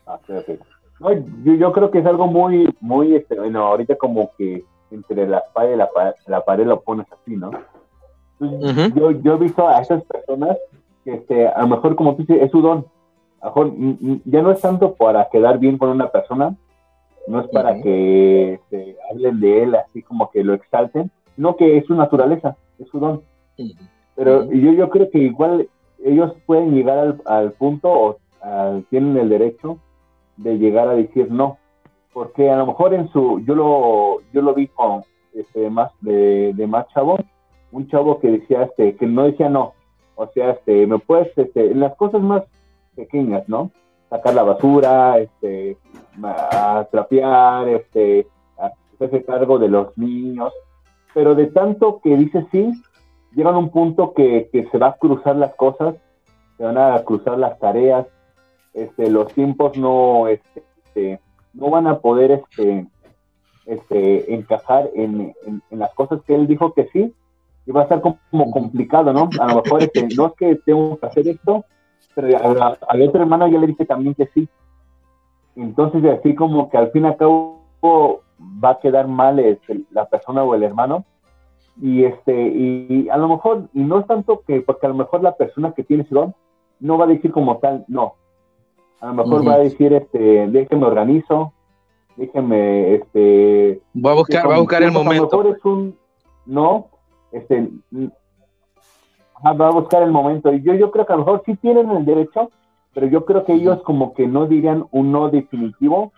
Ah, 0.08 0.20
sí. 0.26 0.58
No, 1.00 1.12
yo, 1.44 1.54
yo 1.56 1.72
creo 1.72 1.92
que 1.92 2.00
es 2.00 2.06
algo 2.06 2.28
muy, 2.28 2.68
muy, 2.80 3.16
este, 3.16 3.36
bueno, 3.36 3.64
ahorita 3.66 3.96
como 3.96 4.32
que 4.38 4.64
entre 4.90 5.28
la 5.28 5.40
espada 5.40 5.72
y 5.72 5.78
la, 5.78 5.90
pa- 5.92 6.16
la 6.28 6.44
pared 6.44 6.66
lo 6.66 6.82
pones 6.82 7.06
así, 7.12 7.36
¿no? 7.36 7.52
Entonces, 8.40 8.88
Ujú. 8.94 9.00
yo, 9.00 9.12
yo 9.12 9.34
he 9.36 9.38
visto 9.38 9.68
a 9.68 9.82
esas 9.82 10.04
personas 10.06 10.58
que 11.04 11.14
este, 11.16 11.48
a 11.48 11.62
lo 11.62 11.68
mejor, 11.68 11.96
como 11.96 12.16
tú 12.16 12.24
dices, 12.24 12.42
es 12.42 12.52
su 12.52 12.62
don. 12.62 12.86
A 13.42 13.48
lo 13.48 13.52
mejor 13.52 13.68
mm, 13.74 13.98
mm, 14.00 14.22
ya 14.26 14.42
no 14.42 14.52
es 14.52 14.62
tanto 14.62 14.96
para 14.96 15.28
quedar 15.30 15.60
bien 15.60 15.78
con 15.78 15.90
una 15.90 16.10
persona, 16.10 16.56
no 17.28 17.42
es 17.42 17.48
para 17.50 17.82
que 17.82 18.54
este, 18.54 18.98
hablen 19.12 19.40
de 19.40 19.64
él 19.64 19.76
así 19.76 20.02
como 20.02 20.30
que 20.32 20.44
lo 20.44 20.54
exalten, 20.54 21.12
no 21.38 21.56
que 21.56 21.78
es 21.78 21.86
su 21.86 21.96
naturaleza, 21.96 22.58
es 22.80 22.88
su 22.90 23.00
don. 23.00 23.22
Pero 24.16 24.52
yo, 24.52 24.74
yo 24.74 24.90
creo 24.90 25.10
que 25.10 25.20
igual 25.20 25.70
ellos 26.04 26.34
pueden 26.46 26.76
llegar 26.76 27.00
al, 27.00 27.22
al 27.26 27.52
punto 27.54 27.90
o 27.92 28.18
tienen 28.90 29.18
el 29.18 29.30
derecho 29.30 29.80
de 30.38 30.58
llegar 30.58 30.88
a 30.88 30.96
decir 30.96 31.32
no. 31.32 31.58
Porque 32.14 32.50
a 32.50 32.58
lo 32.58 32.68
mejor 32.68 32.94
en 32.94 33.10
su, 33.10 33.40
yo 33.46 33.56
lo, 33.56 34.18
yo 34.34 34.42
lo 34.42 34.54
vi 34.54 34.68
con 34.68 35.02
este 35.34 35.70
más 35.70 35.92
de, 36.02 36.54
de 36.54 36.68
más 36.68 36.88
chavo, 36.94 37.18
un 37.72 37.88
chavo 37.88 38.20
que 38.20 38.30
decía 38.30 38.64
este, 38.64 38.96
que 38.96 39.08
no 39.08 39.24
decía 39.24 39.50
no. 39.50 39.74
O 40.16 40.28
sea, 40.28 40.52
este, 40.52 40.86
me 40.86 41.00
puedes, 41.00 41.36
este, 41.38 41.72
en 41.72 41.80
las 41.80 41.96
cosas 41.96 42.22
más 42.22 42.44
pequeñas, 42.96 43.50
¿no? 43.50 43.72
Sacar 44.14 44.36
la 44.36 44.44
basura, 44.44 45.18
este, 45.18 45.76
a 46.22 46.86
trapear, 46.92 47.68
este, 47.68 48.28
a 48.60 48.70
hacerse 48.94 49.24
cargo 49.26 49.58
de 49.58 49.70
los 49.70 49.98
niños. 49.98 50.54
Pero 51.16 51.34
de 51.34 51.48
tanto 51.48 52.00
que 52.04 52.16
dice 52.16 52.46
sí, 52.52 52.72
llegan 53.36 53.56
un 53.56 53.70
punto 53.70 54.14
que, 54.14 54.50
que 54.52 54.68
se 54.70 54.78
va 54.78 54.90
a 54.90 54.94
cruzar 54.98 55.36
las 55.38 55.56
cosas, 55.56 55.96
se 56.58 56.64
van 56.64 56.78
a 56.78 57.02
cruzar 57.04 57.40
las 57.40 57.58
tareas, 57.58 58.06
este, 58.76 59.10
los 59.10 59.34
tiempos 59.34 59.76
no, 59.78 60.28
este, 60.28 60.64
este, 60.86 61.20
no 61.56 61.72
van 61.72 61.88
a 61.88 61.98
poder 61.98 62.32
este, 62.32 62.86
este, 63.66 64.34
encajar 64.34 64.90
en, 64.94 65.34
en- 65.48 65.62
en 65.72 65.80
las 65.80 65.92
cosas 65.96 66.22
que 66.28 66.36
él 66.36 66.46
dijo 66.46 66.74
que 66.74 66.88
sí, 66.94 67.12
y 67.66 67.72
va 67.72 67.82
a 67.82 67.84
estar 67.84 68.02
como 68.02 68.52
complicado, 68.52 69.12
¿no? 69.14 69.30
A 69.40 69.48
lo 69.54 69.62
mejor 69.64 69.82
este, 69.82 70.08
no 70.16 70.28
es 70.28 70.34
que 70.34 70.56
tengo 70.58 70.98
que 71.00 71.06
hacer 71.08 71.28
esto, 71.28 71.66
pero 72.16 72.38
a, 72.38 72.78
a, 72.88 72.98
la 72.98 73.06
otra 73.06 73.22
hermana 73.22 73.50
ya 73.50 73.60
le 73.60 73.68
dije 73.68 73.86
también 73.86 74.16
que 74.16 74.28
sí. 74.34 74.48
Entonces, 75.56 76.04
así 76.06 76.36
como 76.36 76.70
que 76.70 76.78
al 76.78 76.92
fin 76.92 77.04
y 77.04 77.08
al 77.08 77.18
cabo 77.18 77.62
va 77.84 78.72
a 78.72 78.80
quedar 78.80 79.08
mal 79.08 79.40
este, 79.40 79.82
la 79.92 80.06
persona 80.06 80.44
o 80.44 80.56
el 80.56 80.64
hermano, 80.64 81.06
y 81.82 82.04
este 82.04 82.50
y, 82.50 82.88
y 82.90 83.10
a 83.10 83.18
lo 83.18 83.28
mejor 83.28 83.70
y 83.74 83.82
no 83.82 84.00
es 84.00 84.08
tanto 84.08 84.42
que 84.46 84.62
porque 84.62 84.86
a 84.86 84.90
lo 84.90 84.96
mejor 84.96 85.24
la 85.24 85.36
persona 85.36 85.74
que 85.74 85.84
tiene 85.84 86.04
ese 86.04 86.14
don 86.14 86.36
no 86.80 86.98
va 86.98 87.06
a 87.06 87.08
decir 87.08 87.32
como 87.32 87.58
tal 87.58 87.84
no 87.88 88.16
a 89.02 89.08
lo 89.08 89.14
mejor 89.16 89.48
va 89.48 89.56
a 89.56 89.60
decir 89.60 89.92
este 89.94 90.48
déjeme 90.48 90.86
organizo 90.86 91.52
déjeme 92.16 92.96
este 92.96 93.82
Voy 93.94 94.12
a 94.12 94.16
buscar, 94.16 94.46
voy 94.46 94.56
a 94.56 94.60
buscar 94.60 94.84
el 94.84 94.90
pues, 94.92 94.96
A 94.96 95.00
lo 95.00 95.04
momento. 95.04 95.38
mejor 95.38 95.58
es 95.58 95.66
un 95.66 95.98
no 96.46 96.88
este 97.32 97.70
va 99.52 99.68
a 99.68 99.72
buscar 99.72 100.04
el 100.04 100.12
momento. 100.12 100.54
Y 100.54 100.62
yo 100.62 100.74
yo 100.74 100.92
creo 100.92 101.06
que 101.06 101.14
a 101.14 101.16
lo 101.18 101.26
mejor 101.26 101.44
sí 101.46 101.56
tienen 101.56 101.90
el 101.92 102.06
derecho 102.06 102.50
pero 102.94 103.08
yo 103.08 103.26
creo 103.26 103.44
que 103.44 103.54
ellos 103.54 103.82
como 103.84 104.14
que 104.14 104.28
no 104.28 104.46
dirían 104.46 104.86
un 104.92 105.12
no 105.12 105.30
definitivo 105.30 106.12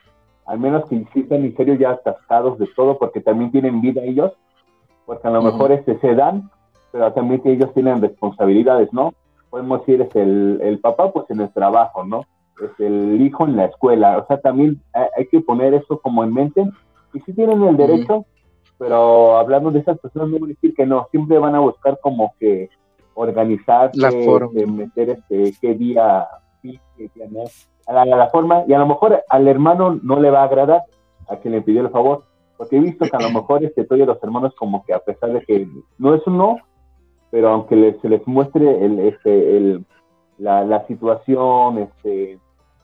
al 0.45 0.59
menos 0.59 0.85
que 0.85 1.05
están 1.15 1.43
en 1.43 1.55
serio 1.55 1.75
ya 1.75 1.91
atascados 1.91 2.59
de 2.59 2.67
todo 2.75 2.99
porque 2.99 3.21
también 3.21 3.51
tienen 3.51 3.81
vida 3.81 4.03
ellos 4.03 4.33
porque 5.05 5.27
a 5.27 5.31
lo 5.31 5.41
mejor 5.41 5.71
este 5.71 5.99
se 5.99 6.15
dan, 6.15 6.49
pero 6.91 7.13
también 7.13 7.41
que 7.41 7.51
ellos 7.51 7.71
tienen 7.75 8.01
responsabilidades, 8.01 8.91
¿no? 8.91 9.13
Podemos 9.51 9.81
decir, 9.81 10.01
es 10.01 10.15
el, 10.15 10.59
el 10.63 10.79
papá 10.79 11.11
pues 11.11 11.29
en 11.29 11.41
el 11.41 11.53
trabajo, 11.53 12.03
¿no? 12.03 12.25
Es 12.59 12.71
el 12.79 13.21
hijo 13.21 13.45
en 13.45 13.55
la 13.55 13.65
escuela, 13.65 14.17
o 14.17 14.25
sea, 14.25 14.39
también 14.39 14.81
hay, 14.93 15.07
hay 15.15 15.27
que 15.27 15.41
poner 15.41 15.75
eso 15.75 15.99
como 15.99 16.23
en 16.23 16.33
mente, 16.33 16.67
y 17.13 17.19
sí 17.19 17.33
tienen 17.33 17.61
el 17.61 17.77
derecho, 17.77 18.25
pero 18.79 19.37
hablando 19.37 19.69
de 19.69 19.79
esas 19.79 19.99
personas 19.99 20.29
no 20.29 20.39
voy 20.39 20.49
a 20.49 20.53
decir 20.53 20.73
que 20.73 20.87
no, 20.87 21.07
siempre 21.11 21.37
van 21.37 21.53
a 21.53 21.59
buscar 21.59 21.99
como 22.01 22.33
que 22.39 22.69
organizarse, 23.15 23.99
La 23.99 24.11
meter 24.67 25.09
este, 25.09 25.53
qué 25.59 25.73
día 25.73 26.27
sí, 26.61 26.79
qué 26.95 27.09
día 27.15 27.25
no, 27.31 27.43
a 27.87 27.93
la, 27.93 28.01
a 28.01 28.17
la 28.17 28.29
forma, 28.29 28.63
y 28.67 28.73
a 28.73 28.79
lo 28.79 28.85
mejor 28.85 29.23
al 29.27 29.47
hermano 29.47 29.99
no 30.03 30.19
le 30.19 30.29
va 30.29 30.41
a 30.41 30.45
agradar, 30.45 30.83
a 31.27 31.37
quien 31.37 31.53
le 31.53 31.61
pidió 31.61 31.81
el 31.81 31.89
favor, 31.89 32.23
Porque 32.57 32.77
he 32.77 32.79
visto 32.79 33.05
que 33.05 33.17
a 33.17 33.19
lo 33.19 33.31
mejor 33.31 33.63
este, 33.63 33.83
todos 33.85 34.05
los 34.05 34.23
hermanos 34.23 34.53
como 34.55 34.83
que 34.85 34.93
a 34.93 34.99
pesar 34.99 35.33
de 35.33 35.41
que 35.41 35.67
no 35.97 36.13
es 36.13 36.25
un 36.27 36.37
no, 36.37 36.57
pero 37.31 37.49
aunque 37.49 37.75
les, 37.75 37.99
se 38.01 38.09
les 38.09 38.25
muestre 38.27 38.85
el, 38.85 38.99
este, 38.99 39.57
el, 39.57 39.85
la, 40.37 40.63
la 40.63 40.85
situación, 40.87 41.79
este, 41.79 42.39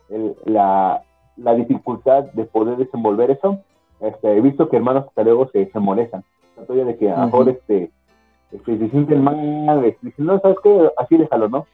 el, 0.10 0.36
la, 0.46 1.02
la 1.38 1.54
dificultad 1.54 2.26
de 2.34 2.46
poder 2.46 2.78
desenvolver 2.78 3.32
eso, 3.32 3.60
este, 4.02 4.36
he 4.36 4.42
visto 4.42 4.68
que 4.68 4.78
hermanos 4.78 5.06
hasta 5.08 5.24
luego 5.24 5.50
se, 5.52 5.70
se 5.72 5.80
molestan. 5.80 6.24
Todavía 6.56 6.86
de 6.86 6.98
que 6.98 7.10
a 7.10 7.18
lo 7.18 7.26
mejor 7.26 7.50
este, 7.50 7.92
este, 8.52 8.78
se 8.78 8.90
sienten 8.90 9.24
mal, 9.24 9.86
este, 9.86 10.08
dicen, 10.08 10.26
no, 10.26 10.40
¿sabes 10.40 10.58
qué? 10.64 10.92
Así 10.98 11.18
déjalo, 11.18 11.50
¿no? 11.50 11.66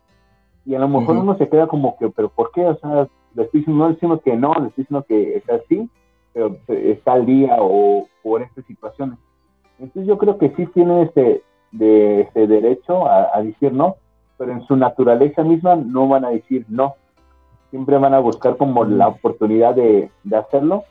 Y 0.65 0.75
a 0.75 0.79
lo 0.79 0.87
mejor 0.89 1.17
uno 1.17 1.37
se 1.37 1.47
queda 1.47 1.67
como 1.67 1.97
que, 1.97 2.09
¿pero 2.09 2.29
por 2.29 2.51
qué? 2.51 2.65
O 2.65 2.77
sea, 2.77 3.07
le 3.35 3.43
estoy 3.43 3.61
diciendo, 3.61 3.85
no 3.85 3.91
diciendo 3.91 4.19
que 4.19 4.35
no, 4.35 4.53
le 4.53 4.67
estoy 4.67 4.83
diciendo 4.83 5.05
que 5.07 5.37
es 5.37 5.49
así, 5.49 5.89
pero 6.33 6.57
eh, 6.67 6.91
está 6.97 7.13
al 7.13 7.25
día 7.25 7.55
o 7.59 8.07
por 8.21 8.41
estas 8.41 8.65
situaciones. 8.65 9.17
Entonces 9.79 10.07
yo 10.07 10.17
creo 10.17 10.37
que 10.37 10.49
sí 10.55 10.65
tiene 10.73 11.03
este, 11.03 11.41
de, 11.71 12.21
este 12.21 12.47
derecho 12.47 13.07
a, 13.07 13.29
a 13.33 13.41
decir 13.43 13.71
no, 13.71 13.95
pero 14.37 14.51
en 14.51 14.65
su 14.65 14.75
naturaleza 14.75 15.43
misma 15.43 15.75
no 15.75 16.07
van 16.07 16.25
a 16.25 16.29
decir 16.29 16.65
no. 16.67 16.95
Siempre 17.69 17.97
van 17.97 18.13
a 18.13 18.19
buscar 18.19 18.57
como 18.57 18.85
la 18.85 19.07
oportunidad 19.07 19.75
de, 19.75 20.09
de 20.23 20.37
hacerlo. 20.37 20.83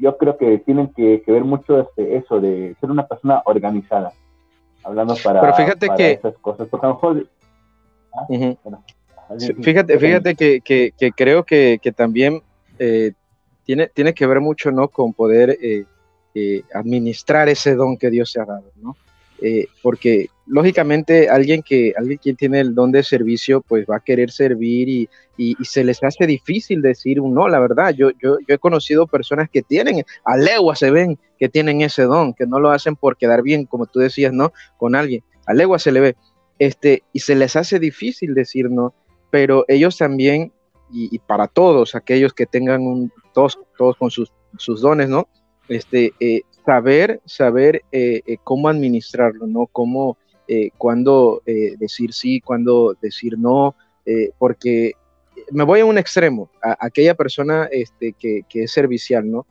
Yo 0.00 0.16
creo 0.16 0.36
que 0.36 0.58
tienen 0.58 0.88
que, 0.88 1.22
que 1.22 1.32
ver 1.32 1.44
mucho 1.44 1.80
este, 1.80 2.16
eso 2.16 2.40
de 2.40 2.76
ser 2.80 2.90
una 2.90 3.06
persona 3.06 3.42
organizada. 3.44 4.12
Hablando 4.84 5.16
para, 5.22 5.40
Pero 5.40 5.54
fíjate 5.54 5.86
para 5.86 5.96
que- 5.96 6.10
esas 6.12 6.34
cosas. 6.38 6.68
Porque 6.68 6.86
a 6.86 6.88
lo 6.90 6.94
mejor... 6.94 7.26
Fíjate, 9.62 9.98
fíjate 9.98 10.34
que, 10.34 10.60
que- 10.60 10.92
que 10.96 11.12
creo 11.12 11.44
que, 11.44 11.78
que 11.82 11.92
también 11.92 12.42
eh, 12.78 13.12
tiene, 13.64 13.88
tiene 13.88 14.12
que 14.14 14.26
ver 14.26 14.40
mucho 14.40 14.70
¿no? 14.70 14.88
con 14.88 15.12
poder 15.14 15.56
eh, 15.60 15.84
eh, 16.34 16.62
administrar 16.74 17.48
ese 17.48 17.74
don 17.74 17.96
que 17.96 18.10
Dios 18.10 18.30
se 18.30 18.40
ha 18.40 18.44
dado, 18.44 18.70
¿no? 18.76 18.96
Eh, 19.42 19.66
porque 19.82 20.28
lógicamente 20.46 21.28
alguien 21.28 21.62
que, 21.62 21.92
alguien 21.96 22.18
que 22.22 22.34
tiene 22.34 22.60
el 22.60 22.74
don 22.74 22.92
de 22.92 23.02
servicio, 23.02 23.60
pues 23.60 23.84
va 23.90 23.96
a 23.96 24.00
querer 24.00 24.30
servir 24.30 24.88
y, 24.88 25.08
y- 25.36 25.56
y 25.60 25.64
se 25.64 25.82
les 25.84 26.02
hace 26.02 26.26
difícil 26.26 26.80
decir 26.82 27.20
un 27.20 27.34
no, 27.34 27.48
la 27.48 27.58
verdad. 27.60 27.92
Yo, 27.94 28.10
yo, 28.22 28.38
yo 28.46 28.54
he 28.54 28.58
conocido 28.58 29.06
personas 29.06 29.48
que 29.50 29.62
tienen, 29.62 30.04
a 30.24 30.36
legua 30.36 30.76
se 30.76 30.90
ven 30.90 31.18
que 31.38 31.48
tienen 31.48 31.80
ese 31.82 32.02
don, 32.04 32.32
que 32.32 32.46
no 32.46 32.60
lo 32.60 32.70
hacen 32.70 32.94
por 32.96 33.16
quedar 33.16 33.42
bien, 33.42 33.66
como 33.66 33.86
tú 33.86 33.98
decías, 33.98 34.32
¿no? 34.32 34.52
Con 34.78 34.94
alguien, 34.94 35.22
a 35.46 35.52
legua 35.54 35.78
se 35.78 35.92
le 35.92 36.00
ve. 36.00 36.16
Este, 36.58 37.02
y 37.12 37.18
se 37.20 37.34
les 37.34 37.56
hace 37.56 37.80
difícil 37.80 38.34
decir 38.34 38.70
no, 38.70 38.94
pero 39.30 39.64
ellos 39.66 39.98
también, 39.98 40.52
y, 40.92 41.08
y 41.14 41.18
para 41.18 41.48
todos 41.48 41.96
aquellos 41.96 42.32
que 42.32 42.46
tengan 42.46 42.82
un, 42.82 43.12
todos, 43.32 43.58
todos 43.76 43.96
con 43.96 44.10
sus, 44.12 44.32
sus 44.58 44.80
dones, 44.80 45.08
¿no? 45.08 45.26
Este, 45.68 46.12
eh, 46.20 46.42
saber, 46.64 47.20
saber 47.24 47.82
eh, 47.92 48.22
eh, 48.26 48.36
cómo 48.42 48.68
administrarlo, 48.68 49.46
¿no? 49.46 49.66
Cómo, 49.66 50.16
eh, 50.48 50.70
cuándo 50.78 51.42
eh, 51.46 51.74
decir 51.78 52.12
sí, 52.12 52.40
cuándo 52.40 52.96
decir 53.00 53.38
no, 53.38 53.74
porque 54.38 54.92
me 55.50 55.64
voy 55.64 55.80
a 55.80 55.86
un 55.86 55.96
extremo, 55.96 56.50
a, 56.62 56.76
aquella 56.78 57.14
persona 57.14 57.68
este, 57.72 58.12
que, 58.12 58.42
que 58.48 58.64
es 58.64 58.72
servicial, 58.72 59.30
¿no? 59.30 59.46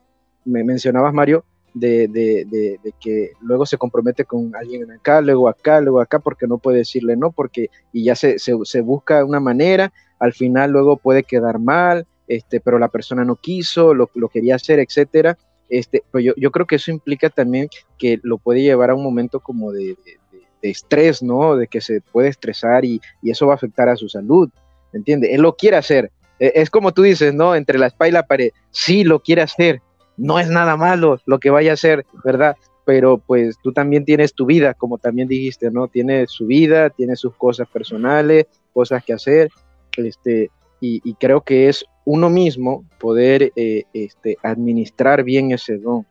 Me 0.46 0.64
mencionabas, 0.64 1.14
Mario, 1.14 1.44
de, 1.74 2.08
de 2.08 2.94
que 3.00 3.32
luego 3.42 3.66
se 3.66 3.78
compromete 3.78 4.26
con 4.26 4.56
alguien 4.56 4.92
acá, 4.92 5.22
luego 5.22 5.50
acá, 5.50 5.82
luego 5.82 6.02
acá, 6.02 6.20
porque 6.20 6.46
no 6.46 6.60
puede 6.60 6.80
decirle 6.80 7.18
no, 7.18 7.32
porque 7.32 7.72
y 7.92 8.04
ya 8.04 8.16
se, 8.16 8.38
se, 8.38 8.54
se 8.64 8.82
busca 8.82 9.26
una 9.26 9.40
manera, 9.40 9.92
al 10.20 10.34
final 10.34 10.70
luego 10.70 10.98
puede 10.98 11.24
quedar 11.24 11.58
mal, 11.58 12.06
este, 12.28 12.60
pero 12.60 12.78
la 12.78 12.90
persona 12.90 13.26
no 13.26 13.36
quiso, 13.36 13.94
lo, 13.94 14.10
lo 14.14 14.30
quería 14.30 14.56
hacer, 14.56 14.80
etcétera. 14.80 15.38
Este, 15.80 16.04
pero 16.12 16.22
yo, 16.22 16.34
yo 16.38 16.52
creo 16.52 16.68
que 16.68 16.76
eso 16.76 16.92
implica 16.92 17.30
también 17.30 17.68
que 17.98 18.20
lo 18.22 18.38
puede 18.38 18.62
llevar 18.62 18.92
a 18.92 18.96
un 18.96 19.04
momento 19.04 19.40
como 19.40 19.72
de, 19.72 19.96
de, 20.06 20.20
de- 20.62 20.70
estrés, 20.70 21.22
¿no? 21.24 21.56
De 21.58 21.68
que 21.68 21.82
se 21.82 22.00
puede 22.00 22.30
estresar 22.30 22.86
y, 22.86 23.02
y 23.22 23.32
eso 23.32 23.48
va 23.48 23.54
a 23.54 23.56
afectar 23.56 23.90
a 23.90 23.96
su 23.96 24.08
salud, 24.08 24.50
¿me 24.94 25.00
entiendes? 25.00 25.32
Él 25.34 25.42
lo 25.42 25.56
quiere 25.56 25.76
hacer. 25.78 26.12
Eh, 26.40 26.52
Es 26.56 26.70
como 26.70 26.94
tú 26.94 27.02
dices, 27.02 27.34
¿no? 27.34 27.56
Entre 27.56 27.78
la 27.80 27.88
espalda 27.88 28.10
y 28.10 28.12
la 28.14 28.28
pared. 28.28 28.52
Sí, 28.72 29.04
lo 29.04 29.20
quiere 29.20 29.42
hacer. 29.42 29.82
No 30.16 30.40
es 30.40 30.48
nada 30.48 30.78
malo 30.78 31.20
lo 31.26 31.40
que 31.40 31.50
vaya 31.50 31.72
a 31.72 31.74
hacer, 31.74 32.06
¿verdad? 32.24 32.56
Pero 32.86 33.18
pues 33.18 33.58
tú 33.64 33.74
también 33.74 34.06
tienes 34.06 34.34
tu 34.34 34.46
vida, 34.46 34.74
como 34.74 34.98
también 35.00 35.28
dijiste, 35.28 35.72
¿no? 35.72 35.88
Tiene 35.88 36.28
su 36.28 36.46
vida, 36.46 36.90
tiene 36.92 37.16
sus 37.16 37.34
cosas 37.36 37.68
personales, 37.68 38.46
cosas 38.74 39.04
que 39.04 39.14
hacer, 39.14 39.50
este, 39.98 40.50
y, 40.80 41.02
y 41.04 41.14
creo 41.16 41.42
que 41.42 41.68
es 41.70 41.86
uno 42.06 42.30
mismo 42.30 42.86
poder 43.00 43.52
eh, 43.56 43.84
este, 43.94 44.38
administrar 44.44 45.24
bien 45.24 45.52
ese 45.52 45.78
don, 45.78 46.06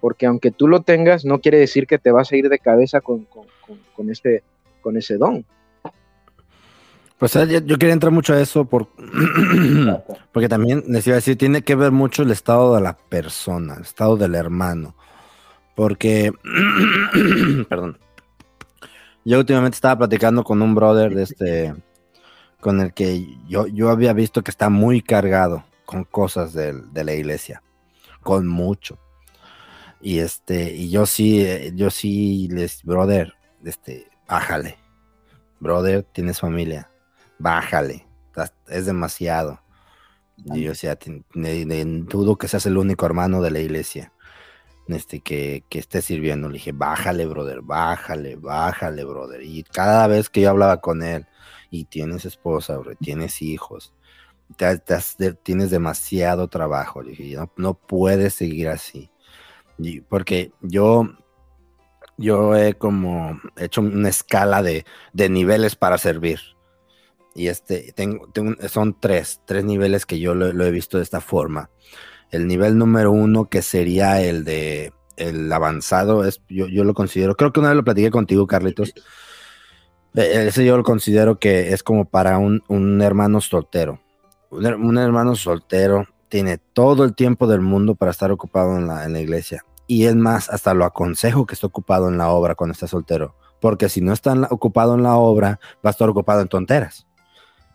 porque 0.00 0.26
aunque 0.26 0.50
tú 0.50 0.68
lo 0.68 0.82
tengas, 0.82 1.24
no 1.24 1.40
quiere 1.40 1.58
decir 1.58 1.86
que 1.86 1.98
te 1.98 2.10
vas 2.10 2.30
a 2.32 2.36
ir 2.36 2.48
de 2.48 2.58
cabeza 2.58 3.00
con, 3.00 3.24
con, 3.24 3.46
con, 3.66 3.78
con 3.94 4.10
ese, 4.10 4.42
con 4.80 4.96
ese 4.96 5.16
don. 5.16 5.44
Pues 7.18 7.32
yo, 7.32 7.44
yo 7.44 7.78
quería 7.78 7.94
entrar 7.94 8.12
mucho 8.12 8.32
a 8.32 8.40
eso 8.40 8.64
por, 8.64 8.86
porque 10.32 10.48
también 10.48 10.84
les 10.86 11.04
iba 11.06 11.14
a 11.14 11.18
decir, 11.18 11.36
tiene 11.36 11.62
que 11.62 11.74
ver 11.74 11.90
mucho 11.90 12.22
el 12.22 12.30
estado 12.30 12.76
de 12.76 12.80
la 12.80 12.96
persona, 12.96 13.74
el 13.74 13.82
estado 13.82 14.16
del 14.16 14.36
hermano. 14.36 14.94
Porque, 15.74 16.32
perdón, 17.68 17.98
yo 19.24 19.38
últimamente 19.38 19.74
estaba 19.74 19.98
platicando 19.98 20.44
con 20.44 20.62
un 20.62 20.76
brother 20.76 21.12
de 21.12 21.22
este, 21.24 21.74
con 22.60 22.80
el 22.80 22.92
que 22.92 23.26
yo, 23.48 23.66
yo 23.66 23.90
había 23.90 24.12
visto 24.12 24.42
que 24.42 24.50
está 24.50 24.68
muy 24.68 25.02
cargado 25.02 25.64
con 25.86 26.04
cosas 26.04 26.52
de, 26.52 26.74
la 27.04 27.12
iglesia, 27.14 27.62
con 28.22 28.46
mucho. 28.46 28.98
Y 30.00 30.18
este, 30.18 30.74
y 30.74 30.90
yo 30.90 31.06
sí, 31.06 31.40
eh, 31.40 31.72
yo 31.74 31.90
sí 31.90 32.48
les, 32.50 32.82
brother, 32.84 33.34
este, 33.64 34.08
bájale. 34.28 34.78
Brother, 35.60 36.04
tienes 36.04 36.38
familia 36.38 36.88
bájale, 37.38 38.06
es 38.68 38.86
demasiado. 38.86 39.60
Y 40.36 40.62
yo 40.62 40.70
decía, 40.70 40.96
"Tin- 40.96 41.24
ne- 41.34 41.64
ne- 41.64 41.84
dudo 41.84 42.36
que 42.36 42.48
seas 42.48 42.66
el 42.66 42.76
único 42.78 43.06
hermano 43.06 43.42
de 43.42 43.50
la 43.50 43.58
iglesia 43.58 44.12
este, 44.86 45.20
que, 45.20 45.64
que 45.68 45.78
esté 45.80 46.00
sirviendo. 46.00 46.48
Le 46.48 46.54
dije, 46.54 46.72
bájale, 46.72 47.26
brother, 47.26 47.60
bájale, 47.62 48.36
bájale, 48.36 49.04
brother. 49.04 49.42
Y 49.42 49.64
cada 49.64 50.06
vez 50.06 50.30
que 50.30 50.42
yo 50.42 50.50
hablaba 50.50 50.80
con 50.80 51.02
él, 51.02 51.26
y 51.70 51.84
tienes 51.84 52.24
esposa, 52.24 52.76
bro, 52.78 52.94
tienes 52.96 53.42
hijos, 53.42 53.92
te- 54.56 54.78
te 54.78 54.94
has- 54.94 55.16
tienes 55.42 55.70
demasiado 55.70 56.48
trabajo. 56.48 57.02
Le 57.02 57.10
dije, 57.12 57.36
no, 57.36 57.52
no 57.56 57.74
puedes 57.74 58.34
seguir 58.34 58.68
así. 58.68 59.10
Y- 59.78 60.00
porque 60.00 60.52
yo, 60.62 61.08
yo 62.16 62.56
he 62.56 62.74
como 62.74 63.40
hecho 63.56 63.80
una 63.80 64.08
escala 64.08 64.62
de, 64.62 64.84
de 65.12 65.28
niveles 65.28 65.76
para 65.76 65.98
servir. 65.98 66.40
Y 67.34 67.48
este, 67.48 67.92
tengo, 67.94 68.28
tengo- 68.32 68.56
son 68.68 68.98
tres, 68.98 69.40
tres 69.46 69.64
niveles 69.64 70.06
que 70.06 70.18
yo 70.18 70.34
lo, 70.34 70.52
lo 70.52 70.64
he 70.64 70.70
visto 70.70 70.96
de 70.96 71.04
esta 71.04 71.20
forma. 71.20 71.70
El 72.30 72.46
nivel 72.48 72.76
número 72.76 73.12
uno, 73.12 73.48
que 73.48 73.62
sería 73.62 74.20
el 74.22 74.44
de 74.44 74.92
el 75.16 75.52
avanzado, 75.52 76.24
es, 76.24 76.40
yo, 76.48 76.68
yo 76.68 76.84
lo 76.84 76.94
considero, 76.94 77.34
creo 77.36 77.52
que 77.52 77.58
una 77.58 77.70
vez 77.70 77.76
lo 77.76 77.84
platiqué 77.84 78.10
contigo, 78.10 78.46
Carlitos. 78.46 78.94
Ese 80.22 80.64
yo 80.64 80.76
lo 80.76 80.82
considero 80.82 81.38
que 81.38 81.72
es 81.72 81.82
como 81.82 82.04
para 82.06 82.38
un, 82.38 82.62
un 82.68 83.00
hermano 83.02 83.40
soltero. 83.40 84.00
Un, 84.50 84.64
her- 84.64 84.74
un 84.76 84.98
hermano 84.98 85.36
soltero 85.36 86.06
tiene 86.28 86.58
todo 86.58 87.04
el 87.04 87.14
tiempo 87.14 87.46
del 87.46 87.60
mundo 87.60 87.94
para 87.94 88.10
estar 88.10 88.30
ocupado 88.32 88.76
en 88.76 88.86
la, 88.86 89.04
en 89.04 89.12
la 89.12 89.20
iglesia. 89.20 89.64
Y 89.86 90.06
es 90.06 90.16
más, 90.16 90.50
hasta 90.50 90.74
lo 90.74 90.84
aconsejo 90.84 91.46
que 91.46 91.54
esté 91.54 91.66
ocupado 91.66 92.08
en 92.08 92.18
la 92.18 92.30
obra 92.30 92.54
cuando 92.54 92.72
está 92.72 92.86
soltero. 92.86 93.34
Porque 93.60 93.88
si 93.88 94.00
no 94.00 94.12
está 94.12 94.32
en 94.32 94.42
la- 94.42 94.48
ocupado 94.50 94.94
en 94.94 95.02
la 95.02 95.16
obra, 95.16 95.60
va 95.84 95.88
a 95.88 95.90
estar 95.90 96.08
ocupado 96.08 96.40
en 96.40 96.48
tonteras. 96.48 97.06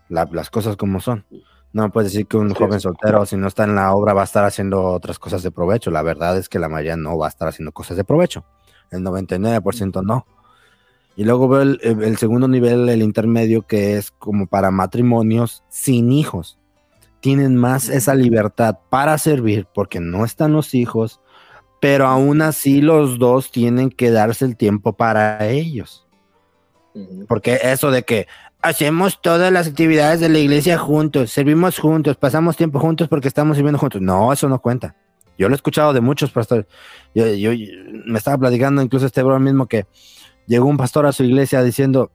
La- 0.10 0.28
las 0.32 0.50
cosas 0.50 0.76
como 0.76 1.00
son. 1.00 1.26
No 1.72 1.92
puedes 1.92 2.12
decir 2.12 2.28
que 2.28 2.38
un 2.38 2.50
Sí. 2.50 2.56
joven 2.56 2.80
soltero, 2.80 3.26
si 3.26 3.36
no 3.38 3.48
está 3.48 3.64
en 3.64 3.74
la 3.76 3.94
obra, 3.96 4.14
va 4.14 4.22
a 4.22 4.26
estar 4.26 4.44
haciendo 4.46 4.84
otras 4.84 5.18
cosas 5.18 5.42
de 5.44 5.50
provecho. 5.52 5.90
La 5.92 6.04
verdad 6.04 6.38
es 6.38 6.50
que 6.50 6.60
la 6.60 6.70
mayoría 6.70 6.98
no 6.98 7.18
va 7.18 7.26
a 7.28 7.30
estar 7.30 7.48
haciendo 7.48 7.72
cosas 7.72 7.98
de 7.98 8.04
provecho. 8.04 8.46
El 8.92 9.02
99% 9.02 10.04
no. 10.04 10.26
Y 11.16 11.26
luego 11.26 11.48
veo 11.48 11.62
el, 11.62 11.80
el- 11.84 12.18
segundo 12.18 12.48
nivel, 12.48 12.90
el 12.90 13.02
intermedio, 13.02 13.62
que 13.64 13.98
es 13.98 14.12
como 14.12 14.48
para 14.48 14.72
matrimonios 14.72 15.64
sin 15.70 16.12
hijos. 16.12 16.58
Tienen 17.20 17.56
más 17.56 17.88
esa 17.90 18.16
libertad 18.16 18.80
para 18.90 19.18
servir 19.18 19.68
porque 19.74 20.00
no 20.00 20.26
están 20.26 20.54
los 20.54 20.74
hijos, 20.74 21.22
pero 21.80 22.08
aún 22.08 22.42
así 22.42 22.82
los 22.82 23.20
dos 23.20 23.52
tienen 23.52 23.90
que 23.90 24.10
darse 24.12 24.46
el 24.46 24.58
tiempo 24.58 24.94
para 24.94 25.48
ellos. 25.48 26.08
Porque 27.28 27.60
eso 27.64 27.92
de 27.92 28.04
que 28.04 28.28
hacemos 28.62 29.22
todas 29.22 29.52
las 29.52 29.68
actividades 29.68 30.20
de 30.20 30.30
la 30.30 30.40
iglesia 30.40 30.78
juntos, 30.78 31.32
servimos 31.32 31.80
juntos, 31.80 32.18
pasamos 32.18 32.56
tiempo 32.58 32.80
juntos 32.80 33.08
porque 33.08 33.28
estamos 33.28 33.58
sirviendo 33.58 33.80
juntos. 33.80 34.02
No, 34.02 34.32
eso 34.34 34.48
no 34.50 34.60
cuenta. 34.60 34.96
Yo 35.38 35.50
lo 35.50 35.56
he 35.56 35.58
escuchado 35.58 35.94
de 35.94 36.02
muchos 36.02 36.32
pastores. 36.32 36.66
Yo, 37.16 37.26
yo- 37.34 37.52
me 38.06 38.18
estaba 38.18 38.38
platicando 38.38 38.82
incluso 38.82 39.06
este 39.06 39.24
bro 39.24 39.40
mismo 39.40 39.66
que 39.68 39.86
llegó 40.48 40.68
un 40.68 40.78
pastor 40.78 41.06
a 41.06 41.12
su 41.12 41.24
iglesia 41.24 41.64
diciendo, 41.64 42.12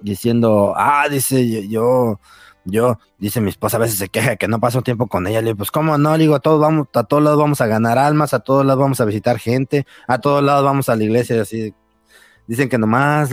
diciendo, 0.00 0.74
ah, 0.76 1.08
dice, 1.10 1.68
yo, 1.68 2.20
yo, 2.64 2.98
dice 3.18 3.40
mi 3.40 3.50
esposa, 3.50 3.76
a 3.76 3.80
veces 3.80 3.98
se 3.98 4.08
queja 4.08 4.36
que 4.36 4.48
no 4.48 4.60
paso 4.60 4.82
tiempo 4.82 5.06
con 5.06 5.26
ella. 5.26 5.40
Le 5.40 5.46
digo, 5.46 5.58
pues, 5.58 5.70
¿cómo 5.70 5.98
no? 5.98 6.16
Le 6.16 6.24
digo, 6.24 6.34
a 6.34 6.40
todos, 6.40 6.60
vamos, 6.60 6.88
a 6.94 7.04
todos 7.04 7.22
lados 7.22 7.38
vamos 7.38 7.60
a 7.60 7.66
ganar 7.66 7.98
almas, 7.98 8.34
a 8.34 8.40
todos 8.40 8.64
lados 8.64 8.80
vamos 8.80 9.00
a 9.00 9.04
visitar 9.04 9.38
gente, 9.38 9.86
a 10.06 10.18
todos 10.18 10.42
lados 10.42 10.64
vamos 10.64 10.88
a 10.88 10.96
la 10.96 11.04
iglesia. 11.04 11.36
Y 11.36 11.40
así, 11.40 11.74
dicen 12.46 12.68
que 12.68 12.78
nomás 12.78 13.30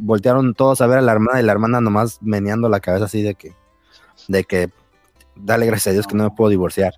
voltearon 0.00 0.54
todos 0.54 0.80
a 0.80 0.86
ver 0.86 0.98
a 0.98 1.02
la 1.02 1.12
hermana 1.12 1.40
y 1.40 1.44
la 1.44 1.52
hermana 1.52 1.80
nomás 1.80 2.18
meneando 2.22 2.68
la 2.68 2.80
cabeza 2.80 3.06
así 3.06 3.22
de 3.22 3.34
que, 3.34 3.52
de 4.28 4.44
que, 4.44 4.70
dale 5.34 5.66
gracias 5.66 5.88
a 5.88 5.92
Dios 5.92 6.06
que 6.06 6.16
no 6.16 6.24
me 6.24 6.30
puedo 6.30 6.50
divorciar. 6.50 6.94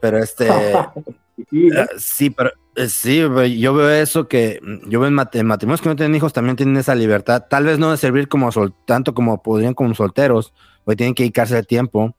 Pero 0.00 0.18
este, 0.18 0.48
Eh, 1.72 1.86
sí, 1.98 2.30
pero 2.30 2.50
eh, 2.74 2.88
sí, 2.88 3.18
yo 3.58 3.74
veo 3.74 3.90
eso 3.90 4.28
que 4.28 4.60
mm, 4.62 4.88
yo 4.88 5.00
veo 5.00 5.08
en, 5.08 5.14
mat- 5.14 5.34
matrimonios 5.42 5.80
que 5.80 5.88
no 5.88 5.96
tienen 5.96 6.14
hijos 6.16 6.32
también 6.32 6.56
tienen 6.56 6.76
esa 6.76 6.94
libertad, 6.94 7.44
tal 7.48 7.64
vez 7.64 7.78
no 7.78 7.90
de 7.90 7.96
servir 7.96 8.28
como 8.28 8.50
sol, 8.52 8.74
tanto 8.86 9.14
como 9.14 9.42
podrían 9.42 9.74
como 9.74 9.94
solteros, 9.94 10.52
porque 10.84 10.96
tienen 10.96 11.14
que 11.14 11.22
dedicarse 11.24 11.56
el 11.58 11.66
tiempo, 11.66 12.16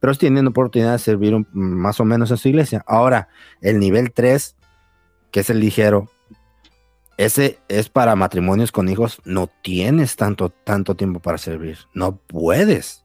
pero 0.00 0.14
tienen 0.14 0.46
oportunidad 0.46 0.92
de 0.92 0.98
servir 0.98 1.34
un- 1.34 1.46
más 1.52 2.00
o 2.00 2.04
menos 2.04 2.30
en 2.30 2.36
su 2.38 2.48
iglesia. 2.48 2.82
Ahora, 2.86 3.28
el 3.60 3.78
nivel 3.78 4.12
3, 4.12 4.56
que 5.30 5.40
es 5.40 5.50
el 5.50 5.60
ligero, 5.60 6.10
ese 7.18 7.58
es 7.68 7.88
para 7.88 8.16
matrimonios 8.16 8.72
con 8.72 8.88
hijos, 8.88 9.20
no 9.24 9.48
tienes 9.62 10.16
tanto, 10.16 10.48
tanto 10.50 10.94
tiempo 10.94 11.20
para 11.20 11.38
servir, 11.38 11.78
no 11.94 12.16
puedes. 12.16 13.04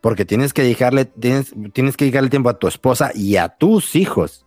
Porque 0.00 0.24
tienes 0.24 0.52
que 0.52 0.62
dedicarle, 0.62 1.06
tienes, 1.06 1.52
tienes 1.72 1.96
que 1.96 2.04
dedicarle 2.04 2.30
tiempo 2.30 2.48
a 2.50 2.58
tu 2.58 2.68
esposa 2.68 3.10
y 3.14 3.36
a 3.36 3.48
tus 3.48 3.96
hijos 3.96 4.45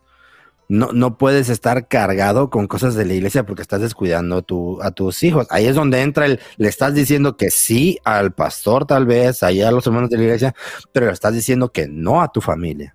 no, 0.70 0.92
no 0.92 1.18
puedes 1.18 1.48
estar 1.48 1.88
cargado 1.88 2.48
con 2.48 2.68
cosas 2.68 2.94
de 2.94 3.04
la 3.04 3.14
iglesia 3.14 3.44
porque 3.44 3.60
estás 3.62 3.80
descuidando 3.80 4.36
a, 4.36 4.42
tu- 4.42 4.80
a 4.82 4.92
tus 4.92 5.24
hijos. 5.24 5.48
Ahí 5.50 5.66
es 5.66 5.74
donde 5.74 6.00
entra 6.00 6.26
el, 6.26 6.38
le 6.58 6.68
estás 6.68 6.94
diciendo 6.94 7.36
que 7.36 7.50
sí 7.50 7.98
al 8.04 8.32
pastor 8.32 8.86
tal 8.86 9.04
vez, 9.04 9.42
allá 9.42 9.68
a 9.68 9.72
los 9.72 9.84
hermanos 9.86 10.10
de 10.10 10.16
la 10.18 10.22
iglesia, 10.22 10.54
pero 10.92 11.06
le 11.06 11.12
estás 11.12 11.34
diciendo 11.34 11.72
que 11.72 11.88
no 11.88 12.22
a 12.22 12.30
tu 12.30 12.40
familia. 12.40 12.94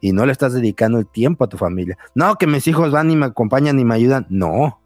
Y 0.00 0.12
no 0.12 0.26
le 0.26 0.32
estás 0.32 0.52
dedicando 0.54 0.98
el 0.98 1.06
tiempo 1.06 1.44
a 1.44 1.48
tu 1.48 1.56
familia. 1.56 1.96
No, 2.16 2.34
que 2.34 2.48
mis 2.48 2.66
hijos 2.66 2.90
van 2.90 3.10
y 3.12 3.16
me 3.16 3.26
acompañan 3.26 3.78
y 3.78 3.84
me 3.84 3.94
ayudan. 3.94 4.26
No. 4.28 4.82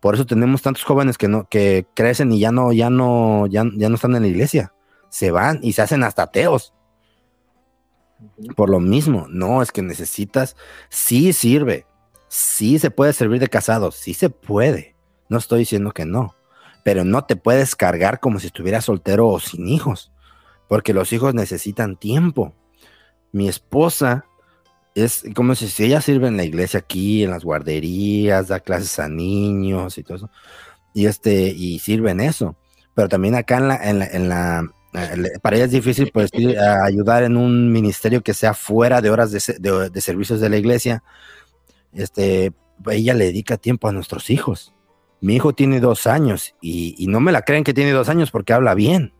Por 0.00 0.14
eso 0.16 0.26
tenemos 0.26 0.60
tantos 0.60 0.84
jóvenes 0.84 1.16
que 1.16 1.28
no, 1.28 1.48
que 1.48 1.86
crecen 1.94 2.30
y 2.30 2.40
ya 2.40 2.52
no, 2.52 2.72
ya 2.74 2.90
no, 2.90 3.46
ya, 3.46 3.64
ya 3.74 3.88
no 3.88 3.94
están 3.94 4.14
en 4.14 4.22
la 4.22 4.28
iglesia. 4.28 4.74
Se 5.08 5.30
van 5.30 5.60
y 5.62 5.72
se 5.72 5.80
hacen 5.82 6.04
hasta 6.04 6.24
ateos. 6.24 6.74
Por 8.56 8.70
lo 8.70 8.80
mismo, 8.80 9.26
no, 9.28 9.62
es 9.62 9.72
que 9.72 9.82
necesitas, 9.82 10.56
sí 10.88 11.32
sirve, 11.32 11.86
sí 12.28 12.78
se 12.78 12.90
puede 12.90 13.12
servir 13.12 13.40
de 13.40 13.48
casado, 13.48 13.90
sí 13.90 14.14
se 14.14 14.30
puede, 14.30 14.94
no 15.28 15.38
estoy 15.38 15.60
diciendo 15.60 15.92
que 15.92 16.04
no, 16.04 16.34
pero 16.82 17.04
no 17.04 17.24
te 17.24 17.36
puedes 17.36 17.76
cargar 17.76 18.20
como 18.20 18.40
si 18.40 18.48
estuvieras 18.48 18.84
soltero 18.84 19.28
o 19.28 19.40
sin 19.40 19.68
hijos, 19.68 20.12
porque 20.68 20.94
los 20.94 21.12
hijos 21.12 21.34
necesitan 21.34 21.96
tiempo. 21.96 22.54
Mi 23.32 23.48
esposa 23.48 24.26
es 24.94 25.24
como 25.34 25.54
si, 25.54 25.84
ella 25.84 26.00
sirve 26.00 26.28
en 26.28 26.36
la 26.36 26.44
iglesia 26.44 26.80
aquí, 26.80 27.24
en 27.24 27.30
las 27.30 27.44
guarderías, 27.44 28.48
da 28.48 28.60
clases 28.60 28.98
a 28.98 29.08
niños 29.08 29.98
y 29.98 30.02
todo 30.02 30.16
eso, 30.16 30.30
y 30.92 31.06
este, 31.06 31.48
y 31.48 31.80
sirve 31.80 32.12
en 32.12 32.20
eso, 32.20 32.56
pero 32.94 33.08
también 33.08 33.34
acá 33.34 33.56
en 33.58 33.68
la, 33.68 33.76
en 33.76 34.28
la, 34.28 34.72
para 35.42 35.56
ella 35.56 35.64
es 35.64 35.72
difícil 35.72 36.10
pues 36.12 36.30
ayudar 36.84 37.24
en 37.24 37.36
un 37.36 37.72
ministerio 37.72 38.22
que 38.22 38.32
sea 38.34 38.54
fuera 38.54 39.00
de 39.00 39.10
horas 39.10 39.30
de, 39.32 39.40
de- 39.58 39.90
de 39.90 40.00
servicios 40.00 40.40
de 40.40 40.48
la 40.48 40.56
iglesia. 40.56 41.02
Este, 41.92 42.52
ella 42.90 43.14
le 43.14 43.24
dedica 43.26 43.56
tiempo 43.56 43.88
a 43.88 43.92
nuestros 43.92 44.30
hijos. 44.30 44.72
Mi 45.20 45.36
hijo 45.36 45.52
tiene 45.54 45.80
dos 45.80 46.06
años 46.06 46.54
y, 46.60 46.94
y 46.98 47.06
no 47.06 47.20
me 47.20 47.32
la 47.32 47.42
creen 47.42 47.64
que 47.64 47.74
tiene 47.74 47.92
dos 47.92 48.08
años 48.08 48.30
porque 48.30 48.52
habla 48.52 48.74
bien. 48.74 49.12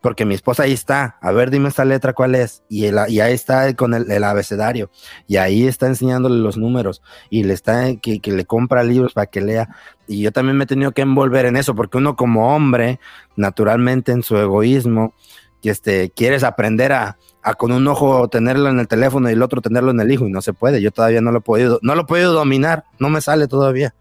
Porque 0.00 0.24
mi 0.24 0.34
esposa 0.34 0.62
ahí 0.62 0.72
está. 0.72 1.18
A 1.20 1.32
ver, 1.32 1.50
dime 1.50 1.68
esta 1.68 1.84
letra 1.84 2.12
cuál 2.12 2.34
es. 2.34 2.62
Y, 2.68 2.86
ahí 2.86 3.32
está 3.32 3.74
con 3.74 3.94
el, 3.94 4.24
abecedario. 4.24 4.90
Y 5.26 5.36
ahí 5.36 5.66
está 5.66 5.86
enseñándole 5.86 6.36
los 6.40 6.56
números. 6.56 7.02
Y 7.30 7.44
le 7.44 7.54
está 7.54 7.96
que, 7.96 8.20
le 8.24 8.44
compra 8.44 8.84
libros 8.84 9.12
para 9.12 9.26
que 9.26 9.40
lea. 9.40 9.68
Y 10.06 10.22
yo 10.22 10.30
también 10.30 10.56
me 10.56 10.64
he 10.64 10.66
tenido 10.68 10.92
que 10.92 11.02
envolver 11.02 11.46
en 11.46 11.56
eso, 11.56 11.74
porque 11.74 11.98
uno 11.98 12.16
como 12.16 12.54
hombre, 12.54 13.00
naturalmente 13.36 14.12
en 14.12 14.22
su 14.22 14.36
egoísmo, 14.36 15.14
que 15.60 15.70
este, 15.70 16.10
quieres 16.10 16.44
aprender 16.44 16.92
a, 16.92 17.18
a 17.42 17.54
con 17.54 17.72
un 17.72 17.86
ojo 17.88 18.28
tenerlo 18.28 18.68
en 18.68 18.78
el 18.78 18.88
teléfono 18.88 19.28
y 19.28 19.32
el 19.32 19.42
otro 19.42 19.60
tenerlo 19.60 19.90
en 19.90 20.00
el 20.00 20.10
hijo, 20.12 20.26
y 20.26 20.30
no 20.30 20.42
se 20.42 20.52
puede. 20.52 20.80
Yo 20.80 20.92
todavía 20.92 21.20
no 21.20 21.32
lo 21.32 21.38
he 21.38 21.42
podido, 21.42 21.78
no 21.82 21.94
lo 21.94 22.02
he 22.02 22.06
podido 22.06 22.32
dominar, 22.32 22.84
no 22.98 23.10
me 23.10 23.20
sale 23.20 23.48
todavía. 23.48 23.94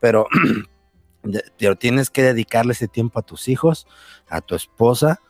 Pero, 0.00 0.26
pero 1.58 1.76
tienes 1.76 2.10
que 2.10 2.22
dedicarle 2.22 2.72
ese 2.72 2.88
tiempo 2.88 3.18
a 3.18 3.22
tus 3.22 3.48
hijos, 3.48 3.86
a 4.28 4.40
tu 4.40 4.54
esposa. 4.54 5.20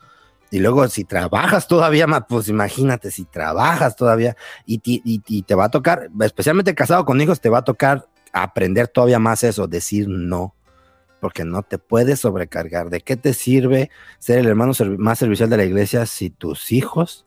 Y 0.51 0.59
luego, 0.59 0.85
si 0.89 1.05
trabajas 1.05 1.65
todavía 1.67 2.07
más, 2.07 2.23
pues 2.27 2.49
imagínate, 2.49 3.09
si 3.09 3.23
trabajas 3.23 3.95
todavía 3.95 4.35
y, 4.65 4.81
y- 4.83 5.01
y 5.25 5.41
te 5.43 5.55
va 5.55 5.65
a 5.65 5.71
tocar, 5.71 6.09
especialmente 6.21 6.75
casado 6.75 7.05
con 7.05 7.19
hijos, 7.21 7.39
te 7.39 7.49
va 7.49 7.59
a 7.59 7.63
tocar 7.63 8.07
aprender 8.33 8.87
todavía 8.89 9.17
más 9.17 9.43
eso, 9.45 9.67
decir 9.67 10.07
no, 10.09 10.53
porque 11.21 11.45
no 11.45 11.63
te 11.63 11.77
puedes 11.77 12.19
sobrecargar. 12.19 12.89
¿De 12.89 12.99
qué 12.99 13.15
te 13.15 13.33
sirve 13.33 13.89
ser 14.19 14.39
el 14.39 14.47
hermano 14.47 14.73
más 14.97 15.19
servicial 15.19 15.49
de 15.49 15.57
la 15.57 15.63
iglesia 15.63 16.05
si 16.05 16.29
tus 16.29 16.71
hijos 16.73 17.25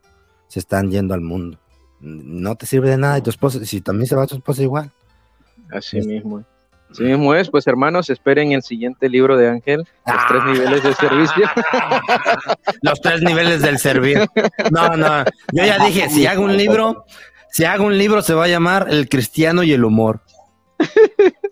se 0.48 0.58
están 0.58 0.90
yendo 0.90 1.14
al 1.14 1.20
mundo? 1.22 1.58
No 2.00 2.56
te 2.56 2.66
sirve 2.66 2.90
de 2.90 2.98
nada 2.98 3.16
y 3.16 3.22
tu 3.22 3.30
esposa, 3.30 3.64
si 3.64 3.80
también 3.80 4.06
se 4.06 4.16
va 4.16 4.26
tu 4.26 4.34
esposa 4.36 4.62
igual. 4.62 4.92
Así 5.70 5.96
Es- 5.98 6.06
mismo. 6.06 6.44
Así 6.90 7.02
mismo 7.02 7.34
es, 7.34 7.50
pues 7.50 7.66
hermanos, 7.66 8.08
esperen 8.08 8.52
el 8.52 8.62
siguiente 8.62 9.08
libro 9.08 9.36
de 9.36 9.48
Ángel, 9.48 9.78
los 10.06 10.26
tres 10.28 10.42
Ah. 10.44 10.46
niveles 10.52 10.82
de 10.82 10.94
servicio. 10.94 11.50
Los 12.82 13.00
tres 13.00 13.22
niveles 13.22 13.62
del 13.62 13.78
servir. 13.78 14.28
No, 14.70 14.88
no, 14.90 15.24
yo 15.52 15.64
ya 15.64 15.84
dije, 15.84 16.08
si 16.10 16.26
hago 16.26 16.44
un 16.44 16.56
libro, 16.56 17.04
si 17.50 17.64
hago 17.64 17.84
un 17.84 17.96
libro 17.98 18.22
se 18.22 18.34
va 18.34 18.44
a 18.44 18.48
llamar 18.48 18.86
El 18.90 19.08
cristiano 19.08 19.62
y 19.62 19.72
el 19.72 19.84
humor. 19.84 20.20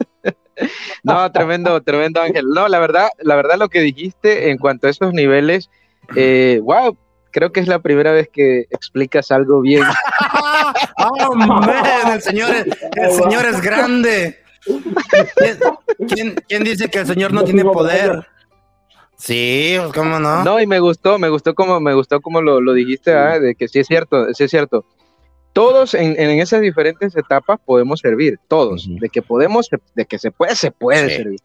No, 1.03 1.33
tremendo, 1.33 1.81
tremendo 1.83 2.21
Ángel. 2.21 2.47
No, 2.55 2.69
la 2.69 2.79
verdad, 2.79 3.09
la 3.19 3.35
verdad 3.35 3.57
lo 3.59 3.69
que 3.69 3.81
dijiste 3.81 4.51
en 4.51 4.59
cuanto 4.59 4.87
a 4.87 4.91
esos 4.91 5.13
niveles, 5.13 5.71
eh, 6.15 6.61
wow, 6.63 6.97
creo 7.33 7.51
que 7.51 7.59
es 7.61 7.67
la 7.67 7.81
primera 7.81 8.13
vez 8.13 8.29
que 8.33 8.67
explicas 8.71 9.33
algo 9.33 9.61
bien. 9.63 9.83
¡Oh, 10.99 11.35
man! 11.35 11.69
El 12.13 12.23
señor 12.23 12.51
el 12.55 13.11
señor 13.11 13.47
es 13.47 13.61
grande. 13.61 14.39
¿Quién, 14.65 15.59
quién- 16.09 16.35
quién 16.49 16.65
dice 16.65 16.89
que 16.89 17.01
el 17.01 17.07
señor 17.07 17.33
no 17.33 17.45
tiene 17.45 17.65
poder? 17.65 18.27
Sí, 19.17 19.75
pues, 19.79 19.93
¿cómo 19.93 20.19
no? 20.19 20.43
No, 20.45 20.61
y 20.61 20.67
me 20.67 20.81
gustó, 20.81 21.19
me 21.19 21.29
gustó 21.29 21.55
como, 21.55 21.79
me 21.81 21.95
gustó 21.95 22.21
como 22.21 22.41
lo, 22.43 22.61
lo 22.61 22.73
dijiste, 22.73 23.13
¿ah? 23.15 23.39
de 23.39 23.55
que 23.55 23.69
sí 23.69 23.79
es 23.79 23.87
cierto, 23.87 24.33
sí 24.35 24.45
es 24.45 24.51
cierto. 24.51 24.85
Todos 25.53 25.95
en, 25.95 26.19
en 26.19 26.41
esas 26.41 26.61
diferentes 26.63 27.15
etapas 27.15 27.61
podemos 27.65 28.01
servir, 28.01 28.39
todos. 28.49 28.87
De 28.89 29.09
que 29.11 29.21
podemos, 29.23 29.69
de 29.95 30.07
que 30.07 30.19
se 30.19 30.31
puede, 30.31 30.57
se 30.57 30.71
puede 30.73 31.09
Sí. 31.11 31.17
servir. 31.17 31.41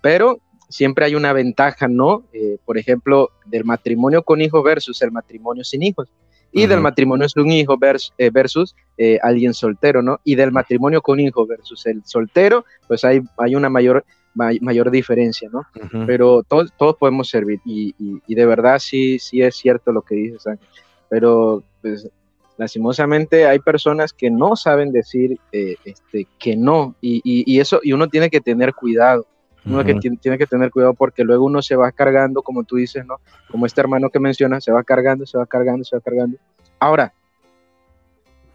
Pero 0.00 0.38
siempre 0.68 1.04
hay 1.06 1.16
una 1.16 1.32
ventaja, 1.32 1.88
¿no? 1.88 2.22
Eh, 2.32 2.58
por 2.64 2.78
ejemplo, 2.78 3.30
del 3.46 3.64
matrimonio 3.64 4.22
con 4.22 4.40
hijos 4.40 4.62
versus 4.62 5.02
el 5.02 5.10
matrimonio 5.10 5.64
sin 5.64 5.82
hijos. 5.82 6.08
Y 6.52 6.62
del 6.66 6.80
matrimonio 6.82 7.28
sin 7.28 7.50
hijo 7.52 7.76
vers- 7.76 8.12
eh, 8.18 8.30
versus 8.30 8.74
eh, 8.96 9.18
alguien 9.22 9.52
soltero, 9.54 10.02
¿no? 10.02 10.18
Y 10.24 10.34
del 10.34 10.50
matrimonio 10.52 11.02
con 11.02 11.20
hijo 11.20 11.46
versus 11.46 11.84
el 11.86 12.02
soltero, 12.04 12.64
pues 12.86 13.04
hay, 13.04 13.20
hay 13.36 13.54
una 13.54 13.68
mayor, 13.68 14.04
may- 14.34 14.58
mayor 14.60 14.90
diferencia, 14.90 15.48
¿no? 15.52 15.62
Pero 16.06 16.42
todos, 16.42 16.72
todos 16.78 16.96
podemos 16.96 17.28
servir 17.28 17.60
y, 17.64 17.94
y- 17.98 18.20
y 18.26 18.34
de 18.34 18.46
verdad 18.46 18.78
sí, 18.78 19.18
sí 19.18 19.42
es 19.42 19.56
cierto 19.56 19.92
lo 19.92 20.02
que 20.02 20.14
dices, 20.14 20.46
Ángel. 20.46 20.66
pero 21.10 21.62
pues 21.82 22.08
lastimosamente 22.56 23.46
hay 23.46 23.58
personas 23.60 24.12
que 24.12 24.30
no 24.30 24.56
saben 24.56 24.90
decir 24.92 25.38
eh, 25.52 25.76
este, 25.84 26.26
que 26.38 26.56
no 26.56 26.94
y, 27.00 27.16
y- 27.24 27.44
y 27.46 27.60
eso 27.60 27.80
y 27.82 27.92
uno 27.92 28.08
tiene 28.08 28.30
que 28.30 28.40
tener 28.40 28.74
cuidado. 28.74 29.26
Uno 29.64 29.84
que 29.84 29.94
tiene 29.94 30.38
que 30.38 30.46
tener 30.46 30.70
cuidado 30.70 30.94
porque 30.94 31.24
luego 31.24 31.44
uno 31.44 31.60
se 31.60 31.76
va 31.76 31.92
cargando, 31.92 32.42
como 32.42 32.64
tú 32.64 32.76
dices, 32.76 33.04
¿no? 33.04 33.16
Como 33.50 33.66
este 33.66 33.80
hermano 33.80 34.08
que 34.08 34.18
menciona, 34.18 34.60
se 34.60 34.72
va 34.72 34.82
cargando, 34.82 35.26
se 35.26 35.36
va 35.36 35.46
cargando, 35.46 35.84
se 35.84 35.96
va 35.96 36.00
cargando. 36.00 36.38
Ahora, 36.78 37.12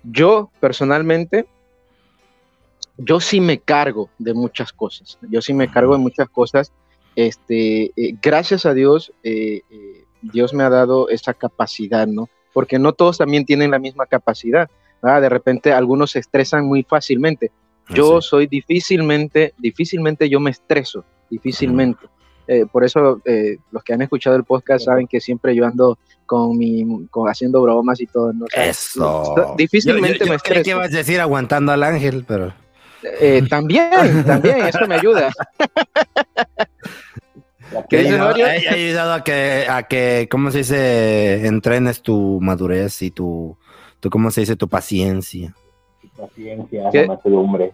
yo 0.04 0.50
personalmente, 0.60 1.46
yo 2.98 3.20
sí 3.20 3.40
me 3.42 3.60
cargo 3.60 4.10
de 4.18 4.34
muchas 4.34 4.74
cosas. 4.74 5.18
Yo 5.30 5.42
sí 5.42 5.54
me 5.54 5.70
cargo 5.70 5.94
de 5.94 6.00
muchas 6.00 6.30
cosas. 6.30 6.72
Este, 7.16 7.92
eh, 7.96 8.16
gracias 8.22 8.66
a 8.66 8.74
Dios, 8.74 9.14
eh, 9.24 9.62
eh, 9.70 10.06
Dios 10.22 10.54
me 10.54 10.64
ha 10.64 10.70
dado 10.70 11.10
esa 11.10 11.34
capacidad, 11.34 12.08
¿no? 12.08 12.30
Porque 12.54 12.80
no 12.80 12.94
todos 12.94 13.18
también 13.18 13.46
tienen 13.46 13.72
la 13.72 13.80
misma 13.80 14.06
capacidad. 14.06 14.70
¿verdad? 15.02 15.22
De 15.22 15.30
repente 15.30 15.74
algunos 15.74 16.12
se 16.12 16.20
estresan 16.20 16.66
muy 16.66 16.84
fácilmente. 16.84 17.52
Yo 17.90 18.22
Sí. 18.22 18.28
soy 18.30 18.48
difícilmente, 18.48 19.54
difícilmente 19.58 20.30
yo 20.30 20.40
me 20.40 20.52
estreso, 20.52 21.04
difícilmente. 21.30 22.06
Eh, 22.48 22.66
por 22.72 22.84
eso 22.84 23.22
eh, 23.26 23.58
los 23.72 23.84
que 23.84 23.94
han 23.94 24.02
escuchado 24.02 24.36
el 24.36 24.44
podcast 24.44 24.86
saben 24.86 25.08
que 25.08 25.22
siempre 25.22 25.56
yo 25.56 25.66
ando 25.66 25.98
con 26.26 26.58
mi, 26.58 27.08
con, 27.10 27.30
haciendo 27.30 27.62
bromas 27.62 28.00
y 28.02 28.06
todo. 28.08 28.34
¿no? 28.34 28.46
Eso. 28.56 29.56
Difícilmente 29.58 30.20
Yo- 30.20 30.20
yo- 30.20 30.26
yo 30.26 30.30
me 30.32 30.36
estreso. 30.38 30.64
que 30.64 30.70
ibas 30.72 30.94
a 30.94 30.98
decir 30.98 31.20
aguantando 31.22 31.72
al 31.72 31.84
ángel, 31.84 32.26
pero. 32.28 32.54
Eh, 33.20 33.44
también, 33.50 33.90
también, 34.26 34.66
eso 34.66 34.88
me 34.88 34.96
ayuda. 34.96 35.30
¿Qué 37.90 38.18
Mario? 38.18 38.46
ha 38.46 38.50
ayudado 38.74 39.14
a 39.14 39.24
que, 39.24 39.66
a 39.68 39.84
que, 39.84 40.28
¿cómo 40.30 40.52
se 40.52 40.60
dice? 40.60 41.48
Entrenes 41.48 42.02
tu 42.02 42.40
madurez 42.42 43.02
y 43.02 43.12
tu, 43.12 43.58
tu 44.00 44.10
¿cómo 44.10 44.32
se 44.32 44.42
dice? 44.42 44.56
Tu 44.56 44.68
paciencia. 44.68 45.56
Paciencia, 46.18 46.90
¿Qué? 46.92 47.02
la 47.02 47.08
mansedumbre. 47.08 47.74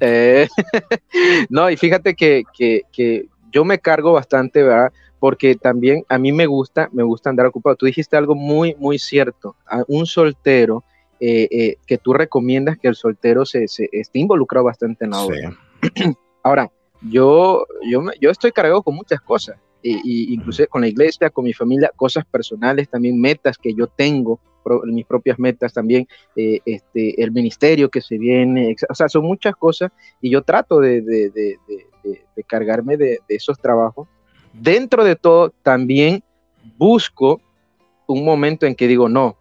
Eh, 0.00 0.46
no, 1.50 1.70
y 1.70 1.76
fíjate 1.76 2.14
que, 2.14 2.44
que, 2.56 2.82
que 2.92 3.26
yo 3.52 3.64
me 3.64 3.78
cargo 3.78 4.12
bastante, 4.12 4.62
¿verdad? 4.62 4.92
Porque 5.18 5.54
también 5.54 6.04
a 6.08 6.18
mí 6.18 6.32
me 6.32 6.46
gusta, 6.46 6.88
me 6.92 7.02
gusta 7.02 7.28
andar 7.30 7.46
ocupado. 7.46 7.76
Tú 7.76 7.86
dijiste 7.86 8.16
algo 8.16 8.34
muy, 8.34 8.74
muy 8.78 8.98
cierto. 8.98 9.56
A 9.66 9.82
un 9.88 10.06
soltero, 10.06 10.84
eh, 11.20 11.48
eh, 11.50 11.76
que 11.86 11.98
tú 11.98 12.14
recomiendas 12.14 12.78
que 12.78 12.88
el 12.88 12.94
soltero 12.94 13.44
se, 13.44 13.68
se 13.68 13.88
esté 13.92 14.18
involucrado 14.20 14.64
bastante 14.64 15.04
en 15.04 15.10
la 15.10 15.20
obra. 15.20 15.58
Ahora, 16.42 16.70
yo, 17.02 17.66
yo, 17.90 18.00
me- 18.00 18.14
yo 18.18 18.30
estoy 18.30 18.52
cargado 18.52 18.82
con 18.82 18.94
muchas 18.94 19.20
cosas, 19.20 19.58
y, 19.82 20.30
y 20.30 20.34
inclusive 20.34 20.68
con 20.68 20.82
la 20.82 20.88
iglesia, 20.88 21.30
con 21.30 21.44
mi 21.44 21.52
familia, 21.52 21.90
cosas 21.96 22.24
personales, 22.26 22.88
también 22.88 23.20
metas 23.20 23.56
que 23.58 23.72
yo 23.74 23.86
tengo, 23.86 24.38
pro- 24.62 24.82
mis 24.84 25.06
propias 25.06 25.38
metas 25.38 25.72
también, 25.72 26.06
eh, 26.36 26.60
este, 26.64 27.22
el 27.22 27.32
ministerio 27.32 27.88
que 27.88 28.00
se 28.00 28.18
viene, 28.18 28.74
o 28.88 28.94
sea, 28.94 29.08
son 29.08 29.24
muchas 29.24 29.54
cosas 29.56 29.90
y 30.20 30.30
yo 30.30 30.42
trato 30.42 30.80
de, 30.80 31.00
de- 31.00 31.30
de- 31.30 31.58
de- 31.66 31.84
cargarme 32.46 32.96
de, 32.96 33.18
esos 33.28 33.58
trabajos. 33.60 34.08
Dentro 34.52 35.04
de 35.04 35.14
todo, 35.14 35.50
también 35.62 36.22
busco 36.78 37.40
un 38.06 38.24
momento 38.24 38.66
en 38.66 38.74
que 38.74 38.88
digo, 38.88 39.08
no, 39.08 39.36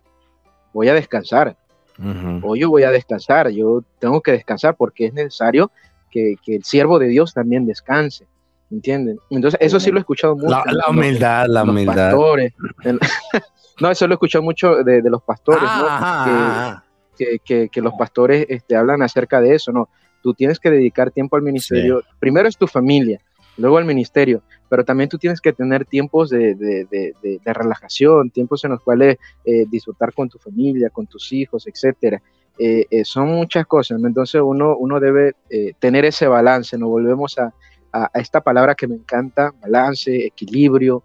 voy 0.74 0.90
a 0.90 0.94
descansar, 0.94 1.58
Ujú. 1.98 2.40
hoy 2.48 2.60
yo 2.60 2.70
voy 2.70 2.84
a 2.84 2.92
descansar, 2.92 3.50
yo 3.50 3.84
tengo 4.00 4.22
que 4.22 4.32
descansar 4.34 4.76
porque 4.76 5.06
es 5.08 5.14
necesario 5.14 5.72
que, 6.12 6.36
que 6.44 6.56
el 6.58 6.64
siervo 6.64 7.00
de 7.00 7.08
Dios 7.08 7.34
también 7.34 7.66
descanse, 7.66 8.28
¿entienden? 8.72 9.18
Entonces, 9.30 9.60
eso 9.62 9.80
sí 9.80 9.92
lo 9.92 9.98
he 9.98 10.02
escuchado 10.02 10.36
mucho. 10.36 10.50
La, 10.50 10.64
los- 10.72 10.88
humildad, 10.90 11.46
la 11.48 11.62
los 11.64 11.70
humildad. 11.70 11.96
pastores. 12.12 12.54
no, 13.80 13.92
eso 13.92 14.08
lo 14.08 14.14
he 14.14 14.16
escuchado 14.16 14.44
mucho 14.44 14.84
de, 14.84 15.02
de 15.02 15.10
los 15.10 15.22
pastores, 15.24 15.64
¿no? 15.64 15.86
Ah, 15.90 16.84
Que- 17.18 17.26
que, 17.26 17.40
que- 17.40 17.70
que 17.70 17.82
los 17.82 17.94
pastores 17.96 18.46
este, 18.50 18.76
hablan 18.76 19.02
acerca 19.02 19.42
de 19.42 19.56
eso, 19.56 19.72
¿no? 19.72 19.90
Tú 20.22 20.34
tienes 20.34 20.60
que 20.60 20.70
dedicar 20.70 21.12
tiempo 21.12 21.36
al 21.36 21.42
ministerio. 21.42 22.02
Primero 22.20 22.48
es 22.48 22.58
tu 22.58 22.68
familia, 22.68 23.20
luego 23.58 23.78
al 23.78 23.86
ministerio, 23.86 24.42
pero 24.70 24.84
también 24.84 25.10
tú 25.10 25.18
tienes 25.18 25.40
que 25.42 25.54
tener 25.54 25.86
tiempos 25.86 26.30
de, 26.30 26.56
de- 26.56 26.86
de- 26.86 27.14
de- 27.22 27.54
relajación, 27.54 28.30
tiempos 28.30 28.64
en 28.66 28.72
los 28.72 28.82
cuales 28.82 29.18
eh, 29.46 29.66
disfrutar 29.70 30.14
con 30.14 30.30
tu 30.30 30.38
familia, 30.38 30.90
con 30.90 31.08
tus 31.08 31.32
hijos, 31.34 31.68
etcétera. 31.68 32.22
Eh, 32.58 32.86
eh, 32.92 33.06
son 33.06 33.28
muchas 33.30 33.66
cosas, 33.66 34.00
¿no? 34.00 34.08
Entonces 34.08 34.42
uno, 34.44 34.76
uno 34.78 35.00
debe 35.00 35.34
tener 35.80 36.04
ese 36.04 36.28
balance, 36.28 36.78
¿no? 36.78 36.90
Volvemos 36.90 37.38
a, 37.40 37.54
a- 37.94 38.10
esta 38.14 38.42
palabra 38.42 38.76
que 38.76 38.88
me 38.88 38.96
encanta, 38.96 39.54
balance, 39.62 40.26
equilibrio, 40.26 41.04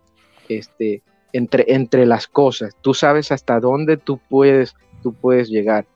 este, 0.49 1.03
entre, 1.33 1.65
entre 1.69 2.07
las 2.07 2.27
cosas. 2.27 2.77
Tú 2.81 2.95
sabes 2.95 3.33
hasta 3.33 3.61
dónde 3.61 3.97
tú 3.97 4.19
puedes, 4.29 4.75
tú 5.03 5.13
puedes 5.13 5.49
llegar. 5.49 5.87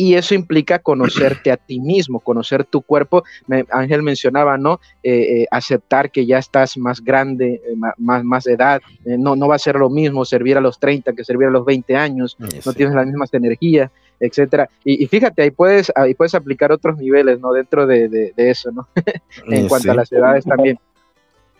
Y 0.00 0.14
eso 0.14 0.32
implica 0.36 0.78
conocerte 0.78 1.50
a 1.50 1.56
ti 1.56 1.80
mismo, 1.80 2.20
conocer 2.20 2.64
tu 2.64 2.82
cuerpo. 2.82 3.24
Me- 3.48 3.64
Ángel 3.72 4.04
mencionaba, 4.04 4.56
¿no? 4.56 4.78
Eh, 5.02 5.40
eh, 5.42 5.46
aceptar 5.50 6.12
que 6.12 6.24
ya 6.24 6.38
estás 6.38 6.78
más 6.78 7.02
grande, 7.02 7.60
eh, 7.66 7.74
más, 7.98 8.22
más 8.22 8.44
de 8.44 8.52
edad. 8.52 8.80
No, 9.04 9.34
no 9.34 9.48
va 9.48 9.56
a 9.56 9.58
ser 9.58 9.74
lo 9.74 9.90
mismo 9.90 10.24
servir 10.24 10.56
a 10.56 10.60
los 10.60 10.78
30 10.78 11.14
que 11.14 11.24
servir 11.24 11.48
a 11.48 11.50
los 11.50 11.64
20 11.64 11.96
años. 11.96 12.36
No 12.38 12.48
Sí. 12.48 12.74
tienes 12.76 12.94
las 12.94 13.06
mismas 13.06 13.34
energías, 13.34 13.90
etcétera. 14.20 14.70
Y, 14.84 15.02
y 15.02 15.06
fíjate, 15.08 15.42
ahí 15.42 15.50
puedes, 15.50 15.90
ahí 15.96 16.14
puedes 16.14 16.36
aplicar 16.36 16.70
otros 16.70 16.96
niveles, 16.96 17.40
¿no? 17.40 17.52
Dentro 17.52 17.84
de, 17.84 18.08
de- 18.08 18.32
de 18.36 18.50
eso, 18.50 18.70
¿no? 18.70 18.86
en 19.50 19.62
Sí, 19.62 19.68
cuanto 19.68 19.90
a 19.90 19.94
las 19.96 20.12
edades 20.12 20.44
también. 20.44 20.78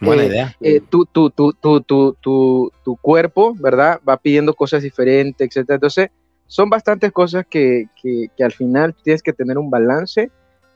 Buena 0.01 0.25
idea. 0.27 0.55
Tu, 0.89 1.07
tu, 1.07 1.31
tu, 1.31 1.53
tu, 1.55 1.81
tu, 1.81 2.13
tu, 2.21 2.73
tu 2.85 2.97
cuerpo, 2.99 3.57
¿verdad? 3.59 3.99
Va 4.09 4.17
pidiendo 4.17 4.55
cosas 4.55 4.85
diferentes, 4.85 5.45
etcétera. 5.45 5.75
Entonces, 5.75 6.11
son 6.49 6.71
bastantes 6.71 7.13
cosas 7.13 7.47
que, 7.49 7.87
que, 8.03 8.29
que 8.37 8.43
al 8.43 8.53
final 8.53 8.95
tienes 9.05 9.23
que 9.23 9.33
tener 9.33 9.59
un 9.59 9.71
balance 9.71 10.31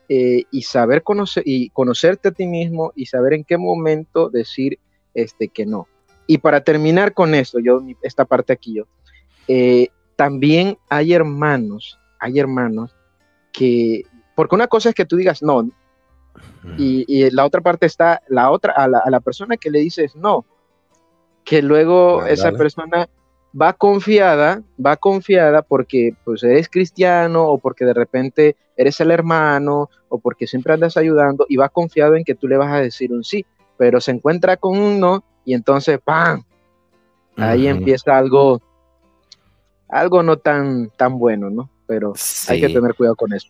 eh, 0.08 0.44
y 0.50 0.62
saber 0.62 1.02
conocer 1.02 1.42
y 1.46 1.70
conocerte 1.70 2.28
a 2.28 2.32
ti 2.32 2.46
mismo 2.46 2.92
y 2.94 3.06
saber 3.06 3.32
en 3.32 3.44
qué 3.44 3.56
momento 3.56 4.28
decir 4.28 4.78
este 5.14 5.48
que 5.48 5.66
no. 5.66 5.88
Y 6.26 6.38
para 6.38 6.62
terminar 6.62 7.14
con 7.14 7.34
esto, 7.34 7.58
yo 7.58 7.82
esta 8.02 8.26
parte 8.26 8.52
aquí 8.52 8.74
yo, 8.74 8.84
eh, 9.48 9.88
también 10.14 10.78
hay 10.88 11.14
hermanos, 11.14 11.98
hay 12.20 12.38
hermanos 12.38 12.94
que, 13.52 14.02
porque 14.36 14.54
una 14.54 14.68
cosa 14.68 14.90
es 14.90 14.94
que 14.94 15.06
tú 15.06 15.16
digas 15.16 15.42
no, 15.42 15.68
y, 16.76 17.04
y 17.08 17.30
la 17.30 17.44
otra 17.44 17.60
parte 17.60 17.86
está 17.86 18.22
la 18.28 18.50
otra 18.50 18.72
a 18.74 18.86
la, 18.88 18.98
a 18.98 19.10
la 19.10 19.20
persona 19.20 19.56
que 19.56 19.70
le 19.70 19.80
dices 19.80 20.16
no 20.16 20.46
que 21.44 21.60
luego 21.60 22.24
esa 22.24 22.52
persona 22.52 23.08
va 23.60 23.72
confiada 23.72 24.62
va 24.84 24.96
confiada 24.96 25.62
porque 25.62 26.14
pues 26.24 26.42
eres 26.42 26.68
cristiano 26.68 27.44
o 27.48 27.58
porque 27.58 27.84
de 27.84 27.94
repente 27.94 28.56
eres 28.76 29.00
el 29.00 29.10
hermano 29.10 29.90
o 30.08 30.18
porque 30.18 30.46
siempre 30.46 30.72
andas 30.72 30.96
ayudando 30.96 31.46
y 31.48 31.56
va 31.56 31.68
confiado 31.68 32.16
en 32.16 32.24
que 32.24 32.34
tú 32.34 32.48
le 32.48 32.56
vas 32.56 32.72
a 32.72 32.80
decir 32.80 33.12
un 33.12 33.24
sí 33.24 33.44
pero 33.76 34.00
se 34.00 34.12
encuentra 34.12 34.56
con 34.56 34.78
un 34.78 35.00
no 35.00 35.24
y 35.44 35.54
entonces 35.54 36.00
¡pam! 36.02 36.44
ahí 37.36 37.66
empieza 37.66 38.16
algo 38.16 38.60
algo 39.88 40.22
no 40.22 40.38
tan 40.38 40.90
tan 40.90 41.18
bueno 41.18 41.50
no 41.50 41.70
pero 41.86 42.14
hay 42.48 42.60
que 42.60 42.68
tener 42.68 42.94
cuidado 42.94 43.16
con 43.16 43.32
eso 43.32 43.48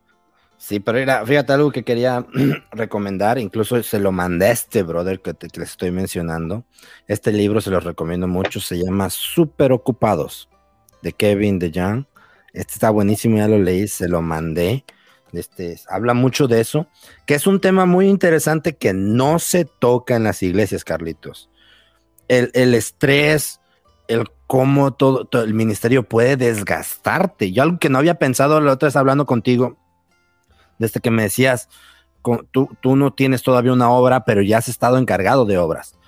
Sí, 0.64 0.78
pero 0.78 1.00
mira, 1.00 1.26
fíjate 1.26 1.52
algo 1.54 1.72
que 1.72 1.82
quería 1.82 2.24
recomendar, 2.70 3.36
incluso 3.36 3.82
se 3.82 3.98
lo 3.98 4.12
mandé 4.12 4.46
a 4.46 4.52
este 4.52 4.84
brother 4.84 5.20
que, 5.20 5.34
te- 5.34 5.48
les 5.58 5.70
estoy 5.70 5.90
mencionando. 5.90 6.64
Este 7.08 7.32
libro 7.32 7.60
se 7.60 7.70
los 7.70 7.82
recomiendo 7.82 8.28
mucho, 8.28 8.60
se 8.60 8.78
llama 8.78 9.10
Super 9.10 9.72
Ocupados, 9.72 10.48
de 11.02 11.12
Kevin 11.14 11.58
DeYoung. 11.58 12.04
Este 12.52 12.74
está 12.74 12.90
buenísimo, 12.90 13.38
ya 13.38 13.48
lo 13.48 13.58
leí, 13.58 13.88
se 13.88 14.06
lo 14.06 14.22
mandé. 14.22 14.84
Este, 15.32 15.80
habla 15.88 16.14
mucho 16.14 16.46
de 16.46 16.60
eso, 16.60 16.86
que 17.26 17.34
es 17.34 17.48
un 17.48 17.60
tema 17.60 17.84
muy 17.84 18.06
interesante 18.06 18.76
que 18.76 18.92
no 18.92 19.40
se 19.40 19.64
toca 19.64 20.14
en 20.14 20.22
las 20.22 20.44
iglesias, 20.44 20.84
Carlitos. 20.84 21.50
El, 22.28 22.52
el 22.54 22.74
estrés, 22.74 23.60
el 24.06 24.28
cómo 24.46 24.92
todo, 24.92 25.24
todo 25.24 25.42
el 25.42 25.54
ministerio 25.54 26.04
puede 26.04 26.36
desgastarte. 26.36 27.50
Yo 27.50 27.64
algo 27.64 27.80
que 27.80 27.88
no 27.88 27.98
había 27.98 28.14
pensado 28.20 28.60
la 28.60 28.74
otra 28.74 28.86
vez 28.86 28.94
hablando 28.94 29.26
contigo, 29.26 29.81
desde 30.78 31.00
que 31.00 31.10
me 31.10 31.22
decías, 31.22 31.68
tú, 32.50 32.68
tú 32.80 32.96
no 32.96 33.12
tienes 33.12 33.42
todavía 33.42 33.72
una 33.72 33.90
obra, 33.90 34.24
pero 34.24 34.42
ya 34.42 34.58
has 34.58 34.68
estado 34.68 34.98
encargado 34.98 35.44
de 35.44 35.58
obras. 35.58 35.98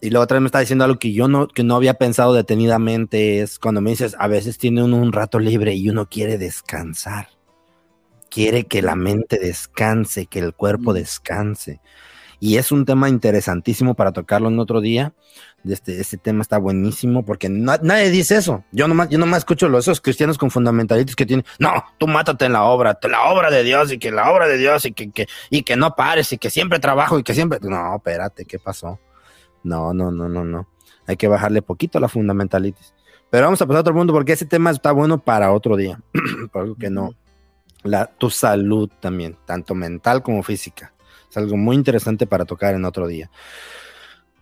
Y 0.00 0.10
la 0.10 0.18
otra 0.18 0.34
vez 0.34 0.42
me 0.42 0.46
está 0.46 0.58
diciendo 0.58 0.84
algo 0.84 0.98
que 0.98 1.12
yo 1.12 1.28
no, 1.28 1.46
que 1.46 1.62
no 1.62 1.76
había 1.76 1.94
pensado 1.94 2.34
detenidamente, 2.34 3.40
es 3.40 3.60
cuando 3.60 3.80
me 3.80 3.90
dices, 3.90 4.16
a 4.18 4.26
veces 4.26 4.58
tiene 4.58 4.82
uno 4.82 4.96
un 4.96 5.12
rato 5.12 5.38
libre 5.38 5.74
y 5.74 5.88
uno 5.88 6.08
quiere 6.08 6.38
descansar. 6.38 7.28
Quiere 8.28 8.64
que 8.64 8.82
la 8.82 8.96
mente 8.96 9.38
descanse, 9.38 10.26
que 10.26 10.40
el 10.40 10.54
cuerpo 10.54 10.92
descanse. 10.92 11.80
Y 12.44 12.56
es 12.56 12.72
un 12.72 12.84
tema 12.84 13.08
interesantísimo 13.08 13.94
para 13.94 14.10
tocarlo 14.10 14.48
en 14.48 14.58
otro 14.58 14.80
día. 14.80 15.12
Este, 15.64 16.00
este 16.00 16.16
tema 16.16 16.42
está 16.42 16.58
buenísimo 16.58 17.24
porque 17.24 17.48
na- 17.48 17.78
nadie 17.80 18.10
dice 18.10 18.34
eso. 18.36 18.64
Yo 18.72 18.88
nomás, 18.88 19.10
yo 19.10 19.18
nomás 19.18 19.38
escucho 19.38 19.68
los, 19.68 19.84
esos 19.84 20.00
cristianos 20.00 20.38
con 20.38 20.50
fundamentalistas 20.50 21.14
que 21.14 21.24
tienen, 21.24 21.46
no, 21.60 21.70
tú 21.98 22.08
mátate 22.08 22.46
en 22.46 22.54
la 22.54 22.64
obra, 22.64 22.98
la 23.08 23.22
obra 23.30 23.48
de 23.48 23.62
Dios 23.62 23.92
y 23.92 23.98
que 24.00 24.10
la 24.10 24.28
obra 24.32 24.48
de 24.48 24.58
Dios 24.58 24.84
y 24.86 24.92
que, 24.92 25.12
que, 25.12 25.28
y 25.50 25.62
que 25.62 25.76
no 25.76 25.94
pares 25.94 26.32
y 26.32 26.38
que 26.38 26.50
siempre 26.50 26.80
trabajo 26.80 27.16
y 27.16 27.22
que 27.22 27.32
siempre... 27.32 27.60
No, 27.62 27.94
espérate, 27.94 28.44
¿qué 28.44 28.58
pasó? 28.58 28.98
No, 29.62 29.94
no, 29.94 30.10
no, 30.10 30.28
no, 30.28 30.42
no. 30.42 30.68
Hay 31.06 31.16
que 31.16 31.28
bajarle 31.28 31.62
poquito 31.62 31.98
a 31.98 32.00
la 32.00 32.08
fundamentalitis. 32.08 32.92
Pero 33.30 33.44
vamos 33.44 33.62
a 33.62 33.66
pasar 33.66 33.76
a 33.76 33.80
otro 33.82 33.94
punto 33.94 34.12
porque 34.12 34.32
ese 34.32 34.46
tema 34.46 34.72
está 34.72 34.90
bueno 34.90 35.18
para 35.18 35.52
otro 35.52 35.76
día. 35.76 36.00
Por 36.52 36.62
algo 36.62 36.74
que 36.74 36.90
no. 36.90 37.10
La, 37.84 38.06
tu 38.06 38.30
salud 38.30 38.90
también, 38.98 39.36
tanto 39.46 39.76
mental 39.76 40.24
como 40.24 40.42
física. 40.42 40.92
Es 41.32 41.36
algo 41.38 41.56
muy 41.56 41.76
interesante 41.76 42.26
para 42.26 42.44
tocar 42.44 42.74
en 42.74 42.84
otro 42.84 43.06
día. 43.06 43.30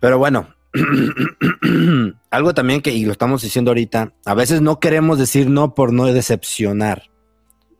Pero 0.01 0.17
bueno, 0.17 0.49
algo 2.31 2.53
también 2.53 2.81
que, 2.81 2.91
y 2.91 3.05
lo 3.05 3.13
estamos 3.13 3.41
diciendo 3.41 3.71
ahorita, 3.71 4.13
a 4.25 4.33
veces 4.33 4.59
no 4.61 4.81
queremos 4.81 5.17
decir 5.17 5.49
no 5.49 5.73
por 5.73 5.93
no 5.93 6.05
decepcionar. 6.07 7.03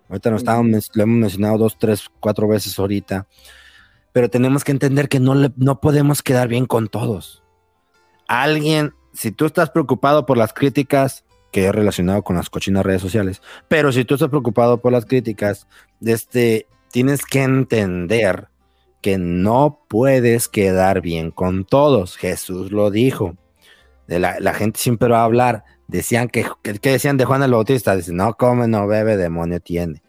Ahorita 0.08 0.32
nos 0.32 0.42
estábamos, 0.44 0.92
lo 0.94 1.04
hemos 1.04 1.18
mencionado 1.20 1.58
dos, 1.58 1.78
tres, 1.78 2.06
cuatro 2.22 2.48
veces 2.48 2.80
ahorita, 2.80 3.28
pero 4.14 4.30
tenemos 4.30 4.64
que 4.64 4.72
entender 4.72 5.10
que 5.10 5.20
no, 5.20 5.36
le- 5.36 5.52
no 5.58 5.82
podemos 5.82 6.24
quedar 6.24 6.48
bien 6.48 6.66
con 6.66 6.88
todos. 6.88 7.44
Alguien, 8.30 8.94
si 9.12 9.34
tú 9.34 9.46
estás 9.46 9.72
preocupado 9.72 10.26
por 10.26 10.38
las 10.38 10.54
críticas, 10.54 11.26
que 11.52 11.66
es 11.68 11.76
relacionado 11.76 12.24
con 12.24 12.38
las 12.38 12.50
cochinas 12.50 12.86
redes 12.86 13.02
sociales, 13.02 13.42
pero 13.68 13.92
si 13.92 14.06
tú 14.06 14.14
estás 14.14 14.30
preocupado 14.30 14.80
por 14.80 14.94
las 14.94 15.06
críticas, 15.06 15.68
este, 16.00 16.66
tienes 16.94 17.26
que 17.26 17.44
entender 17.44 18.48
que 19.02 19.18
no 19.18 19.84
puedes 19.88 20.48
quedar 20.48 21.02
bien 21.02 21.32
con 21.32 21.66
todos. 21.66 22.18
Jesús 22.18 22.72
lo 22.72 22.92
dijo. 22.92 23.36
La, 24.08 24.54
gente 24.54 24.80
siempre 24.80 25.10
va 25.10 25.22
a 25.22 25.26
hablar. 25.26 25.64
Decían 25.88 26.28
que, 26.28 26.46
que, 26.62 26.92
decían 26.92 27.18
de 27.18 27.26
Juan 27.26 27.44
el 27.44 27.52
Bautista, 27.52 27.96
dicen, 27.96 28.18
no 28.18 28.36
come, 28.36 28.68
no 28.68 28.88
bebe, 28.88 29.18
demonio 29.18 29.60
tiene. 29.60 30.02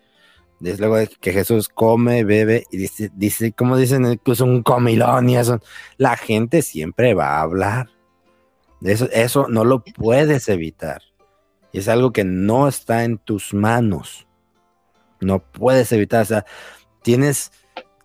Desde 0.60 0.86
luego 0.86 1.10
que 1.20 1.32
Jesús 1.32 1.68
come, 1.68 2.22
bebe 2.22 2.64
y 2.70 2.76
dice, 2.76 3.10
dice 3.14 3.52
como 3.52 3.76
dicen, 3.76 4.06
incluso 4.06 4.44
un 4.44 4.62
comilón 4.62 5.28
y 5.28 5.36
eso. 5.36 5.60
La 5.96 6.16
gente 6.16 6.62
siempre 6.62 7.14
va 7.14 7.38
a 7.38 7.42
hablar. 7.42 7.88
Eso, 8.82 9.08
eso 9.12 9.46
no 9.48 9.64
lo 9.64 9.82
puedes 9.82 10.48
evitar. 10.48 11.02
Es 11.72 11.88
algo 11.88 12.12
que 12.12 12.24
no 12.24 12.68
está 12.68 13.04
en 13.04 13.18
tus 13.18 13.54
manos. 13.54 14.26
No 15.20 15.40
puedes 15.40 15.90
evitar. 15.92 16.22
O 16.22 16.26
sea, 16.26 16.44
tienes 17.02 17.50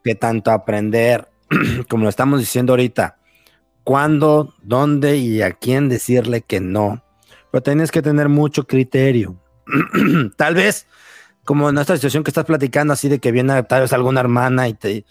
que 0.07 0.15
tanto 0.15 0.51
aprender, 0.51 1.29
como 1.89 2.03
lo 2.03 2.09
estamos 2.09 2.39
diciendo 2.39 2.73
ahorita, 2.73 3.17
cuándo, 3.83 4.55
dónde 4.63 5.17
y 5.17 5.41
a 5.41 5.51
quién 5.51 5.89
decirle 5.89 6.41
que 6.41 6.59
no. 6.61 7.03
Pero 7.51 7.61
tienes 7.63 7.91
que 7.91 8.01
tener 8.01 8.29
mucho 8.29 8.65
criterio. 8.65 9.35
Tal 10.37 10.55
vez 10.55 10.87
como 11.43 11.69
en 11.69 11.77
esta 11.77 11.95
situación 11.95 12.23
que 12.23 12.31
estás 12.31 12.43
platicando, 12.43 12.93
así 12.93 13.07
de 13.07 13.19
que 13.19 13.31
viene 13.31 13.63
tal 13.63 13.81
vez 13.81 13.93
alguna 13.93 14.19
hermana 14.19 14.67
y 14.67 14.73
te, 14.73 15.05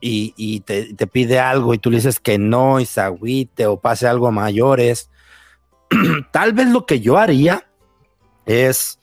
y, 0.00 0.60
te, 0.62 1.06
pide 1.06 1.38
algo 1.38 1.74
y 1.74 1.78
tú 1.78 1.92
le 1.92 1.98
dices 1.98 2.18
que 2.18 2.38
no 2.38 2.80
y 2.80 2.86
se 2.86 3.00
agüite 3.00 3.68
o 3.68 3.80
pase 3.80 4.08
algo 4.08 4.26
a 4.26 4.32
mayores. 4.32 5.10
tal 6.32 6.54
vez 6.54 6.66
lo 6.68 6.86
que 6.86 6.98
yo 6.98 7.18
haría 7.18 7.68
es, 8.46 8.98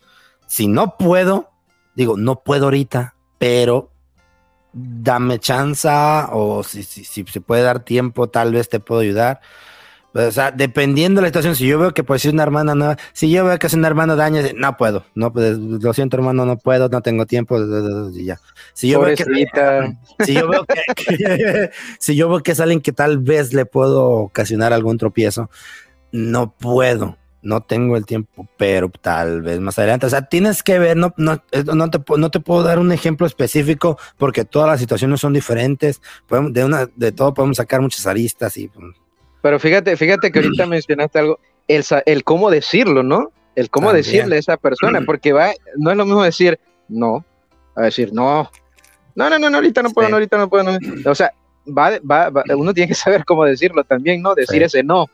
si 0.46 0.68
no 0.68 0.98
puedo, 0.98 1.52
digo, 1.96 2.18
no 2.18 2.44
puedo 2.44 2.66
ahorita, 2.66 3.16
pero 3.38 3.90
dame 4.78 5.40
chance 5.40 5.90
o 6.32 6.64
si, 6.64 6.84
si, 6.84 7.04
si 7.04 7.26
se 7.26 7.42
puede 7.42 7.64
dar 7.64 7.80
tiempo, 7.80 8.30
tal 8.30 8.54
vez 8.54 8.70
te 8.70 8.80
puedo 8.80 9.02
ayudar. 9.02 9.42
O 10.14 10.32
sea, 10.32 10.52
dependiendo 10.52 11.20
de 11.20 11.24
la 11.24 11.28
situación, 11.28 11.56
si 11.56 11.68
yo 11.68 11.78
veo 11.78 11.94
que 11.94 12.04
pues 12.04 12.24
si 12.24 12.30
una 12.30 12.42
hermana 12.42 12.74
no, 12.74 12.96
si 13.14 13.30
yo 13.30 13.46
veo 13.46 13.60
que 13.60 13.68
es 13.68 13.74
una 13.74 13.88
hermana 13.88 14.16
daña, 14.16 14.42
no 14.56 14.76
puedo, 14.76 15.06
no 15.14 15.32
pues, 15.32 15.58
lo 15.58 15.94
siento 15.94 16.18
hermano, 16.18 16.46
no 16.46 16.58
puedo, 16.58 16.90
no 16.90 17.02
tengo 17.02 17.26
tiempo, 17.28 17.60
y 18.14 18.26
ya. 18.26 18.40
Si 18.74 18.90
yo, 18.90 19.02
veo 19.02 19.16
que, 19.16 19.26
si 20.26 20.34
yo 20.34 20.48
veo 20.48 20.66
que, 20.66 21.70
si 22.00 22.16
yo 22.16 22.30
veo 22.30 22.42
que 22.42 22.54
es 22.54 22.60
alguien 22.60 22.82
que 22.82 22.94
tal 22.94 23.20
vez 23.20 23.54
le 23.54 23.66
puedo 23.66 24.10
ocasionar 24.10 24.74
algún 24.74 24.98
tropiezo, 24.98 25.52
no 26.12 26.52
puedo, 26.52 27.18
no 27.42 27.62
tengo 27.62 27.98
el 27.98 28.06
tiempo, 28.06 28.48
pero 28.58 28.90
tal 28.90 29.42
vez 29.42 29.60
más 29.60 29.78
adelante. 29.80 30.06
O 30.06 30.10
sea, 30.10 30.24
tienes 30.24 30.64
que 30.64 30.80
ver, 30.80 30.98
no, 30.98 31.14
no, 31.18 31.42
no, 31.74 31.90
te, 31.90 32.00
no 32.18 32.32
te 32.32 32.40
puedo 32.40 32.64
dar 32.64 32.80
un 32.80 32.92
ejemplo 32.92 33.28
específico 33.28 33.98
porque 34.18 34.46
todas 34.46 34.70
las 34.70 34.80
situaciones 34.80 35.22
son 35.22 35.34
diferentes. 35.34 36.02
de, 36.52 36.66
una, 36.66 36.90
de 36.96 37.12
todo 37.12 37.34
podemos 37.34 37.58
sacar 37.58 37.82
muchas 37.82 38.06
aristas 38.08 38.58
y 38.58 38.68
pues, 38.68 38.96
pero 39.42 39.60
fíjate, 39.60 39.96
fíjate 39.96 40.32
que 40.32 40.40
ahorita 40.40 40.66
mencionaste 40.68 41.20
algo, 41.20 41.40
el, 41.68 41.84
el 42.06 42.24
cómo 42.24 42.50
decirlo, 42.50 43.04
¿no? 43.04 43.32
El 43.56 43.70
cómo 43.70 43.94
decirle 43.94 44.36
a 44.36 44.40
esa 44.40 44.58
persona, 44.58 45.02
porque 45.06 45.34
va, 45.34 45.52
no 45.78 45.92
es 45.92 45.98
lo 45.98 46.06
mismo 46.06 46.24
decir 46.24 46.60
no, 46.90 47.26
a 47.76 47.84
decir 47.84 48.12
no, 48.14 48.50
no, 49.16 49.30
no, 49.30 49.50
no, 49.50 49.58
ahorita 49.58 49.82
no 49.82 49.90
puedo, 49.92 50.10
no, 50.10 50.16
ahorita 50.16 50.38
no 50.38 50.50
puedo, 50.50 50.78
o 51.06 51.16
sea, 51.16 51.34
va, 51.66 51.92
va, 52.00 52.44
uno 52.56 52.74
tiene 52.74 52.88
que 52.88 52.94
saber 52.94 53.26
cómo 53.26 53.46
decirlo 53.46 53.84
también, 53.84 54.22
¿no? 54.22 54.36
Decir 54.36 54.64
ese 54.64 54.84
no. 54.84 55.08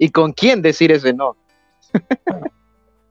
Y 0.00 0.10
con 0.10 0.32
quién 0.32 0.62
decir 0.62 0.90
ese 0.90 1.12
no. 1.12 1.36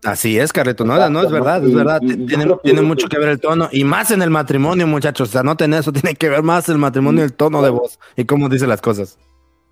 Así 0.03 0.39
es, 0.39 0.51
Carreto, 0.51 0.85
no, 0.85 1.09
no 1.09 1.21
es 1.21 1.31
verdad, 1.31 1.63
es 1.63 1.73
verdad, 1.73 1.99
tiene, 1.99 2.47
tiene 2.63 2.81
mucho 2.81 3.07
que 3.07 3.19
ver 3.19 3.29
el 3.29 3.39
tono, 3.39 3.67
y 3.71 3.83
más 3.83 4.11
en 4.11 4.21
el 4.21 4.29
matrimonio, 4.29 4.87
muchachos, 4.87 5.29
o 5.29 5.31
sea, 5.31 5.43
no 5.43 5.55
tener 5.55 5.81
eso, 5.81 5.91
tiene 5.93 6.15
que 6.15 6.29
ver 6.29 6.41
más 6.41 6.67
el 6.67 6.77
matrimonio, 6.77 7.23
el 7.23 7.33
tono 7.33 7.61
de 7.61 7.69
voz 7.69 7.99
y 8.15 8.25
cómo 8.25 8.49
dice 8.49 8.65
las 8.65 8.81
cosas. 8.81 9.19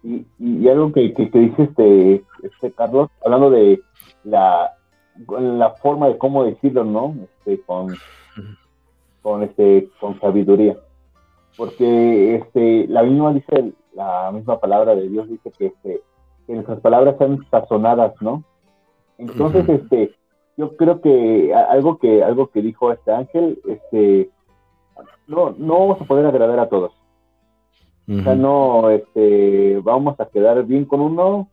Y, 0.04 0.68
algo 0.70 0.94
que, 0.94 1.12
que, 1.14 1.30
dice 1.34 1.64
este, 1.64 2.24
este 2.44 2.72
Carlos, 2.74 3.10
hablando 3.26 3.50
de 3.50 3.82
la, 4.24 4.74
la 5.28 5.72
forma 5.82 6.10
de 6.10 6.18
cómo 6.18 6.44
decirlo, 6.44 6.84
¿no? 6.84 7.16
Este, 7.24 7.60
con, 7.66 7.96
con, 9.24 9.44
este, 9.44 9.90
con 10.00 10.20
sabiduría. 10.20 10.78
Porque 11.56 12.36
este, 12.36 12.86
la 12.88 13.02
misma 13.02 13.34
dice, 13.34 13.74
la 13.96 14.32
misma 14.32 14.60
palabra 14.60 14.94
de 14.94 15.10
Dios 15.10 15.28
dice 15.28 15.52
que, 15.58 15.66
este, 15.68 16.02
que 16.48 16.54
nuestras 16.54 16.80
palabras 16.80 17.16
sean 17.18 17.46
sazonadas, 17.52 18.14
¿no? 18.22 18.44
Entonces, 19.18 19.68
este, 19.70 20.12
yo 20.56 20.76
creo 20.76 21.02
que 21.02 21.54
algo 21.54 22.00
que 22.00 22.24
algo 22.24 22.48
que 22.48 22.62
dijo 22.62 22.92
este 22.92 23.12
ángel, 23.12 23.60
este, 23.68 24.30
no, 25.28 25.54
no 25.58 25.80
vamos 25.80 26.02
a 26.02 26.06
poder 26.06 26.26
agradar 26.26 26.60
a 26.60 26.70
todos. 26.70 26.94
O 28.10 28.24
sea, 28.24 28.36
no, 28.36 28.90
este, 28.90 29.80
vamos 29.84 30.18
a 30.18 30.28
quedar 30.28 30.64
bien 30.64 30.86
con 30.86 31.02
uno, 31.02 31.50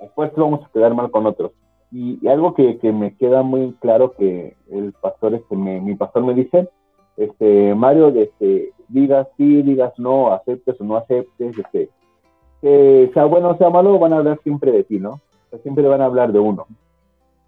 después 0.00 0.32
vamos 0.36 0.64
a 0.64 0.70
quedar 0.72 0.92
mal 0.94 1.12
con 1.12 1.26
otros. 1.26 1.52
Y, 1.92 2.26
algo 2.26 2.54
que, 2.54 2.78
que, 2.78 2.90
me 2.90 3.16
queda 3.16 3.42
muy 3.42 3.72
claro 3.74 4.12
que 4.12 4.56
el 4.68 4.92
pastor, 4.94 5.34
este, 5.34 5.54
me, 5.54 5.80
mi 5.80 5.94
pastor 5.94 6.24
me 6.24 6.34
dice, 6.34 6.68
este, 7.16 7.74
Mario, 7.76 8.08
este, 8.08 8.72
digas 8.88 9.28
sí, 9.36 9.62
digas 9.62 9.92
no, 9.96 10.32
aceptes 10.32 10.80
o 10.80 10.84
no 10.84 10.96
aceptes, 10.96 11.56
este, 11.56 11.88
que 12.62 13.10
sea 13.12 13.24
bueno 13.26 13.50
o 13.50 13.56
sea 13.58 13.68
malo, 13.68 13.98
van 13.98 14.14
a 14.14 14.18
hablar 14.18 14.40
siempre 14.42 14.72
de 14.72 14.84
ti, 14.84 14.98
¿no? 14.98 15.10
O 15.10 15.50
sea, 15.50 15.58
siempre 15.58 15.86
van 15.86 16.00
a 16.00 16.06
hablar 16.06 16.32
de 16.32 16.38
uno. 16.38 16.66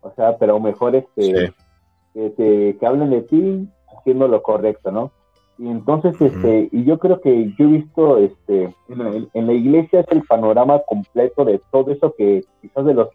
O 0.03 0.11
sea, 0.11 0.37
pero 0.37 0.61
mejor 0.61 0.97
este, 0.97 1.55
que, 2.13 2.77
que 2.79 2.87
hablen 2.87 3.11
de 3.11 3.23
ti 3.23 3.69
haciendo 3.97 4.29
lo 4.29 4.43
correcto, 4.43 4.91
¿no? 4.91 5.13
Y 5.57 5.69
entonces, 5.69 6.21
este, 6.21 6.69
y 6.73 6.85
yo 6.85 6.99
creo 6.99 7.21
que 7.21 7.53
yo 7.57 7.67
he 7.67 7.69
visto, 7.69 8.19
este, 8.19 8.75
en 8.89 9.47
la, 9.47 9.53
iglesia 9.53 10.01
es 10.01 10.07
el 10.11 10.23
panorama 10.23 10.81
completo 10.81 11.45
de 11.45 11.61
todo 11.71 11.93
eso 11.93 12.13
que 12.19 12.45
quizás 12.61 12.85
de 12.85 12.95
los, 12.95 13.09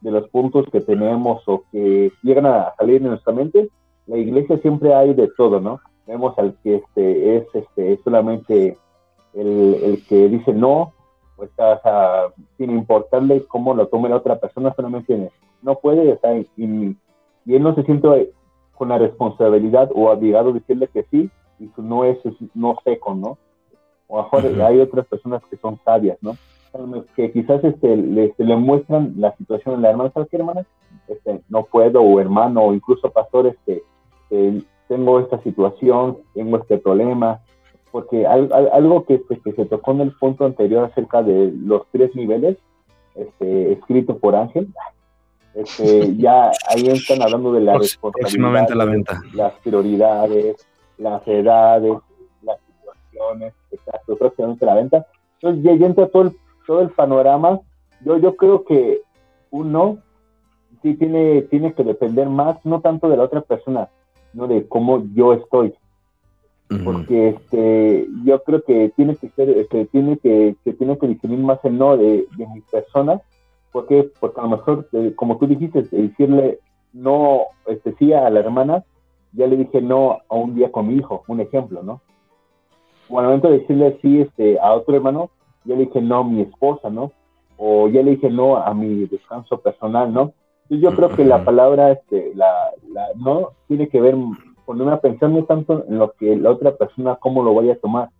de 0.00 0.12
los 0.12 0.28
puntos 0.28 0.66
que 0.70 0.80
tenemos 0.80 1.42
o 1.46 1.64
que 1.72 2.12
llegan 2.22 2.46
a 2.46 2.72
salir 2.78 3.02
en 3.02 3.08
nuestra 3.08 3.32
mente, 3.32 3.68
la 4.06 4.16
iglesia 4.16 4.58
siempre 4.58 4.94
hay 4.94 5.12
de 5.14 5.28
todo, 5.36 5.60
¿no? 5.60 5.80
Vemos 6.06 6.38
al 6.38 6.54
que 6.62 6.76
este, 6.76 7.36
es, 7.38 7.46
este, 7.52 7.98
solamente 8.04 8.78
el, 9.34 9.74
el 9.82 10.06
que 10.06 10.28
dice 10.28 10.52
no, 10.52 10.92
o 11.36 11.46
sea, 11.56 11.80
sin 12.56 12.70
importarle 12.70 13.44
cómo 13.46 13.74
lo 13.74 13.88
tome 13.88 14.08
la 14.08 14.16
otra 14.16 14.38
persona, 14.38 14.72
solamente 14.74 15.30
no 15.62 15.76
puede, 15.76 16.12
o 16.12 16.18
sea, 16.20 16.36
y, 16.36 16.96
y 17.46 17.54
él 17.54 17.62
no 17.62 17.74
se 17.74 17.82
siente 17.84 18.32
con 18.74 18.88
la 18.88 18.98
responsabilidad 18.98 19.90
o 19.94 20.10
obligado 20.10 20.50
a 20.50 20.54
decirle 20.54 20.88
que 20.88 21.04
sí, 21.04 21.30
y 21.58 21.68
su 21.74 21.82
no 21.82 22.04
es, 22.04 22.18
no 22.54 22.76
seco, 22.84 23.14
¿no? 23.14 23.38
O 24.08 24.22
mejor 24.22 24.44
hay 24.62 24.80
otras 24.80 25.06
personas 25.06 25.42
que 25.48 25.56
son 25.56 25.78
sabias, 25.84 26.18
¿no? 26.20 26.36
Que 27.14 27.30
quizás 27.32 27.62
este, 27.64 27.96
le, 27.96 28.34
le 28.36 28.56
muestran 28.56 29.14
la 29.18 29.36
situación 29.36 29.76
en 29.76 29.82
la 29.82 29.90
hermana, 29.90 30.10
¿sabes 30.12 30.28
qué, 30.30 30.36
hermana? 30.36 30.66
Este, 31.06 31.40
no 31.48 31.64
puedo, 31.64 32.02
o 32.02 32.20
hermano, 32.20 32.62
o 32.62 32.74
incluso 32.74 33.10
pastores 33.10 33.56
que, 33.66 33.82
tengo 34.88 35.20
esta 35.20 35.38
situación, 35.42 36.18
tengo 36.34 36.58
este 36.58 36.78
problema, 36.78 37.40
porque 37.92 38.26
algo 38.26 39.04
que, 39.04 39.18
pues, 39.18 39.40
que, 39.42 39.52
se 39.52 39.66
tocó 39.66 39.92
en 39.92 40.00
el 40.00 40.12
punto 40.12 40.46
anterior 40.46 40.84
acerca 40.84 41.22
de 41.22 41.52
los 41.52 41.82
tres 41.92 42.14
niveles, 42.16 42.56
este, 43.14 43.72
escrito 43.72 44.16
por 44.16 44.34
Ángel, 44.34 44.68
este, 45.54 46.16
ya 46.16 46.50
ahí 46.68 46.86
están 46.88 47.22
hablando 47.22 47.52
de 47.52 47.60
la 47.60 47.78
responsabilidad, 47.78 48.70
la 48.70 48.84
venta. 48.86 49.20
las 49.34 49.52
prioridades, 49.60 50.66
las 50.96 51.28
edades, 51.28 51.98
las 52.42 52.58
situaciones, 52.60 53.52
exacto, 53.70 54.16
próximamente 54.16 54.64
la 54.64 54.74
venta. 54.74 55.06
Entonces 55.40 55.62
ya, 55.62 55.86
entra 55.86 56.08
todo 56.08 56.22
el, 56.22 56.32
todo 56.66 56.80
el 56.80 56.88
panorama. 56.90 57.60
Yo, 58.00 58.16
yo 58.16 58.36
creo 58.36 58.64
que 58.64 59.02
uno 59.50 59.98
sí 60.80 60.94
tiene, 60.94 61.42
tiene 61.42 61.74
que 61.74 61.84
depender 61.84 62.30
más, 62.30 62.56
no 62.64 62.80
tanto 62.80 63.10
de 63.10 63.18
la 63.18 63.24
otra 63.24 63.42
persona, 63.42 63.90
sino 64.32 64.46
de 64.46 64.66
cómo 64.66 65.04
yo 65.14 65.34
estoy. 65.34 65.74
Porque 66.84 67.28
este, 67.28 68.06
yo 68.24 68.42
creo 68.42 68.62
que 68.62 68.92
tiene 68.96 69.16
que 69.16 69.28
ser, 69.30 69.50
este, 69.50 69.86
tiene 69.86 70.18
que, 70.18 70.56
que 70.64 70.72
tiene 70.72 70.98
que 70.98 71.08
discernir 71.08 71.40
más 71.40 71.58
el 71.64 71.78
no 71.78 71.96
de, 71.96 72.26
de 72.36 72.46
mi 72.46 72.60
persona, 72.62 73.20
porque, 73.72 74.10
porque 74.20 74.40
a 74.40 74.44
lo 74.44 74.50
mejor, 74.50 74.88
eh, 74.92 75.12
como 75.16 75.38
tú 75.38 75.46
dijiste, 75.46 75.82
decirle 75.82 76.58
no, 76.92 77.42
este, 77.66 77.94
sí 77.98 78.12
a 78.12 78.28
la 78.30 78.40
hermana, 78.40 78.84
ya 79.32 79.46
le 79.46 79.56
dije 79.56 79.80
no 79.80 80.18
a 80.28 80.34
un 80.34 80.54
día 80.54 80.70
con 80.70 80.88
mi 80.88 80.96
hijo, 80.96 81.24
un 81.26 81.40
ejemplo, 81.40 81.82
¿no? 81.82 82.00
O 83.08 83.18
al 83.18 83.26
momento 83.26 83.50
de 83.50 83.60
decirle 83.60 83.98
sí 84.02 84.20
este, 84.20 84.58
a 84.60 84.72
otro 84.74 84.94
hermano, 84.94 85.30
ya 85.64 85.74
le 85.74 85.86
dije 85.86 86.00
no 86.00 86.18
a 86.18 86.24
mi 86.24 86.42
esposa, 86.42 86.90
¿no? 86.90 87.12
O 87.56 87.88
ya 87.88 88.02
le 88.02 88.12
dije 88.12 88.30
no 88.30 88.56
a 88.56 88.74
mi 88.74 89.06
descanso 89.06 89.58
personal, 89.58 90.12
¿no? 90.12 90.32
Entonces 90.64 90.90
yo 90.90 90.96
creo 90.96 91.16
que 91.16 91.24
la 91.24 91.44
palabra, 91.44 91.92
este, 91.92 92.32
la, 92.34 92.70
la 92.92 93.08
no, 93.16 93.50
tiene 93.68 93.88
que 93.88 94.00
ver, 94.00 94.16
ponerme 94.64 94.92
a 94.92 95.00
pensar 95.00 95.30
no 95.30 95.44
tanto 95.44 95.84
en 95.88 95.98
lo 95.98 96.12
que 96.12 96.36
la 96.36 96.50
otra 96.50 96.76
persona, 96.76 97.16
cómo 97.16 97.42
lo 97.42 97.54
vaya 97.54 97.74
a 97.74 97.76
tomar, 97.76 98.10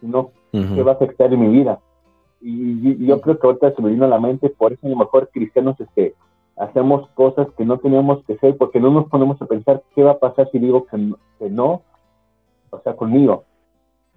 sino 0.00 0.30
qué 0.52 0.82
va 0.82 0.92
a 0.92 0.94
afectar 0.94 1.32
en 1.32 1.40
mi 1.40 1.48
vida. 1.48 1.80
Y, 2.40 3.06
yo 3.06 3.20
creo 3.20 3.38
que 3.38 3.46
ahorita 3.46 3.74
se 3.74 3.82
me 3.82 3.90
vino 3.90 4.04
a 4.04 4.08
la 4.08 4.20
mente, 4.20 4.50
por 4.50 4.72
eso 4.72 4.86
a 4.86 4.90
lo 4.90 4.96
mejor 4.96 5.30
cristianos 5.32 5.80
es 5.80 5.88
que 5.94 6.14
hacemos 6.56 7.08
cosas 7.10 7.48
que 7.56 7.64
no 7.64 7.78
teníamos 7.78 8.22
que 8.24 8.34
hacer 8.34 8.56
porque 8.56 8.80
no 8.80 8.90
nos 8.90 9.08
ponemos 9.08 9.40
a 9.40 9.46
pensar 9.46 9.82
qué 9.94 10.02
va 10.02 10.12
a 10.12 10.18
pasar 10.18 10.48
si 10.52 10.58
digo 10.58 10.86
que 10.86 11.48
no, 11.48 11.82
o 12.70 12.80
sea, 12.80 12.94
conmigo. 12.94 13.44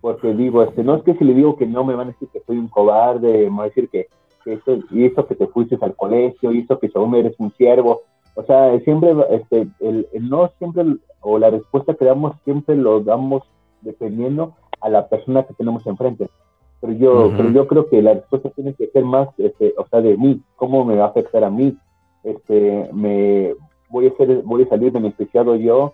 Porque 0.01 0.33
digo, 0.33 0.61
este, 0.61 0.83
no 0.83 0.95
es 0.95 1.03
que 1.03 1.15
si 1.15 1.23
le 1.23 1.33
digo 1.33 1.55
que 1.55 1.65
no 1.65 1.83
me 1.83 1.95
van 1.95 2.09
a 2.09 2.11
decir 2.11 2.27
que 2.29 2.41
soy 2.45 2.57
un 2.57 2.67
cobarde, 2.67 3.49
me 3.49 3.49
van 3.49 3.59
a 3.61 3.63
decir 3.63 3.89
que, 3.89 4.07
que 4.43 4.53
eso, 4.53 4.77
y 4.91 5.05
eso 5.05 5.25
que 5.25 5.35
te 5.35 5.47
fuiste 5.47 5.77
al 5.81 5.95
colegio, 5.95 6.51
y 6.51 6.59
eso 6.59 6.77
que 6.79 6.89
según 6.89 7.15
eres 7.15 7.35
un 7.39 7.51
siervo. 7.53 8.01
O 8.37 8.43
sea, 8.43 8.79
siempre, 8.81 9.15
este, 9.31 9.67
el, 9.79 10.07
el 10.13 10.29
no 10.29 10.51
siempre, 10.59 10.85
o 11.21 11.39
la 11.39 11.49
respuesta 11.49 11.95
que 11.95 12.05
damos 12.05 12.35
siempre 12.43 12.75
lo 12.75 12.99
damos 12.99 13.41
dependiendo 13.81 14.53
a 14.79 14.89
la 14.89 15.07
persona 15.07 15.41
que 15.41 15.55
tenemos 15.55 15.87
enfrente. 15.87 16.29
Pero 16.79 16.93
yo, 16.93 17.31
pero 17.35 17.49
yo 17.49 17.67
creo 17.67 17.89
que 17.89 17.99
la 17.99 18.13
respuesta 18.13 18.51
tiene 18.51 18.75
que 18.75 18.89
ser 18.89 19.03
más, 19.03 19.27
este, 19.39 19.73
o 19.75 19.87
sea, 19.87 20.01
de 20.01 20.15
mí, 20.17 20.39
cómo 20.55 20.85
me 20.85 20.95
va 20.95 21.05
a 21.05 21.07
afectar 21.07 21.43
a 21.43 21.49
mí, 21.49 21.75
este, 22.23 22.87
me 22.93 23.55
voy 23.89 24.05
a 24.05 24.15
ser, 24.17 24.43
voy 24.43 24.61
a 24.61 24.69
salir 24.69 24.91
beneficiado 24.91 25.55
yo 25.55 25.93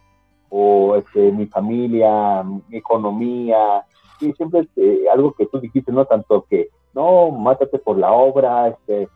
o 0.50 0.98
este, 0.98 1.32
mi 1.32 1.46
familia, 1.46 2.44
mi 2.44 2.78
economía, 2.78 3.86
sí, 4.20 4.34
siempre 4.34 4.60
es 4.60 4.68
eh, 4.76 5.06
algo 5.14 5.32
que 5.32 5.46
tú 5.46 5.62
dijiste, 5.62 5.94
no 5.94 6.04
tanto 6.04 6.46
que 6.50 6.68
no, 6.94 7.32
mátate 7.32 7.80
por 7.80 7.98
la 7.98 8.12
obra, 8.12 8.68
este, 8.68 9.08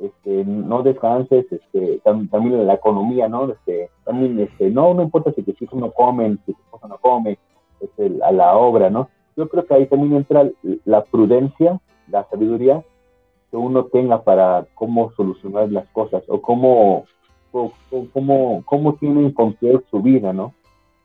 este, 0.00 0.44
no 0.44 0.82
descanses, 0.82 1.46
este, 1.52 2.00
tam- 2.02 2.28
también 2.30 2.66
la 2.66 2.74
economía, 2.74 3.28
¿no? 3.28 3.50
Este, 3.50 3.90
también, 4.04 4.38
este, 4.40 4.70
no, 4.70 4.94
no 4.94 5.02
importa 5.02 5.32
si 5.32 5.42
tus 5.42 5.60
hijos 5.60 5.78
no 5.78 5.90
comen, 5.90 6.38
si 6.46 6.52
tu 6.54 6.60
esposa 6.62 6.88
no 6.88 6.98
come, 6.98 7.38
este, 7.80 8.12
a 8.22 8.32
la 8.32 8.56
obra, 8.56 8.90
¿no? 8.90 9.08
Yo 9.36 9.48
creo 9.48 9.64
que 9.66 9.74
ahí 9.74 9.86
también 9.86 10.14
entra 10.16 10.48
la 10.84 11.04
prudencia, 11.04 11.80
la 12.08 12.24
sabiduría 12.30 12.82
que 13.50 13.56
uno 13.56 13.84
tenga 13.84 14.22
para 14.22 14.66
cómo 14.74 15.12
solucionar 15.16 15.70
las 15.70 15.86
cosas 15.88 16.22
o 16.28 16.40
cómo, 16.40 17.04
cómo, 18.12 18.62
cómo 18.64 18.94
tienen 18.94 19.32
control 19.32 19.84
su 19.90 20.00
vida, 20.00 20.32
¿no? 20.32 20.54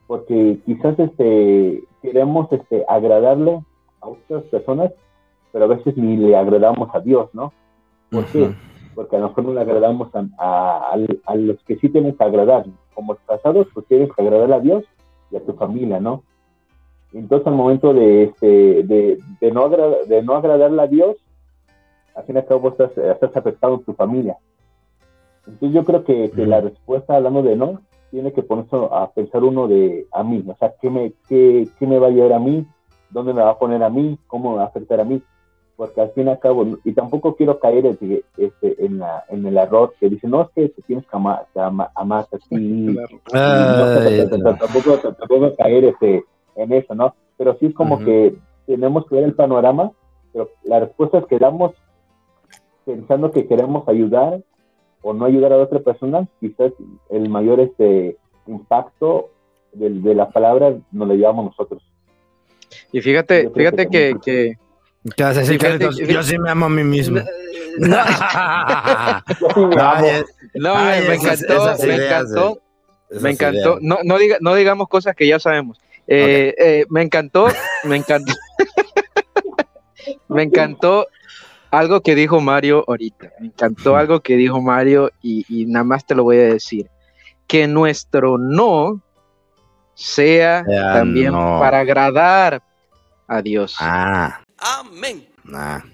Porque 0.07 0.59
quizás 0.65 0.97
este, 0.99 1.83
queremos 2.01 2.51
este, 2.51 2.85
agradarle 2.87 3.59
a 4.01 4.07
otras 4.07 4.43
personas, 4.43 4.91
pero 5.51 5.65
a 5.65 5.69
veces 5.69 5.97
ni 5.97 6.17
le 6.17 6.35
agradamos 6.35 6.89
a 6.93 6.99
Dios, 6.99 7.29
¿no? 7.33 7.51
¿Por 8.11 8.25
qué? 8.25 8.51
Porque 8.95 9.17
a 9.17 9.19
lo 9.19 9.27
mejor 9.27 9.43
no 9.45 9.53
le 9.53 9.61
agradamos 9.61 10.09
a, 10.15 10.25
a- 10.37 10.95
a- 11.25 11.35
los 11.35 11.61
que 11.63 11.75
sí 11.77 11.89
tienes 11.89 12.15
que 12.15 12.23
agradar. 12.23 12.65
Como 12.93 13.15
casados, 13.27 13.67
pues 13.73 13.85
tienes 13.87 14.09
que 14.13 14.21
agradar 14.21 14.53
a 14.53 14.59
Dios 14.61 14.85
y 15.31 15.35
a 15.35 15.41
tu 15.45 15.53
familia, 15.53 15.99
¿no? 15.99 16.23
Entonces, 17.13 17.45
al 17.47 17.53
momento 17.55 17.93
de, 17.93 18.23
este, 18.23 18.47
de, 18.83 19.19
de, 19.41 19.51
no, 19.51 19.63
agra- 19.65 20.03
de 20.07 20.21
no 20.23 20.35
agradarle 20.35 20.81
a 20.81 20.87
Dios, 20.87 21.17
al 22.15 22.23
fin 22.23 22.35
y 22.35 22.39
al 22.39 22.45
cabo 22.45 22.69
estás, 22.69 22.97
estás 22.97 23.35
afectando 23.35 23.77
a 23.77 23.81
tu 23.81 23.93
familia. 23.93 24.37
Entonces, 25.47 25.73
yo 25.73 25.83
creo 25.85 26.03
que, 26.03 26.31
que 26.31 26.45
la 26.45 26.61
respuesta, 26.61 27.15
hablando 27.15 27.43
de 27.43 27.55
no, 27.55 27.81
tiene 28.11 28.31
que 28.33 28.43
ponerse 28.43 28.75
a 28.91 29.09
pensar 29.11 29.43
uno 29.43 29.67
de 29.67 30.07
a 30.11 30.23
mí. 30.23 30.43
O 30.47 30.55
sea, 30.55 30.73
¿qué 30.81 30.89
me, 30.89 31.13
qué, 31.27 31.67
qué 31.77 31.85
me 31.87 31.99
va 31.99 32.07
a 32.07 32.11
llevar 32.11 32.33
a 32.33 32.39
mí? 32.39 32.65
¿Dónde 33.09 33.33
me 33.33 33.41
va 33.41 33.51
a 33.51 33.59
poner 33.59 33.83
a 33.83 33.89
mí? 33.89 34.17
¿Cómo 34.27 34.51
me 34.51 34.57
va 34.57 34.63
a 34.63 34.67
afectar 34.67 34.99
a 35.01 35.03
mí? 35.03 35.21
Porque 35.77 35.99
al 35.99 36.11
fin 36.11 36.27
y 36.27 36.29
al 36.29 36.39
cabo, 36.39 36.65
y 36.85 36.93
tampoco 36.93 37.35
quiero 37.35 37.59
caer 37.59 37.85
este, 37.85 38.23
este, 38.37 38.85
en, 38.85 38.99
la, 38.99 39.25
en 39.29 39.45
el 39.45 39.57
error 39.57 39.93
que 39.99 40.09
dice, 40.09 40.25
no, 40.27 40.43
es 40.43 40.49
que 40.55 40.69
te 40.69 40.81
tienes 40.83 41.05
que 41.05 41.15
amar, 41.17 41.45
te 41.53 41.59
ama- 41.59 41.91
amar 41.95 42.25
a 42.31 42.37
ti, 42.37 42.97
no, 44.37 44.55
tampoco, 44.57 44.97
tampoco 44.99 45.55
caer 45.57 45.83
este, 45.85 46.23
en 46.55 46.71
eso, 46.71 46.95
¿no? 46.95 47.13
Pero 47.37 47.57
sí 47.59 47.65
es 47.65 47.73
como 47.73 47.97
que 48.05 48.35
tenemos 48.65 49.05
que 49.07 49.15
ver 49.15 49.25
el 49.25 49.33
panorama, 49.33 49.91
pero 50.31 50.49
la 50.63 50.79
respuesta 50.79 51.17
es 51.17 51.25
que 51.25 51.37
damos 51.39 51.73
pensando 52.85 53.31
que 53.31 53.47
queremos 53.47 53.87
ayudar 53.87 54.39
o 55.01 55.13
no 55.13 55.25
ayudar 55.25 55.53
a 55.53 55.57
otra 55.57 55.79
persona, 55.79 56.27
quizás 56.39 56.71
el 57.09 57.29
mayor 57.29 57.59
este 57.59 58.17
impacto 58.47 59.29
del- 59.73 60.01
de, 60.01 60.15
la 60.15 60.29
palabra 60.29 60.75
nos 60.91 61.07
lo 61.07 61.13
llevamos 61.15 61.45
nosotros. 61.45 61.83
Y 62.91 63.01
fíjate, 63.01 63.49
fíjate 63.49 63.87
que 63.89 64.13
que 64.23 64.57
¿Qué 65.15 65.23
vas 65.23 65.37
a 65.37 65.39
decir, 65.41 65.59
Fíjate- 65.59 65.69
Carlitos? 65.79 65.95
fíjate- 65.97 66.13
Yo 66.13 66.23
sí 66.23 66.39
me 66.39 66.49
amo 66.49 66.65
a 66.65 66.69
mí 66.69 66.83
mismo. 66.83 67.19
no, 67.77 67.97
no, 70.55 70.75
Ay, 70.75 71.01
me, 71.07 71.15
esas- 71.15 71.43
encantó, 71.43 71.71
esas 71.73 71.83
me 71.87 71.95
encantó, 71.95 72.61
me 73.21 73.29
encantó. 73.31 73.57
ideas. 73.59 73.77
No, 73.81 73.97
no, 74.03 74.17
diga, 74.17 74.37
no 74.41 74.55
digamos 74.55 74.87
cosas 74.87 75.15
que 75.15 75.27
ya 75.27 75.39
sabemos. 75.39 75.79
Eh, 76.07 76.53
eh, 76.57 76.85
me 76.89 77.01
encantó, 77.01 77.47
me 77.83 77.95
encantó. 77.97 78.33
me 80.27 80.43
encantó 80.43 81.07
algo 81.71 82.01
que 82.01 82.15
dijo 82.15 82.39
Mario 82.41 82.83
ahorita. 82.87 83.31
Me 83.39 83.47
encantó 83.47 83.95
algo 83.97 84.21
que 84.21 84.35
dijo 84.37 84.61
Mario 84.61 85.11
y, 85.21 85.45
y 85.49 85.65
nada 85.65 85.83
más 85.83 86.05
te 86.05 86.15
lo 86.15 86.23
voy 86.23 86.37
a 86.37 86.43
decir. 86.53 86.89
Que 87.47 87.67
nuestro 87.67 88.37
no 88.37 89.01
sea 89.93 90.63
también 90.93 91.31
no. 91.31 91.59
para 91.59 91.79
agradar 91.79 92.61
a 93.27 93.41
Dios. 93.41 93.75
Ah, 93.79 94.41
Amén. 94.59 95.25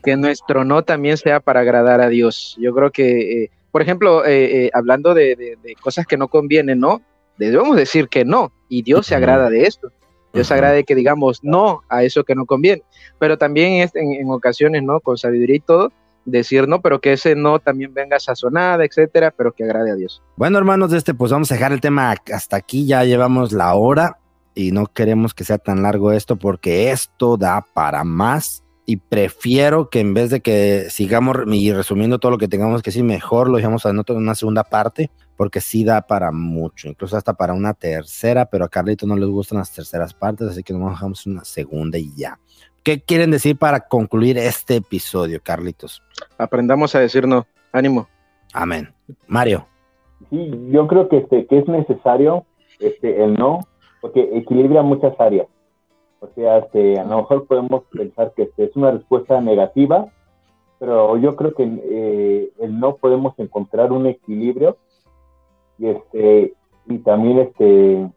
que 0.04 0.16
nuestro 0.16 0.64
no 0.64 0.84
también 0.84 1.18
sea 1.18 1.40
para 1.40 1.60
agradar 1.62 2.00
a 2.02 2.08
Dios. 2.10 2.56
Yo 2.60 2.74
creo 2.74 2.92
que, 2.92 3.44
eh, 3.44 3.52
por 3.72 3.82
ejemplo, 3.82 4.26
eh, 4.26 4.66
eh, 4.66 4.72
hablando 4.74 5.14
de, 5.14 5.36
de- 5.36 5.58
de 5.62 5.76
cosas 5.82 6.06
que 6.08 6.18
no 6.18 6.28
convienen, 6.30 6.80
¿no? 6.80 7.02
Debemos 7.38 7.76
decir 7.76 8.08
que 8.08 8.24
no, 8.24 8.52
y 8.70 8.82
Dios 8.84 9.08
se 9.08 9.16
agrada 9.16 9.50
de 9.50 9.64
esto. 9.64 9.92
Dios 10.34 10.48
se 10.48 10.54
Ujú. 10.54 10.60
agrada 10.60 10.76
de 10.76 10.84
que 10.86 10.96
digamos 10.96 11.40
no 11.44 11.82
a 11.90 12.04
eso 12.04 12.24
que 12.24 12.36
no 12.36 12.46
conviene. 12.46 12.84
Pero 13.20 13.38
también 13.38 13.82
es 13.84 13.94
en, 13.96 14.14
en 14.14 14.30
ocasiones, 14.32 14.84
¿no? 14.84 15.00
Con 15.02 15.18
sabiduría 15.18 15.58
y 15.58 15.60
todo, 15.60 15.92
decir 16.24 16.68
no, 16.70 16.82
pero 16.82 17.02
que 17.02 17.14
ese 17.14 17.36
no 17.36 17.60
también 17.60 17.94
venga 17.94 18.20
sazonada, 18.20 18.86
etcétera, 18.86 19.32
pero 19.36 19.52
que 19.52 19.64
agrade 19.66 19.92
a 19.92 19.96
Dios. 19.96 20.22
Bueno, 20.38 20.58
hermanos, 20.60 20.92
de 20.92 20.98
este, 21.00 21.14
pues 21.14 21.32
vamos 21.32 21.52
a 21.52 21.56
dejar 21.56 21.74
el 21.74 21.82
tema 21.82 22.16
hasta 22.32 22.56
aquí. 22.56 22.86
Ya 22.86 23.04
llevamos 23.04 23.52
la 23.52 23.74
hora 23.74 24.18
y 24.56 24.72
no 24.72 24.86
queremos 24.88 25.34
que 25.34 25.44
sea 25.44 25.58
tan 25.58 25.84
largo 25.84 26.12
esto 26.12 26.36
porque 26.36 26.92
esto 26.92 27.38
da 27.38 27.66
para 27.74 28.04
más. 28.04 28.64
Y 28.86 28.98
prefiero 28.98 29.90
que 29.90 30.00
en 30.00 30.14
vez 30.14 30.32
de 30.32 30.42
que 30.42 30.88
sigamos 30.90 31.38
y 31.48 31.72
resumiendo 31.72 32.20
todo 32.20 32.32
lo 32.32 32.38
que 32.38 32.48
tengamos 32.48 32.82
que 32.82 32.90
decir, 32.90 33.04
mejor 33.04 33.48
lo 33.50 33.58
dejamos 33.58 33.86
en 33.86 34.00
otra- 34.00 34.16
una 34.16 34.36
segunda 34.36 34.64
parte, 34.64 35.10
porque 35.38 35.62
sí 35.62 35.84
da 35.86 36.02
para 36.02 36.32
mucho, 36.32 36.90
incluso 36.90 37.16
hasta 37.16 37.34
para 37.34 37.54
una 37.54 37.74
tercera, 37.74 38.46
pero 38.48 38.66
a 38.66 38.70
Carlito 38.70 39.06
no 39.08 39.16
les 39.16 39.30
gustan 39.30 39.60
las 39.60 39.72
terceras 39.72 40.14
partes, 40.14 40.50
así 40.50 40.64
que 40.64 40.74
nos 40.74 40.90
dejamos 40.92 41.26
una 41.26 41.46
segunda 41.46 41.98
y 41.98 42.12
ya. 42.16 42.38
¿Qué 42.84 43.02
quieren 43.02 43.32
decir 43.32 43.56
para 43.58 43.82
concluir 43.82 44.38
este 44.40 44.78
episodio, 44.78 45.40
Carlitos? 45.42 46.02
Aprendamos 46.38 46.94
a 46.96 47.00
decir 47.00 47.28
no. 47.28 47.46
Ánimo. 47.72 48.10
Amén. 48.52 48.94
Mario. 49.28 49.68
Sí, 50.32 50.52
yo 50.72 50.88
creo 50.88 51.08
que, 51.08 51.20
este, 51.20 51.46
que 51.46 51.60
es 51.60 51.68
necesario 51.68 52.46
este, 52.80 53.24
el 53.24 53.36
no, 53.36 53.60
porque 54.02 54.30
equilibra 54.34 54.82
muchas 54.82 55.18
áreas. 55.20 55.48
O 56.20 56.28
sea, 56.36 56.60
este, 56.60 57.00
a 57.00 57.04
lo 57.06 57.18
mejor 57.18 57.46
podemos 57.48 57.84
pensar 57.92 58.34
que 58.36 58.44
este, 58.44 58.66
es 58.66 58.76
una 58.76 58.92
respuesta 58.92 59.40
negativa, 59.42 60.08
pero 60.80 61.18
yo 61.18 61.36
creo 61.36 61.54
que 61.54 61.64
eh, 61.64 62.50
el 62.60 62.80
no 62.80 62.96
podemos 62.98 63.34
encontrar 63.40 63.92
un 63.92 64.06
equilibrio 64.08 64.78
y, 65.80 65.88
este, 65.88 66.54
y 66.88 66.98
también 67.00 67.40
este, 67.40 68.10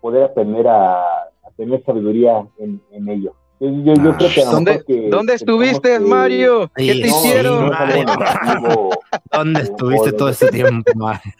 poder 0.00 0.24
aprender 0.24 0.68
a, 0.68 1.02
a 1.02 1.50
tener 1.56 1.82
sabiduría 1.84 2.46
en, 2.58 2.80
en 2.92 3.08
ello. 3.08 3.34
Yo, 3.60 3.68
yo, 3.68 3.92
yo 3.94 4.16
creo 4.16 4.30
que 4.34 4.42
a 4.42 4.44
lo 4.46 4.50
¿Dónde, 4.52 4.70
mejor 4.70 4.86
que 4.86 5.08
¿dónde 5.10 5.32
pensamos 5.34 5.40
estuviste, 5.64 5.88
que- 5.92 6.00
Mario? 6.00 6.70
¿Qué 6.74 6.92
Sí, 6.94 7.02
te 7.02 7.08
no, 7.08 7.16
hicieron? 7.16 7.66
no 7.66 7.72
es 7.74 7.80
algo 7.80 8.14
negativo. 8.14 8.90
¿Dónde 9.32 9.60
estuviste 9.60 10.12
todo 10.12 10.28
este 10.30 10.48
tiempo, 10.48 10.90
Mario? 10.94 11.32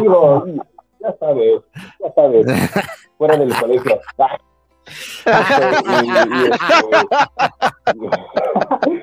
Digo, 0.00 0.44
ya 1.04 1.16
sabes, 1.18 1.60
ya 2.00 2.12
sabes, 2.14 2.46
fuera 3.18 3.36
del 3.36 3.54
colegio. 3.54 4.00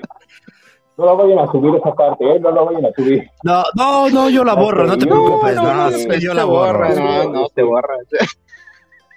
No 0.98 1.06
lo 1.08 1.18
vayan 1.18 1.40
a 1.40 1.52
subir 1.52 1.74
esa 1.76 1.94
parte, 1.96 2.24
¿eh? 2.30 2.40
No 2.40 2.52
lo 2.52 2.66
vayan 2.66 2.86
a 2.86 2.92
subir. 2.92 3.28
No, 3.44 3.64
no, 3.76 4.10
no, 4.12 4.30
yo 4.30 4.44
la 4.44 4.54
borro, 4.54 4.86
no 4.86 4.96
te 4.98 5.08
preocupes. 5.08 5.56
no, 5.56 5.64
No, 5.64 5.90
no, 5.90 6.16
yo 6.16 6.34
la 6.36 6.44
borro. 6.44 6.90
no, 6.94 7.30
no, 7.32 7.48
se 7.48 7.64
borra. 7.64 7.96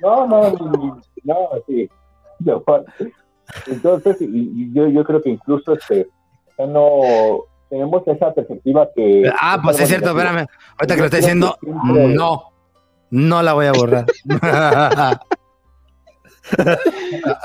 No, 0.01 0.27
no, 0.27 0.51
no, 0.51 1.01
no, 1.25 1.49
sí. 1.67 1.87
Yo, 2.39 2.63
Entonces, 3.67 4.17
y, 4.21 4.73
yo, 4.73 4.87
yo 4.87 5.05
creo 5.05 5.21
que 5.21 5.31
incluso 5.31 5.75
este, 5.75 6.09
ya 6.57 6.67
no 6.67 7.01
tenemos 7.69 8.07
esa 8.07 8.33
perspectiva 8.33 8.89
que. 8.95 9.31
Ah, 9.39 9.59
pues 9.63 9.79
es 9.81 9.89
cierto, 9.89 10.11
espérame. 10.11 10.47
Ahorita 10.79 10.95
que 10.97 11.03
lo 11.03 11.09
creo 11.09 11.21
diciendo, 11.21 11.59
no, 11.63 12.53
no 13.15 13.43
la 13.43 13.53
voy 13.55 13.67
a 13.67 13.73
borrar. 13.73 14.07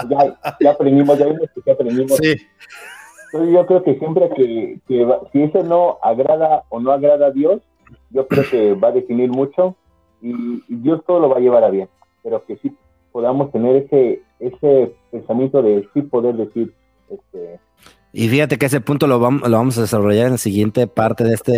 Ya, 0.09 0.37
ya 0.59 0.71
aprendimos, 0.71 1.17
ya 1.17 1.25
vimos 1.27 1.49
que 1.55 1.61
ya 1.65 1.73
aprendimos. 1.73 2.17
sí, 2.17 2.35
Entonces 3.31 3.53
yo 3.53 3.65
creo 3.65 3.83
que 3.83 3.97
siempre 3.97 4.29
que, 4.35 4.79
que 4.87 5.05
va- 5.05 5.21
si 5.31 5.43
ese 5.43 5.63
no 5.63 5.97
agrada 6.03 6.63
o 6.69 6.79
no 6.79 6.91
agrada 6.91 7.27
a 7.27 7.31
Dios, 7.31 7.61
yo 8.09 8.27
creo 8.27 8.43
que 8.49 8.73
va 8.73 8.89
a 8.89 8.91
definir 8.91 9.29
mucho 9.29 9.75
y, 10.21 10.31
y 10.67 10.75
Dios 10.75 11.01
todo 11.07 11.19
lo 11.19 11.29
va 11.29 11.37
a 11.37 11.39
llevar 11.39 11.63
a 11.63 11.69
bien, 11.69 11.87
pero 12.23 12.43
que 12.45 12.57
sí 12.57 12.75
podamos 13.11 13.51
tener 13.51 13.75
ese 13.77 14.21
ese 14.39 14.93
pensamiento 15.11 15.61
de 15.61 15.87
sí 15.93 16.01
poder 16.01 16.35
decir, 16.35 16.73
este, 17.09 17.59
y 18.11 18.27
fíjate 18.29 18.57
que 18.57 18.65
ese 18.65 18.81
punto 18.81 19.05
lo 19.07 19.19
vamos, 19.19 19.47
lo 19.49 19.57
vamos 19.57 19.77
a 19.77 19.81
desarrollar 19.81 20.25
en 20.27 20.31
la 20.33 20.37
siguiente 20.37 20.87
parte 20.87 21.23
de 21.23 21.33
este, 21.35 21.51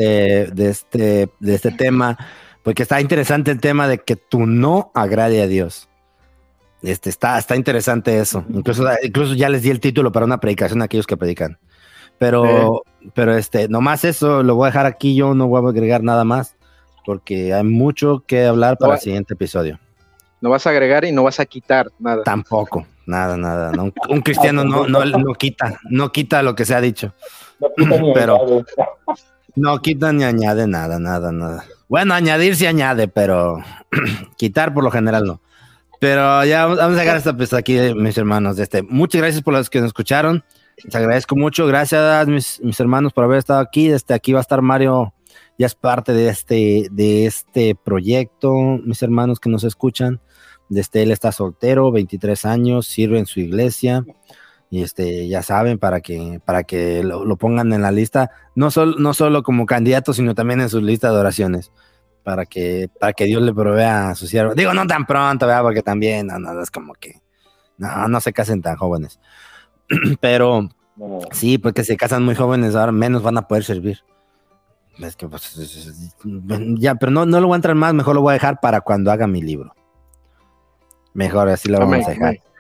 de 0.52 0.70
este, 0.70 1.30
de 1.40 1.56
este 1.56 1.72
tema, 1.72 2.18
porque 2.64 2.84
está 2.84 3.02
interesante 3.02 3.52
el 3.52 3.60
tema 3.60 3.88
de 3.88 4.00
que 4.00 4.16
tu 4.16 4.46
no 4.46 4.92
agrade 4.94 5.42
a 5.42 5.48
Dios. 5.48 5.88
Este, 6.82 7.10
está, 7.10 7.38
está 7.38 7.56
interesante 7.56 8.20
eso. 8.20 8.44
Incluso, 8.50 8.86
incluso 9.04 9.34
ya 9.36 9.50
les 9.50 9.62
di 9.62 9.70
el 9.70 9.80
título 9.80 10.12
para 10.12 10.26
una 10.26 10.40
predicación 10.40 10.82
a 10.82 10.86
aquellos 10.86 11.06
que 11.08 11.18
predican. 11.18 11.60
Pero, 12.18 12.84
pero 13.16 13.36
este, 13.36 13.68
nomás 13.68 14.06
eso 14.06 14.44
lo 14.44 14.56
voy 14.56 14.66
a 14.66 14.70
dejar 14.70 14.86
aquí, 14.86 15.16
yo 15.16 15.34
no 15.34 15.48
voy 15.48 15.66
a 15.66 15.70
agregar 15.70 16.04
nada 16.04 16.24
más, 16.24 16.56
porque 17.04 17.54
hay 17.54 17.64
mucho 17.64 18.24
que 18.28 18.46
hablar 18.46 18.78
para 18.78 18.92
No, 18.92 18.96
el 18.96 19.02
siguiente 19.02 19.34
episodio. 19.34 19.80
No 20.40 20.50
vas 20.50 20.66
a 20.68 20.72
agregar 20.72 21.04
y 21.06 21.12
no 21.12 21.24
vas 21.24 21.40
a 21.40 21.46
quitar 21.46 21.88
nada. 22.00 22.24
Tampoco, 22.24 22.86
nada, 23.08 23.38
nada. 23.38 23.72
no. 23.72 23.86
Un, 23.86 23.94
un 24.10 24.22
cristiano 24.22 24.64
no, 24.64 24.88
no, 24.88 25.04
no 25.06 25.34
quita, 25.34 25.80
no 25.90 26.12
quita 26.12 26.44
lo 26.44 26.56
que 26.56 26.66
se 26.66 26.76
ha 26.76 26.82
dicho. 26.82 27.14
No 27.60 27.70
quita 27.76 28.02
ni 28.02 28.14
Pero- 28.14 28.36
añade. 28.36 28.66
No 29.56 29.80
quita 29.82 30.14
ni 30.14 30.24
añade 30.24 30.68
nada, 30.68 31.00
nada, 31.00 31.32
nada. 31.32 31.66
Bueno, 31.92 32.14
añadir 32.14 32.56
sí 32.56 32.66
añade, 32.66 33.10
pero 33.10 33.62
quitar 34.38 34.74
por 34.74 34.82
lo 34.82 34.92
general 34.92 35.26
no. 35.26 35.42
Pero 36.00 36.46
ya 36.46 36.66
vamos 36.66 36.98
a 36.98 37.02
dejar 37.02 37.18
esta 37.18 37.36
pues 37.36 37.52
aquí, 37.52 37.78
mis 37.94 38.18
hermanos. 38.18 38.58
Este, 38.60 38.82
muchas 38.82 39.20
gracias 39.20 39.44
por 39.44 39.54
los 39.54 39.70
que 39.70 39.82
nos 39.82 39.88
escucharon. 39.88 40.42
Les 40.86 40.96
agradezco 40.96 41.36
mucho. 41.36 41.68
Gracias, 41.68 42.28
mis, 42.30 42.62
mis 42.62 42.80
hermanos, 42.80 43.12
por 43.12 43.26
haber 43.26 43.40
estado 43.40 43.60
aquí. 43.60 43.90
Desde 43.90 44.14
aquí 44.14 44.32
va 44.32 44.40
a 44.40 44.42
estar 44.42 44.62
Mario, 44.62 45.14
ya 45.58 45.66
es 45.66 45.76
parte 45.76 46.14
de 46.14 46.30
este, 46.30 46.88
de 46.92 47.26
este 47.26 47.76
proyecto, 47.76 48.54
mis 48.86 49.04
hermanos 49.04 49.42
que 49.42 49.50
nos 49.50 49.66
escuchan. 49.66 50.22
Desde 50.70 51.04
él 51.04 51.12
está 51.12 51.34
soltero, 51.34 51.92
23 51.92 52.46
años, 52.46 52.88
sirve 52.88 53.20
en 53.20 53.26
su 53.26 53.42
iglesia. 53.42 54.06
Y 54.72 54.82
este, 54.84 55.28
ya 55.28 55.44
saben, 55.44 55.78
para 55.78 56.00
que, 56.02 56.42
para 56.46 56.64
que 56.64 57.04
lo, 57.04 57.26
lo 57.26 57.36
pongan 57.36 57.72
en 57.74 57.82
la 57.82 57.92
lista, 57.92 58.32
no, 58.56 58.72
sol- 58.72 58.96
no 59.00 59.14
solo 59.14 59.44
como 59.44 59.66
candidato, 59.66 60.14
sino 60.14 60.34
también 60.34 60.62
en 60.62 60.70
su 60.70 60.80
lista 60.82 61.12
de 61.12 61.20
oraciones, 61.20 61.72
para 62.24 62.46
que, 62.46 62.90
para 63.00 63.12
que 63.12 63.26
Dios 63.26 63.42
le 63.44 63.54
provea 63.54 64.10
a 64.12 64.16
su 64.16 64.28
siervo. 64.28 64.56
Digo, 64.56 64.74
no 64.74 64.88
tan 64.88 65.06
pronto, 65.06 65.46
¿verdad? 65.46 65.62
porque 65.64 65.84
también 65.84 66.28
no, 66.28 66.40
no, 66.40 66.62
es 66.62 66.72
como 66.72 66.94
que 66.94 67.22
no, 67.78 68.08
no 68.08 68.22
se 68.22 68.32
casen 68.32 68.62
tan 68.62 68.78
jóvenes. 68.78 69.20
Pero 70.22 70.70
No, 70.96 71.20
sí, 71.32 71.58
pues 71.58 71.74
que 71.74 71.84
se 71.84 71.98
casan 71.98 72.24
muy 72.24 72.36
jóvenes, 72.36 72.74
ahora 72.76 72.94
menos 72.94 73.24
van 73.24 73.38
a 73.38 73.48
poder 73.50 73.66
servir. 73.66 74.00
Es 75.00 75.18
que, 75.18 75.28
pues, 75.28 75.58
es- 75.58 75.88
es- 75.88 76.16
ya, 76.78 76.96
pero 76.96 77.12
no, 77.12 77.26
no 77.26 77.40
lo 77.42 77.48
voy 77.48 77.56
a 77.56 77.58
entrar 77.58 77.76
más, 77.76 77.94
mejor 77.94 78.16
lo 78.16 78.22
voy 78.22 78.32
a 78.32 78.34
dejar 78.36 78.60
para 78.62 78.80
cuando 78.82 79.12
haga 79.12 79.28
mi 79.28 79.42
libro. 79.42 79.74
Mejor 81.14 81.50
así 81.50 81.68
lo 81.70 81.80
vamos 81.80 82.08
a 82.08 82.12
dejar. 82.12 82.51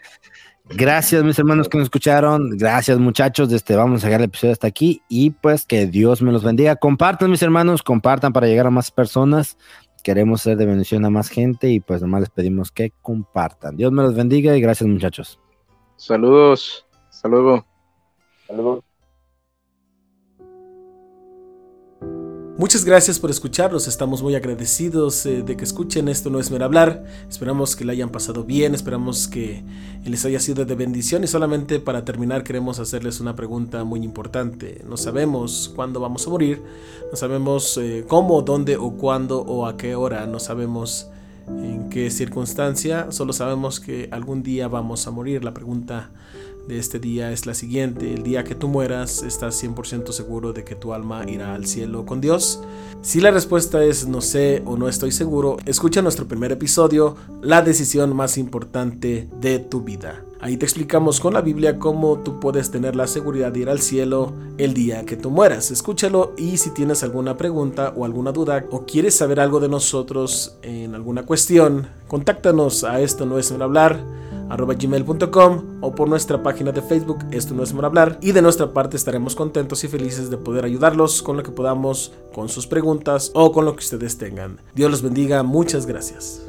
Gracias, 0.69 1.23
mis 1.23 1.37
hermanos 1.37 1.67
que 1.67 1.77
nos 1.77 1.85
escucharon. 1.85 2.57
Gracias, 2.57 2.97
muchachos. 2.97 3.51
Este, 3.51 3.75
vamos 3.75 4.03
a 4.03 4.07
dejar 4.07 4.21
el 4.21 4.25
episodio 4.25 4.53
hasta 4.53 4.67
aquí 4.67 5.01
y 5.09 5.31
pues 5.31 5.65
que 5.65 5.85
Dios 5.85 6.21
me 6.21 6.31
los 6.31 6.43
bendiga. 6.43 6.75
Compartan, 6.75 7.29
mis 7.29 7.41
hermanos, 7.41 7.83
compartan 7.83 8.31
para 8.31 8.47
llegar 8.47 8.67
a 8.67 8.71
más 8.71 8.91
personas. 8.91 9.57
Queremos 10.03 10.41
ser 10.41 10.57
de 10.57 10.65
bendición 10.65 11.05
a 11.05 11.09
más 11.09 11.29
gente 11.29 11.69
y 11.69 11.79
pues 11.79 12.01
nomás 12.01 12.21
les 12.21 12.29
pedimos 12.29 12.71
que 12.71 12.91
compartan. 13.01 13.75
Dios 13.75 13.91
me 13.91 14.01
los 14.01 14.15
bendiga 14.15 14.55
y 14.55 14.61
gracias, 14.61 14.89
muchachos. 14.89 15.39
Saludos. 15.97 16.85
Hasta 17.09 17.27
luego. 17.27 17.65
saludos. 18.47 18.83
Muchas 22.61 22.85
gracias 22.85 23.17
por 23.17 23.31
escucharnos, 23.31 23.87
estamos 23.87 24.21
muy 24.21 24.35
agradecidos 24.35 25.25
eh, 25.25 25.41
de 25.41 25.57
que 25.57 25.63
escuchen. 25.63 26.07
Esto 26.07 26.29
no 26.29 26.39
es 26.39 26.51
mero 26.51 26.65
hablar, 26.65 27.03
esperamos 27.27 27.75
que 27.75 27.83
la 27.85 27.93
hayan 27.93 28.11
pasado 28.11 28.43
bien, 28.43 28.75
esperamos 28.75 29.27
que 29.27 29.63
les 30.05 30.25
haya 30.25 30.39
sido 30.39 30.63
de 30.63 30.75
bendición. 30.75 31.23
Y 31.23 31.27
solamente 31.27 31.79
para 31.79 32.05
terminar 32.05 32.43
queremos 32.43 32.77
hacerles 32.77 33.19
una 33.19 33.35
pregunta 33.35 33.83
muy 33.83 34.03
importante, 34.03 34.83
no 34.87 34.95
sabemos 34.95 35.73
cuándo 35.75 35.99
vamos 35.99 36.27
a 36.27 36.29
morir, 36.29 36.61
no 37.09 37.17
sabemos 37.17 37.79
eh, 37.79 38.05
cómo, 38.07 38.43
dónde 38.43 38.77
o 38.77 38.91
cuándo 38.91 39.41
o 39.41 39.65
a 39.65 39.75
qué 39.75 39.95
hora, 39.95 40.27
no 40.27 40.39
sabemos 40.39 41.09
en 41.47 41.89
qué 41.89 42.11
circunstancia, 42.11 43.11
solo 43.11 43.33
sabemos 43.33 43.79
que 43.79 44.07
algún 44.11 44.43
día 44.43 44.67
vamos 44.67 45.07
a 45.07 45.11
morir, 45.11 45.43
la 45.43 45.55
pregunta 45.55 46.11
de 46.67 46.77
este 46.77 46.99
día 46.99 47.31
es 47.31 47.45
la 47.45 47.53
siguiente. 47.53 48.13
El 48.13 48.23
día 48.23 48.43
que 48.43 48.55
tú 48.55 48.67
mueras, 48.67 49.23
¿estás 49.23 49.61
100% 49.63 50.11
seguro 50.11 50.53
de 50.53 50.63
que 50.63 50.75
tu 50.75 50.93
alma 50.93 51.23
irá 51.27 51.53
al 51.53 51.65
cielo 51.65 52.05
con 52.05 52.21
Dios? 52.21 52.61
Si 53.01 53.19
la 53.19 53.31
respuesta 53.31 53.83
es 53.83 54.07
no 54.07 54.21
sé 54.21 54.61
o 54.65 54.77
no 54.77 54.87
estoy 54.87 55.11
seguro, 55.11 55.57
escucha 55.65 56.01
nuestro 56.01 56.27
primer 56.27 56.51
episodio, 56.51 57.15
La 57.41 57.61
decisión 57.61 58.15
más 58.15 58.37
importante 58.37 59.27
de 59.39 59.59
tu 59.59 59.81
vida. 59.81 60.23
Ahí 60.39 60.57
te 60.57 60.65
explicamos 60.65 61.19
con 61.19 61.35
la 61.35 61.41
Biblia 61.41 61.77
cómo 61.77 62.19
tú 62.19 62.39
puedes 62.39 62.71
tener 62.71 62.95
la 62.95 63.05
seguridad 63.05 63.51
de 63.51 63.59
ir 63.59 63.69
al 63.69 63.79
cielo 63.79 64.33
el 64.57 64.73
día 64.73 65.05
que 65.05 65.15
tú 65.15 65.29
mueras. 65.29 65.69
Escúchalo 65.69 66.33
y 66.35 66.57
si 66.57 66.71
tienes 66.71 67.03
alguna 67.03 67.37
pregunta 67.37 67.93
o 67.95 68.05
alguna 68.05 68.31
duda 68.31 68.65
o 68.71 68.85
quieres 68.85 69.13
saber 69.15 69.39
algo 69.39 69.59
de 69.59 69.69
nosotros 69.69 70.57
en 70.63 70.95
alguna 70.95 71.27
cuestión, 71.27 71.87
contáctanos 72.07 72.83
a 72.83 73.01
esto 73.01 73.27
no 73.27 73.37
es 73.37 73.51
un 73.51 73.61
hablar 73.61 74.03
arroba 74.51 74.73
gmail.com 74.73 75.79
o 75.81 75.95
por 75.95 76.09
nuestra 76.09 76.43
página 76.43 76.71
de 76.71 76.81
Facebook 76.81 77.19
Esto 77.31 77.53
no 77.53 77.63
es 77.63 77.73
por 77.73 77.85
hablar 77.85 78.17
y 78.21 78.31
de 78.31 78.41
nuestra 78.41 78.73
parte 78.73 78.97
estaremos 78.97 79.35
contentos 79.35 79.83
y 79.83 79.87
felices 79.87 80.29
de 80.29 80.37
poder 80.37 80.65
ayudarlos 80.65 81.21
con 81.23 81.37
lo 81.37 81.43
que 81.43 81.51
podamos, 81.51 82.13
con 82.33 82.49
sus 82.49 82.67
preguntas 82.67 83.31
o 83.33 83.51
con 83.51 83.65
lo 83.65 83.75
que 83.75 83.83
ustedes 83.83 84.17
tengan. 84.17 84.59
Dios 84.75 84.91
los 84.91 85.01
bendiga, 85.01 85.43
muchas 85.43 85.85
gracias. 85.85 86.41